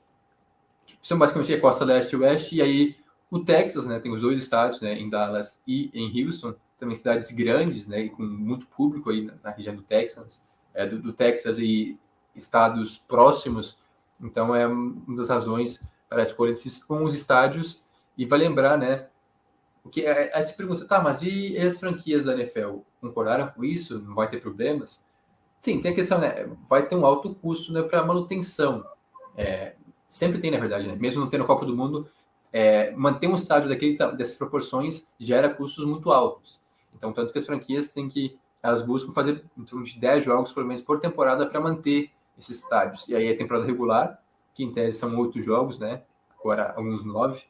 são 1.01 1.17
basicamente 1.17 1.53
a 1.53 1.59
costa 1.61 1.85
leste 1.85 2.13
e 2.13 2.15
oeste, 2.17 2.55
e 2.55 2.61
aí 2.61 2.95
o 3.29 3.39
Texas, 3.39 3.85
né, 3.85 3.99
tem 3.99 4.11
os 4.11 4.21
dois 4.21 4.41
estádios, 4.41 4.81
né, 4.81 4.93
em 4.93 5.09
Dallas 5.09 5.61
e 5.65 5.89
em 5.93 6.25
Houston, 6.25 6.53
também 6.79 6.95
cidades 6.95 7.31
grandes, 7.31 7.87
né, 7.87 8.09
com 8.09 8.23
muito 8.23 8.65
público 8.67 9.09
aí 9.09 9.21
na, 9.25 9.35
na 9.43 9.51
região 9.51 9.75
do 9.75 9.83
Texas, 9.83 10.45
é, 10.73 10.85
do, 10.85 10.99
do, 10.99 11.13
Texas 11.13 11.57
e 11.57 11.97
estados 12.35 12.97
próximos, 12.97 13.77
então 14.19 14.55
é 14.55 14.67
uma 14.67 15.15
das 15.15 15.29
razões 15.29 15.83
para 16.09 16.19
a 16.19 16.23
escolha 16.23 16.51
desses 16.51 16.89
11 16.89 17.15
estádios, 17.15 17.83
e 18.17 18.25
vai 18.25 18.39
lembrar, 18.39 18.77
né, 18.77 19.07
porque 19.83 20.01
é, 20.01 20.35
aí 20.35 20.43
se 20.43 20.55
pergunta, 20.55 20.85
tá, 20.85 21.01
mas 21.01 21.21
e 21.21 21.57
as 21.57 21.77
franquias 21.77 22.25
da 22.25 22.33
NFL 22.33 22.79
concordaram 22.99 23.47
com 23.47 23.63
isso? 23.63 23.99
Não 23.99 24.13
vai 24.13 24.29
ter 24.29 24.39
problemas? 24.39 25.01
Sim, 25.59 25.81
tem 25.81 25.91
a 25.91 25.95
questão, 25.95 26.19
né? 26.19 26.47
Vai 26.69 26.87
ter 26.87 26.95
um 26.95 27.05
alto 27.05 27.33
custo 27.35 27.73
né, 27.73 27.81
para 27.81 28.05
manutenção. 28.05 28.85
É, 29.35 29.75
sempre 30.11 30.37
tem, 30.39 30.51
na 30.51 30.59
verdade, 30.59 30.87
né? 30.87 30.95
Mesmo 30.95 31.21
não 31.21 31.29
tendo 31.29 31.45
Copa 31.45 31.65
do 31.65 31.75
Mundo, 31.75 32.07
é, 32.53 32.91
manter 32.91 33.27
um 33.27 33.35
estádio 33.35 33.69
daquele, 33.69 33.97
dessas 34.15 34.35
proporções 34.35 35.07
gera 35.19 35.49
custos 35.49 35.85
muito 35.85 36.11
altos. 36.11 36.59
Então, 36.95 37.13
tanto 37.13 37.31
que 37.31 37.39
as 37.39 37.45
franquias 37.45 37.89
têm 37.89 38.09
que, 38.09 38.37
elas 38.61 38.83
buscam 38.83 39.11
fazer 39.13 39.43
em 39.57 39.63
torno 39.63 39.85
de 39.85 39.97
10 39.97 40.25
jogos, 40.25 40.51
pelo 40.51 40.67
menos, 40.67 40.83
por 40.83 40.99
temporada 40.99 41.47
para 41.47 41.59
manter 41.59 42.11
esses 42.37 42.57
estádios. 42.57 43.07
E 43.07 43.15
aí 43.15 43.31
a 43.31 43.37
temporada 43.37 43.65
regular, 43.65 44.21
que 44.53 44.63
em 44.63 44.71
tese 44.71 44.99
são 44.99 45.17
oito 45.17 45.41
jogos, 45.41 45.79
né? 45.79 46.03
Agora 46.37 46.73
alguns 46.75 47.03
nove 47.03 47.41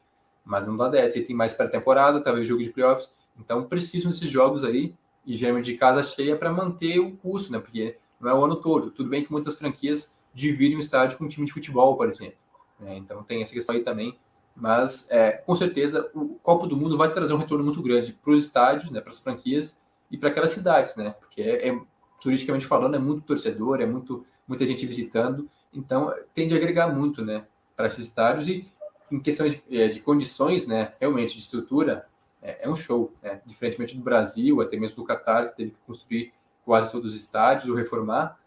mas 0.44 0.66
não 0.66 0.76
dá 0.76 0.88
10. 0.88 1.16
E 1.16 1.22
tem 1.22 1.36
mais 1.36 1.54
pré-temporada, 1.54 2.20
talvez 2.20 2.46
jogo 2.46 2.62
de 2.62 2.70
playoffs. 2.70 3.14
Então 3.38 3.62
precisam 3.62 4.10
desses 4.10 4.28
jogos 4.28 4.64
aí 4.64 4.94
e 5.24 5.36
geralmente 5.36 5.66
de 5.66 5.76
casa 5.76 6.02
cheia 6.02 6.36
para 6.36 6.52
manter 6.52 6.98
o 6.98 7.16
custo, 7.16 7.52
né? 7.52 7.58
Porque 7.58 7.96
não 8.20 8.30
é 8.30 8.34
o 8.34 8.44
ano 8.44 8.56
todo. 8.56 8.90
Tudo 8.90 9.08
bem 9.08 9.24
que 9.24 9.32
muitas 9.32 9.54
franquias 9.54 10.12
dividem 10.34 10.76
o 10.76 10.80
estádio 10.80 11.16
com 11.16 11.24
um 11.24 11.28
time 11.28 11.46
de 11.46 11.52
futebol, 11.52 11.96
por 11.96 12.08
exemplo. 12.08 12.36
Né? 12.82 12.96
Então 12.96 13.22
tem 13.22 13.42
essa 13.42 13.52
questão 13.52 13.74
aí 13.74 13.82
também. 13.82 14.18
Mas 14.54 15.06
é, 15.10 15.32
com 15.32 15.56
certeza 15.56 16.10
o 16.14 16.38
Copa 16.42 16.66
do 16.66 16.76
Mundo 16.76 16.98
vai 16.98 17.12
trazer 17.12 17.32
um 17.32 17.38
retorno 17.38 17.64
muito 17.64 17.82
grande 17.82 18.12
para 18.12 18.32
os 18.32 18.44
estádios, 18.44 18.90
né? 18.90 19.00
Para 19.00 19.10
as 19.10 19.20
franquias 19.20 19.78
e 20.10 20.18
para 20.18 20.28
aquelas 20.28 20.50
cidades, 20.50 20.94
né? 20.94 21.14
Porque 21.18 21.40
é, 21.40 21.68
é, 21.68 21.80
turisticamente 22.20 22.66
falando 22.66 22.94
é 22.94 22.98
muito 22.98 23.22
torcedor, 23.22 23.80
é 23.80 23.86
muito 23.86 24.26
muita 24.46 24.66
gente 24.66 24.84
visitando. 24.86 25.48
Então 25.72 26.14
tende 26.34 26.52
a 26.52 26.58
agregar 26.58 26.88
muito, 26.88 27.24
né? 27.24 27.46
Para 27.74 27.86
esses 27.86 28.06
estádios 28.06 28.46
e 28.48 28.70
em 29.10 29.20
questão 29.20 29.48
de, 29.48 29.62
é, 29.70 29.88
de 29.88 30.00
condições, 30.00 30.66
né, 30.66 30.94
realmente 30.98 31.34
de 31.34 31.40
estrutura, 31.40 32.06
é, 32.40 32.64
é, 32.64 32.68
um 32.68 32.74
show, 32.74 33.12
né? 33.22 33.40
Diferentemente 33.46 33.96
do 33.96 34.02
Brasil, 34.02 34.60
até 34.60 34.76
mesmo 34.76 34.96
do 34.96 35.04
Qatar, 35.04 35.50
que 35.50 35.56
teve 35.56 35.70
que 35.70 35.76
construir 35.86 36.32
quase 36.64 36.90
todos 36.90 37.14
os 37.14 37.20
estádios 37.20 37.68
ou 37.68 37.76
reformar, 37.76 38.38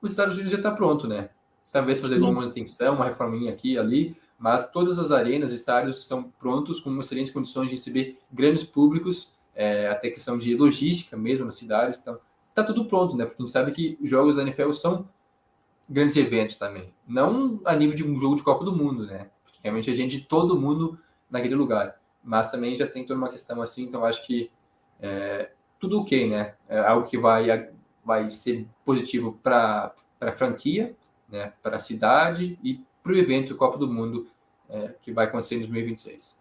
os 0.00 0.10
Estados 0.10 0.34
Unidos 0.34 0.52
já 0.52 0.58
está 0.58 0.70
pronto, 0.70 1.06
né? 1.06 1.30
Talvez 1.74 1.98
fazer 1.98 2.18
uma 2.18 2.30
manutenção, 2.30 2.94
uma 2.94 3.06
reforminha 3.06 3.52
aqui 3.52 3.72
e 3.72 3.78
ali, 3.78 4.16
mas 4.38 4.70
todas 4.70 4.96
as 4.96 5.10
arenas, 5.10 5.52
estádios 5.52 5.98
estão 5.98 6.22
prontos 6.38 6.78
com 6.78 6.96
excelentes 7.00 7.32
condições 7.32 7.66
de 7.66 7.72
receber 7.72 8.16
grandes 8.32 8.62
públicos, 8.62 9.32
é, 9.56 9.88
até 9.88 10.08
questão 10.08 10.38
de 10.38 10.54
logística 10.54 11.16
mesmo 11.16 11.44
nas 11.44 11.56
cidades, 11.56 11.98
então 11.98 12.16
tá 12.54 12.62
tudo 12.62 12.84
pronto, 12.84 13.16
né? 13.16 13.24
Porque 13.24 13.42
a 13.42 13.44
gente 13.44 13.52
sabe 13.52 13.72
que 13.72 13.98
os 14.00 14.08
jogos 14.08 14.36
da 14.36 14.42
NFL 14.42 14.70
são 14.70 15.08
grandes 15.90 16.16
eventos 16.16 16.54
também, 16.54 16.94
não 17.08 17.60
a 17.64 17.74
nível 17.74 17.96
de 17.96 18.04
um 18.04 18.16
jogo 18.20 18.36
de 18.36 18.44
Copa 18.44 18.64
do 18.64 18.72
Mundo, 18.72 19.06
né? 19.06 19.28
Realmente 19.60 19.90
a 19.90 19.96
gente, 19.96 20.20
todo 20.20 20.60
mundo 20.60 20.96
naquele 21.28 21.56
lugar. 21.56 22.00
Mas 22.22 22.52
também 22.52 22.76
já 22.76 22.86
tem 22.86 23.04
toda 23.04 23.18
uma 23.18 23.30
questão 23.30 23.60
assim, 23.60 23.82
então 23.82 24.04
acho 24.04 24.24
que 24.24 24.48
é, 25.00 25.50
tudo 25.80 26.00
ok, 26.00 26.30
né? 26.30 26.54
É 26.68 26.78
algo 26.78 27.08
que 27.08 27.18
vai, 27.18 27.68
vai 28.04 28.30
ser 28.30 28.64
positivo 28.84 29.40
para 29.42 29.92
a 30.20 30.30
franquia, 30.30 30.94
né? 31.28 31.52
para 31.62 31.76
a 31.76 31.80
cidade 31.80 32.58
e 32.62 32.80
para 33.02 33.12
o 33.12 33.16
evento 33.16 33.56
Copa 33.56 33.78
do 33.78 33.86
Mundo 33.86 34.28
é, 34.68 34.94
que 35.02 35.12
vai 35.12 35.26
acontecer 35.26 35.56
em 35.56 35.60
2026. 35.60 36.36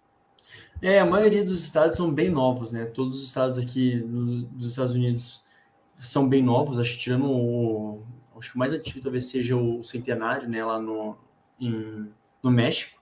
É, 0.82 1.00
a 1.00 1.06
maioria 1.06 1.44
dos 1.44 1.64
estados 1.64 1.96
são 1.96 2.14
bem 2.14 2.30
novos, 2.30 2.72
né? 2.72 2.86
Todos 2.86 3.16
os 3.18 3.24
estados 3.28 3.58
aqui 3.58 3.96
no, 3.96 4.44
dos 4.46 4.72
Estados 4.72 4.94
Unidos 4.94 5.46
são 5.94 6.28
bem 6.28 6.44
novos, 6.44 6.80
acho 6.80 6.94
que 6.94 7.00
tirando 7.00 7.30
o. 7.30 8.04
Acho 8.38 8.52
que 8.52 8.56
o 8.58 8.60
mais 8.60 8.74
antigo 8.74 9.00
talvez 9.00 9.26
seja 9.28 9.56
o 9.56 9.82
Centenário, 9.84 10.50
né? 10.50 10.66
Lá 10.66 10.80
no, 10.80 11.16
em, 11.60 12.10
no 12.42 12.52
México 12.52 13.02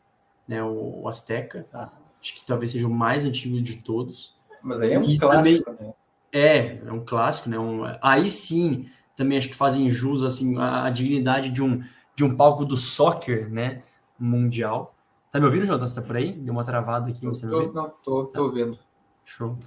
né, 0.52 0.62
o 0.62 1.08
Azteca, 1.08 1.66
ah. 1.74 1.90
acho 2.22 2.34
que 2.34 2.46
talvez 2.46 2.72
seja 2.72 2.86
o 2.86 2.92
mais 2.92 3.24
antigo 3.24 3.62
de 3.62 3.78
todos. 3.78 4.38
Mas 4.62 4.82
aí 4.82 4.92
é 4.92 5.00
um 5.00 5.04
e 5.04 5.18
clássico, 5.18 5.64
também, 5.64 5.88
né? 5.88 5.94
É, 6.34 6.78
é 6.86 6.92
um 6.92 7.00
clássico, 7.00 7.50
né? 7.50 7.58
Um, 7.58 7.84
aí 8.02 8.30
sim, 8.30 8.90
também 9.16 9.38
acho 9.38 9.48
que 9.50 9.56
fazem 9.56 9.90
jus 9.90 10.24
assim 10.24 10.58
a, 10.58 10.86
a 10.86 10.90
dignidade 10.90 11.50
de 11.50 11.62
um 11.64 11.82
de 12.16 12.24
um 12.26 12.36
palco 12.36 12.66
do 12.66 12.76
soccer, 12.78 13.50
né? 13.50 13.82
Mundial. 14.20 14.94
Tá 15.32 15.40
me 15.40 15.46
ouvindo, 15.46 15.66
Jonathan? 15.66 15.88
Você 15.88 15.96
tá 15.96 16.06
por 16.06 16.16
aí? 16.18 16.34
Deu 16.34 16.54
uma 16.54 16.64
travada 16.64 17.10
aqui, 17.10 17.26
você 17.26 17.46
me 17.46 17.52
Tô, 17.52 17.58
ouvindo? 17.58 17.74
não, 17.74 17.90
tô, 18.04 18.26
tô 18.26 18.44
ouvindo. 18.44 18.78
Show. 19.26 19.58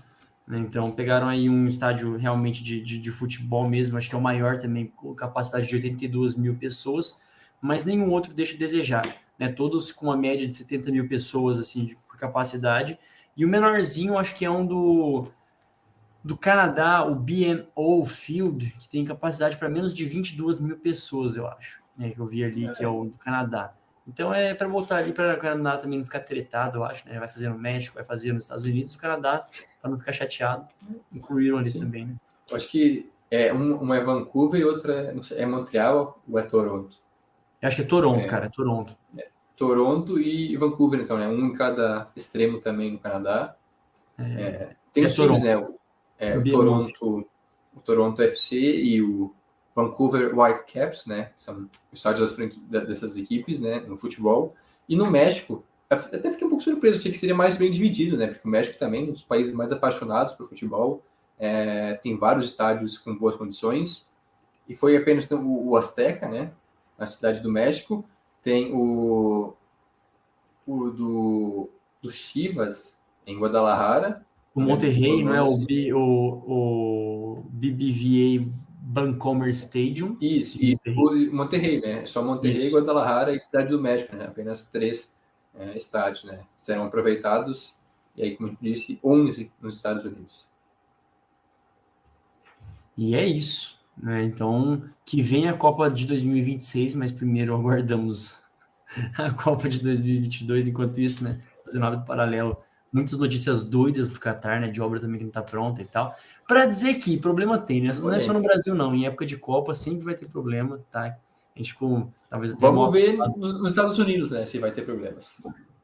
Então, 0.49 0.91
pegaram 0.93 1.27
aí 1.27 1.49
um 1.49 1.67
estádio 1.67 2.17
realmente 2.17 2.63
de, 2.63 2.81
de, 2.83 2.99
de 2.99 3.11
futebol 3.11 3.67
mesmo, 3.69 3.97
acho 3.97 4.09
que 4.11 4.15
é 4.15 4.19
o 4.19 4.21
maior 4.21 4.59
também, 4.59 4.89
com 4.89 5.15
capacidade 5.15 5.67
de 5.67 5.75
82 5.75 6.35
mil 6.37 6.55
pessoas, 6.57 7.23
mas 7.63 7.85
nenhum 7.87 8.11
outro 8.11 8.35
deixa 8.35 8.55
a 8.55 8.59
desejar, 8.59 9.03
né? 9.39 9.51
Todos 9.51 9.91
com 9.91 10.07
uma 10.07 10.17
média 10.19 10.47
de 10.47 10.55
70 10.55 10.93
mil 10.93 11.09
pessoas, 11.09 11.59
assim, 11.59 11.87
de- 11.87 11.97
por 12.07 12.19
capacidade. 12.19 12.99
E 13.35 13.43
o 13.45 13.49
menorzinho, 13.49 14.19
acho 14.19 14.35
que 14.35 14.45
é 14.45 14.51
um 14.51 14.67
do, 14.67 15.25
do 16.25 16.39
Canadá, 16.39 17.05
o 17.05 17.15
BMO 17.15 18.03
Field, 18.07 18.71
que 18.79 18.89
tem 18.89 19.05
capacidade 19.05 19.59
para 19.59 19.69
menos 19.69 19.93
de 19.93 20.07
22 20.07 20.59
mil 20.59 20.79
pessoas, 20.79 21.37
eu 21.37 21.47
acho, 21.47 21.83
né? 21.97 22.11
Que 22.11 22.19
eu 22.19 22.27
vi 22.27 22.43
ali, 22.43 22.73
que 22.73 22.83
é 22.83 22.89
o 22.89 23.05
do 23.05 23.19
Canadá. 23.19 23.75
Então 24.09 24.33
é 24.35 24.55
para 24.55 24.67
voltar 24.67 24.97
ali 24.99 25.13
para 25.13 25.35
o 25.35 25.39
Canadá 25.39 25.77
também 25.77 25.99
não 25.99 26.05
ficar 26.05 26.21
tretado, 26.21 26.79
eu 26.79 26.85
acho, 26.85 27.07
né? 27.07 27.19
Vai 27.19 27.29
fazer 27.29 27.51
no 27.51 27.59
México, 27.59 27.95
vai 27.95 28.05
fazer 28.05 28.33
nos 28.33 28.45
Estados 28.45 28.65
Unidos, 28.65 28.95
o 28.95 28.99
Canadá, 28.99 29.47
para 29.81 29.91
não 29.91 29.99
ficar 29.99 30.13
chateado, 30.13 30.67
incluíram 31.13 31.59
ali 31.59 31.71
Sim. 31.71 31.81
também, 31.81 32.07
né? 32.07 32.15
Eu 32.51 32.57
Acho 32.57 32.69
que 32.71 33.11
é, 33.31 33.53
um, 33.53 33.77
uma 33.77 33.97
é 33.97 34.01
Vancouver 34.03 34.61
e 34.61 34.65
outra 34.65 35.13
é, 35.15 35.23
sei, 35.23 35.39
é 35.39 35.47
Montreal 35.47 36.23
ou 36.27 36.39
é 36.39 36.43
Toronto? 36.43 36.97
Eu 37.61 37.67
acho 37.67 37.77
que 37.77 37.83
é 37.83 37.87
Toronto, 37.87 38.21
É. 38.21 38.27
cara, 38.27 38.47
é 38.47 38.49
Toronto. 38.49 38.97
Toronto 39.57 40.19
e 40.19 40.57
Vancouver, 40.57 41.01
então, 41.01 41.19
né? 41.19 41.29
Um 41.29 41.47
em 41.47 41.53
cada 41.55 42.11
extremo 42.17 42.61
também 42.61 42.93
no 42.93 42.99
Canadá. 42.99 43.55
É, 44.19 44.75
tem 44.93 45.05
É 45.05 45.07
os 45.07 45.15
times, 45.15 45.41
Toronto. 45.41 45.45
né? 45.45 45.75
O, 46.21 46.25
é, 46.25 46.39
o. 46.39 46.45
Toronto, 46.45 47.29
o 47.75 47.81
Toronto 47.81 48.23
FC 48.23 48.57
e 48.57 49.03
o 49.03 49.35
Vancouver 49.75 50.39
Whitecaps, 50.39 51.07
né? 51.07 51.33
São 51.37 51.69
os 51.93 51.99
estádios 51.99 52.37
dessas 52.69 53.17
equipes, 53.17 53.59
né? 53.59 53.81
No 53.81 53.97
futebol. 53.97 54.55
E 54.89 54.97
no 54.97 55.11
México, 55.11 55.65
até 55.91 56.31
fiquei 56.31 56.47
um 56.47 56.51
pouco 56.51 56.65
surpreso, 56.65 56.99
achei 56.99 57.13
que 57.13 57.19
seria 57.19 57.35
mais 57.35 57.57
bem 57.57 57.71
dividido, 57.71 58.17
né? 58.17 58.29
Porque 58.29 58.47
o 58.47 58.51
México 58.51 58.79
também 58.79 59.07
é 59.07 59.09
um 59.09 59.13
dos 59.13 59.23
países 59.23 59.55
mais 59.55 59.73
apaixonados 59.73 60.35
por 60.35 60.49
futebol. 60.49 61.03
É, 61.39 61.95
tem 61.95 62.17
vários 62.17 62.47
estádios 62.47 62.97
com 62.97 63.17
boas 63.17 63.37
condições. 63.37 64.09
E 64.69 64.75
foi 64.75 64.97
apenas 64.97 65.25
então, 65.25 65.45
o, 65.45 65.71
o 65.71 65.77
Azteca, 65.77 66.29
né? 66.29 66.53
Na 66.97 67.07
cidade 67.07 67.41
do 67.41 67.51
México. 67.51 68.05
Tem 68.43 68.73
o, 68.73 69.55
o 70.67 70.91
do, 70.91 71.71
do 72.01 72.13
Chivas, 72.13 72.99
em 73.27 73.39
Guadalajara. 73.39 74.25
O 74.55 74.61
Monterrey, 74.61 75.25
não 75.25 75.35
é 75.35 75.43
o. 75.43 75.59
B, 75.59 75.93
o, 75.93 75.99
o 75.99 77.45
BBVA 77.51 78.49
Bancomer 78.81 79.49
Stadium. 79.49 80.17
Isso, 80.21 80.59
e 80.63 80.79
Monterrey. 80.95 81.31
Monterrey, 81.31 81.81
né? 81.81 82.07
Só 82.07 82.23
Monterrey, 82.23 82.59
Isso. 82.59 82.77
Guadalajara 82.77 83.35
e 83.35 83.41
Cidade 83.41 83.71
do 83.71 83.83
México, 83.83 84.15
né? 84.15 84.27
Apenas 84.27 84.65
três 84.67 85.13
é, 85.59 85.77
estádios, 85.77 86.23
né? 86.25 86.41
Serão 86.59 86.85
aproveitados, 86.85 87.75
e 88.17 88.23
aí, 88.23 88.37
como 88.37 88.51
eu 88.51 88.57
disse, 88.61 88.99
11 89.03 89.51
nos 89.61 89.77
Estados 89.77 90.05
Unidos. 90.05 90.47
E 92.97 93.17
é 93.17 93.27
isso, 93.27 93.81
né? 93.97 94.23
Então, 94.23 94.85
que 95.05 95.21
venha 95.21 95.51
a 95.51 95.57
Copa 95.57 95.91
de 95.91 96.07
2026, 96.07 96.95
mas 96.95 97.11
primeiro 97.11 97.55
aguardamos 97.55 98.45
a 99.19 99.33
Copa 99.33 99.69
de 99.69 99.81
2022. 99.81 100.69
Enquanto 100.69 101.01
isso, 101.01 101.25
né? 101.25 101.41
Fazendo 101.65 101.87
hábito 101.87 102.05
paralelo, 102.05 102.57
muitas 102.95 103.19
notícias 103.19 103.65
doidas 103.65 104.09
do 104.09 104.21
Qatar, 104.21 104.61
né? 104.61 104.69
De 104.69 104.81
obra 104.81 105.01
também 105.01 105.19
que 105.19 105.25
não 105.25 105.33
tá 105.33 105.43
pronta 105.43 105.83
e 105.83 105.85
tal. 105.85 106.15
Para 106.47 106.65
dizer 106.65 106.95
que 106.95 107.17
problema 107.19 107.59
tem, 107.59 107.81
né? 107.83 107.93
Não 108.01 108.13
é 108.13 108.21
só 108.21 108.33
no 108.33 108.41
Brasil, 108.41 108.73
não. 108.75 108.95
Em 108.95 109.05
época 109.07 109.27
de 109.27 109.37
Copa 109.37 109.75
sempre 109.75 110.05
vai 110.05 110.15
ter 110.15 110.29
problema, 110.29 110.81
tá? 110.93 111.17
A 111.55 111.59
gente 111.59 111.73
ficou 111.73 112.09
talvez 112.29 112.53
até 112.53 112.67
Vamos 112.67 112.93
ver 112.93 113.17
nos, 113.17 113.71
Estados 113.71 113.99
Unidos, 113.99 114.31
né? 114.31 114.47
Se 114.47 114.59
vai 114.59 114.71
ter 114.71 114.83
problemas. 114.83 115.35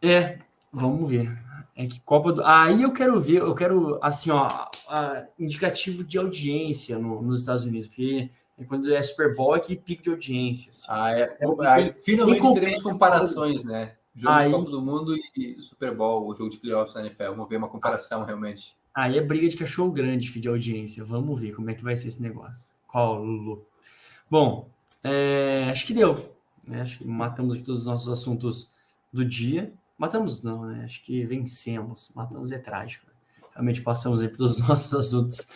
É, 0.01 0.39
vamos 0.73 1.11
ver. 1.11 1.37
É 1.77 1.87
que 1.87 2.01
Copa 2.01 2.33
do. 2.33 2.45
Aí 2.45 2.83
eu 2.83 2.93
quero 2.93 3.21
ver, 3.21 3.39
eu 3.39 3.55
quero, 3.55 3.99
assim, 4.03 4.31
ó, 4.31 4.47
a- 4.89 5.25
indicativo 5.39 6.05
de 6.05 6.17
audiência 6.19 6.99
no- 6.99 7.23
nos 7.23 7.41
Estados 7.41 7.65
Unidos, 7.65 7.87
porque 7.89 8.31
é 8.59 8.65
quando 8.65 8.93
é 8.93 9.03
Super 9.03 9.35
Bowl 9.35 9.57
é 9.57 9.61
que 9.61 9.75
pico 9.77 10.03
de 10.03 10.11
audiência. 10.11 10.71
assim. 10.71 10.87
Ah, 10.89 11.13
é, 11.13 11.23
É, 11.41 11.67
aí, 11.69 11.95
finalmente 12.05 12.41
quem 12.41 12.55
teremos 12.55 12.83
comparações, 12.83 13.65
né? 13.65 13.93
Jogo 14.15 14.33
Aí 14.35 14.49
de 14.49 14.55
Copa 14.57 14.71
do 14.71 14.83
Mundo 14.83 15.17
e 15.37 15.57
Super 15.63 15.95
Bowl, 15.95 16.27
o 16.29 16.35
jogo 16.35 16.51
de 16.51 16.59
playoffs 16.59 16.95
da 16.95 17.01
NFL. 17.01 17.31
Vamos 17.31 17.49
ver 17.49 17.57
uma 17.57 17.69
comparação 17.69 18.25
realmente. 18.25 18.75
Aí 18.95 19.17
é 19.17 19.23
briga 19.23 19.49
de 19.49 19.57
cachorro 19.57 19.91
grande, 19.93 20.29
filho 20.29 20.43
de 20.43 20.49
audiência. 20.49 21.05
Vamos 21.05 21.41
ver 21.41 21.53
como 21.55 21.71
é 21.71 21.75
que 21.75 21.83
vai 21.85 21.97
ser 21.97 22.09
esse 22.09 22.23
negócio. 22.23 22.73
Qual, 22.89 23.23
Lulu? 23.23 23.65
Bom, 24.29 24.69
é, 25.05 25.69
acho 25.71 25.87
que 25.87 25.95
deu. 25.95 26.15
né? 26.67 26.83
Acho 26.83 26.99
que 26.99 27.05
matamos 27.07 27.55
aqui 27.55 27.63
todos 27.63 27.83
os 27.83 27.87
nossos 27.87 28.09
assuntos 28.09 28.73
do 29.13 29.25
dia. 29.25 29.73
Matamos 29.97 30.43
não, 30.43 30.67
né? 30.67 30.85
Acho 30.85 31.03
que 31.05 31.25
vencemos. 31.25 32.11
Matamos 32.15 32.51
é 32.51 32.59
trágico. 32.59 33.07
né? 33.07 33.13
Realmente 33.55 33.81
passamos 33.83 34.21
aí 34.23 34.29
por 34.29 34.39
todos 34.39 34.59
os 34.59 34.69
nossos 34.69 34.93
assuntos 34.95 35.49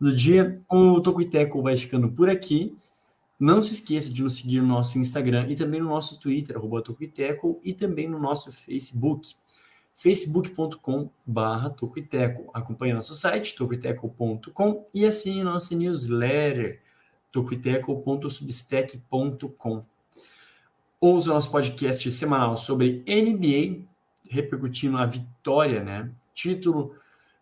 do 0.00 0.14
dia. 0.14 0.60
O 0.68 1.00
Tocuiteco 1.00 1.62
vai 1.62 1.76
ficando 1.76 2.10
por 2.10 2.28
aqui. 2.28 2.76
Não 3.42 3.60
se 3.60 3.72
esqueça 3.72 4.10
de 4.12 4.22
nos 4.22 4.36
seguir 4.36 4.60
no 4.60 4.68
nosso 4.68 4.96
Instagram 5.00 5.48
e 5.48 5.56
também 5.56 5.80
no 5.80 5.88
nosso 5.88 6.20
Twitter, 6.20 6.56
arroba 6.56 6.80
Tocuiteco, 6.80 7.60
e 7.64 7.74
também 7.74 8.08
no 8.08 8.16
nosso 8.16 8.52
Facebook 8.52 9.34
facebook.com 9.96 11.10
barra 11.26 11.68
Tocoiteco. 11.68 12.48
Acompanhe 12.54 12.92
nosso 12.92 13.16
site, 13.16 13.56
tocoiteco.com 13.56 14.86
e 14.94 15.04
assine 15.04 15.42
nossa 15.42 15.74
newsletter, 15.74 16.80
tocoiteco.substack.com. 17.32 19.84
Ouça 21.00 21.30
nosso 21.30 21.50
podcast 21.50 22.12
semanal 22.12 22.56
sobre 22.56 23.02
NBA, 23.08 23.82
repercutindo 24.30 24.98
a 24.98 25.04
vitória, 25.04 25.82
né? 25.82 26.12
Título 26.32 26.94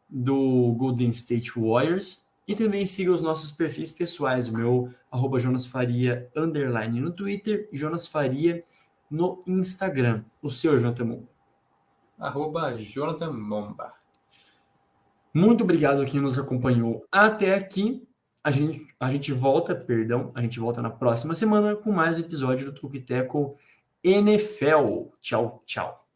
do 0.09 0.73
Golden 0.79 1.11
State 1.11 1.61
Warriors. 1.61 2.27
E 2.51 2.55
também 2.57 2.85
siga 2.85 3.13
os 3.13 3.23
nossos 3.23 3.53
perfis 3.53 3.93
pessoais, 3.93 4.49
o 4.49 4.57
meu 4.57 4.93
arroba 5.09 5.39
Jonas 5.39 5.69
Faria, 5.69 6.29
underline 6.35 7.01
no 7.01 7.13
Twitter, 7.13 7.69
e 7.71 7.79
Jonas 7.79 8.09
Faria 8.09 8.65
no 9.09 9.41
Instagram. 9.47 10.25
O 10.43 10.51
seu, 10.51 10.77
Jonathan 10.77 11.05
Moon. 11.05 11.27
Arroba 12.19 12.77
Jonathan 12.77 13.31
Momba. 13.31 13.95
Muito 15.33 15.63
obrigado 15.63 16.03
a 16.03 16.05
quem 16.05 16.21
nos 16.21 16.41
acompanhou 16.41 17.07
até 17.13 17.55
aqui. 17.55 18.05
A 18.43 18.51
gente, 18.51 18.85
a 18.99 19.09
gente 19.13 19.33
volta, 19.33 19.73
perdão, 19.73 20.33
a 20.35 20.43
gente 20.43 20.59
volta 20.59 20.83
na 20.83 20.91
próxima 20.91 21.37
semana 21.37 21.77
com 21.77 21.93
mais 21.93 22.17
um 22.17 22.21
episódio 22.21 22.67
do 22.67 22.73
Tuquiteco 22.73 23.57
NFL. 24.03 25.13
Tchau, 25.21 25.63
tchau. 25.65 26.10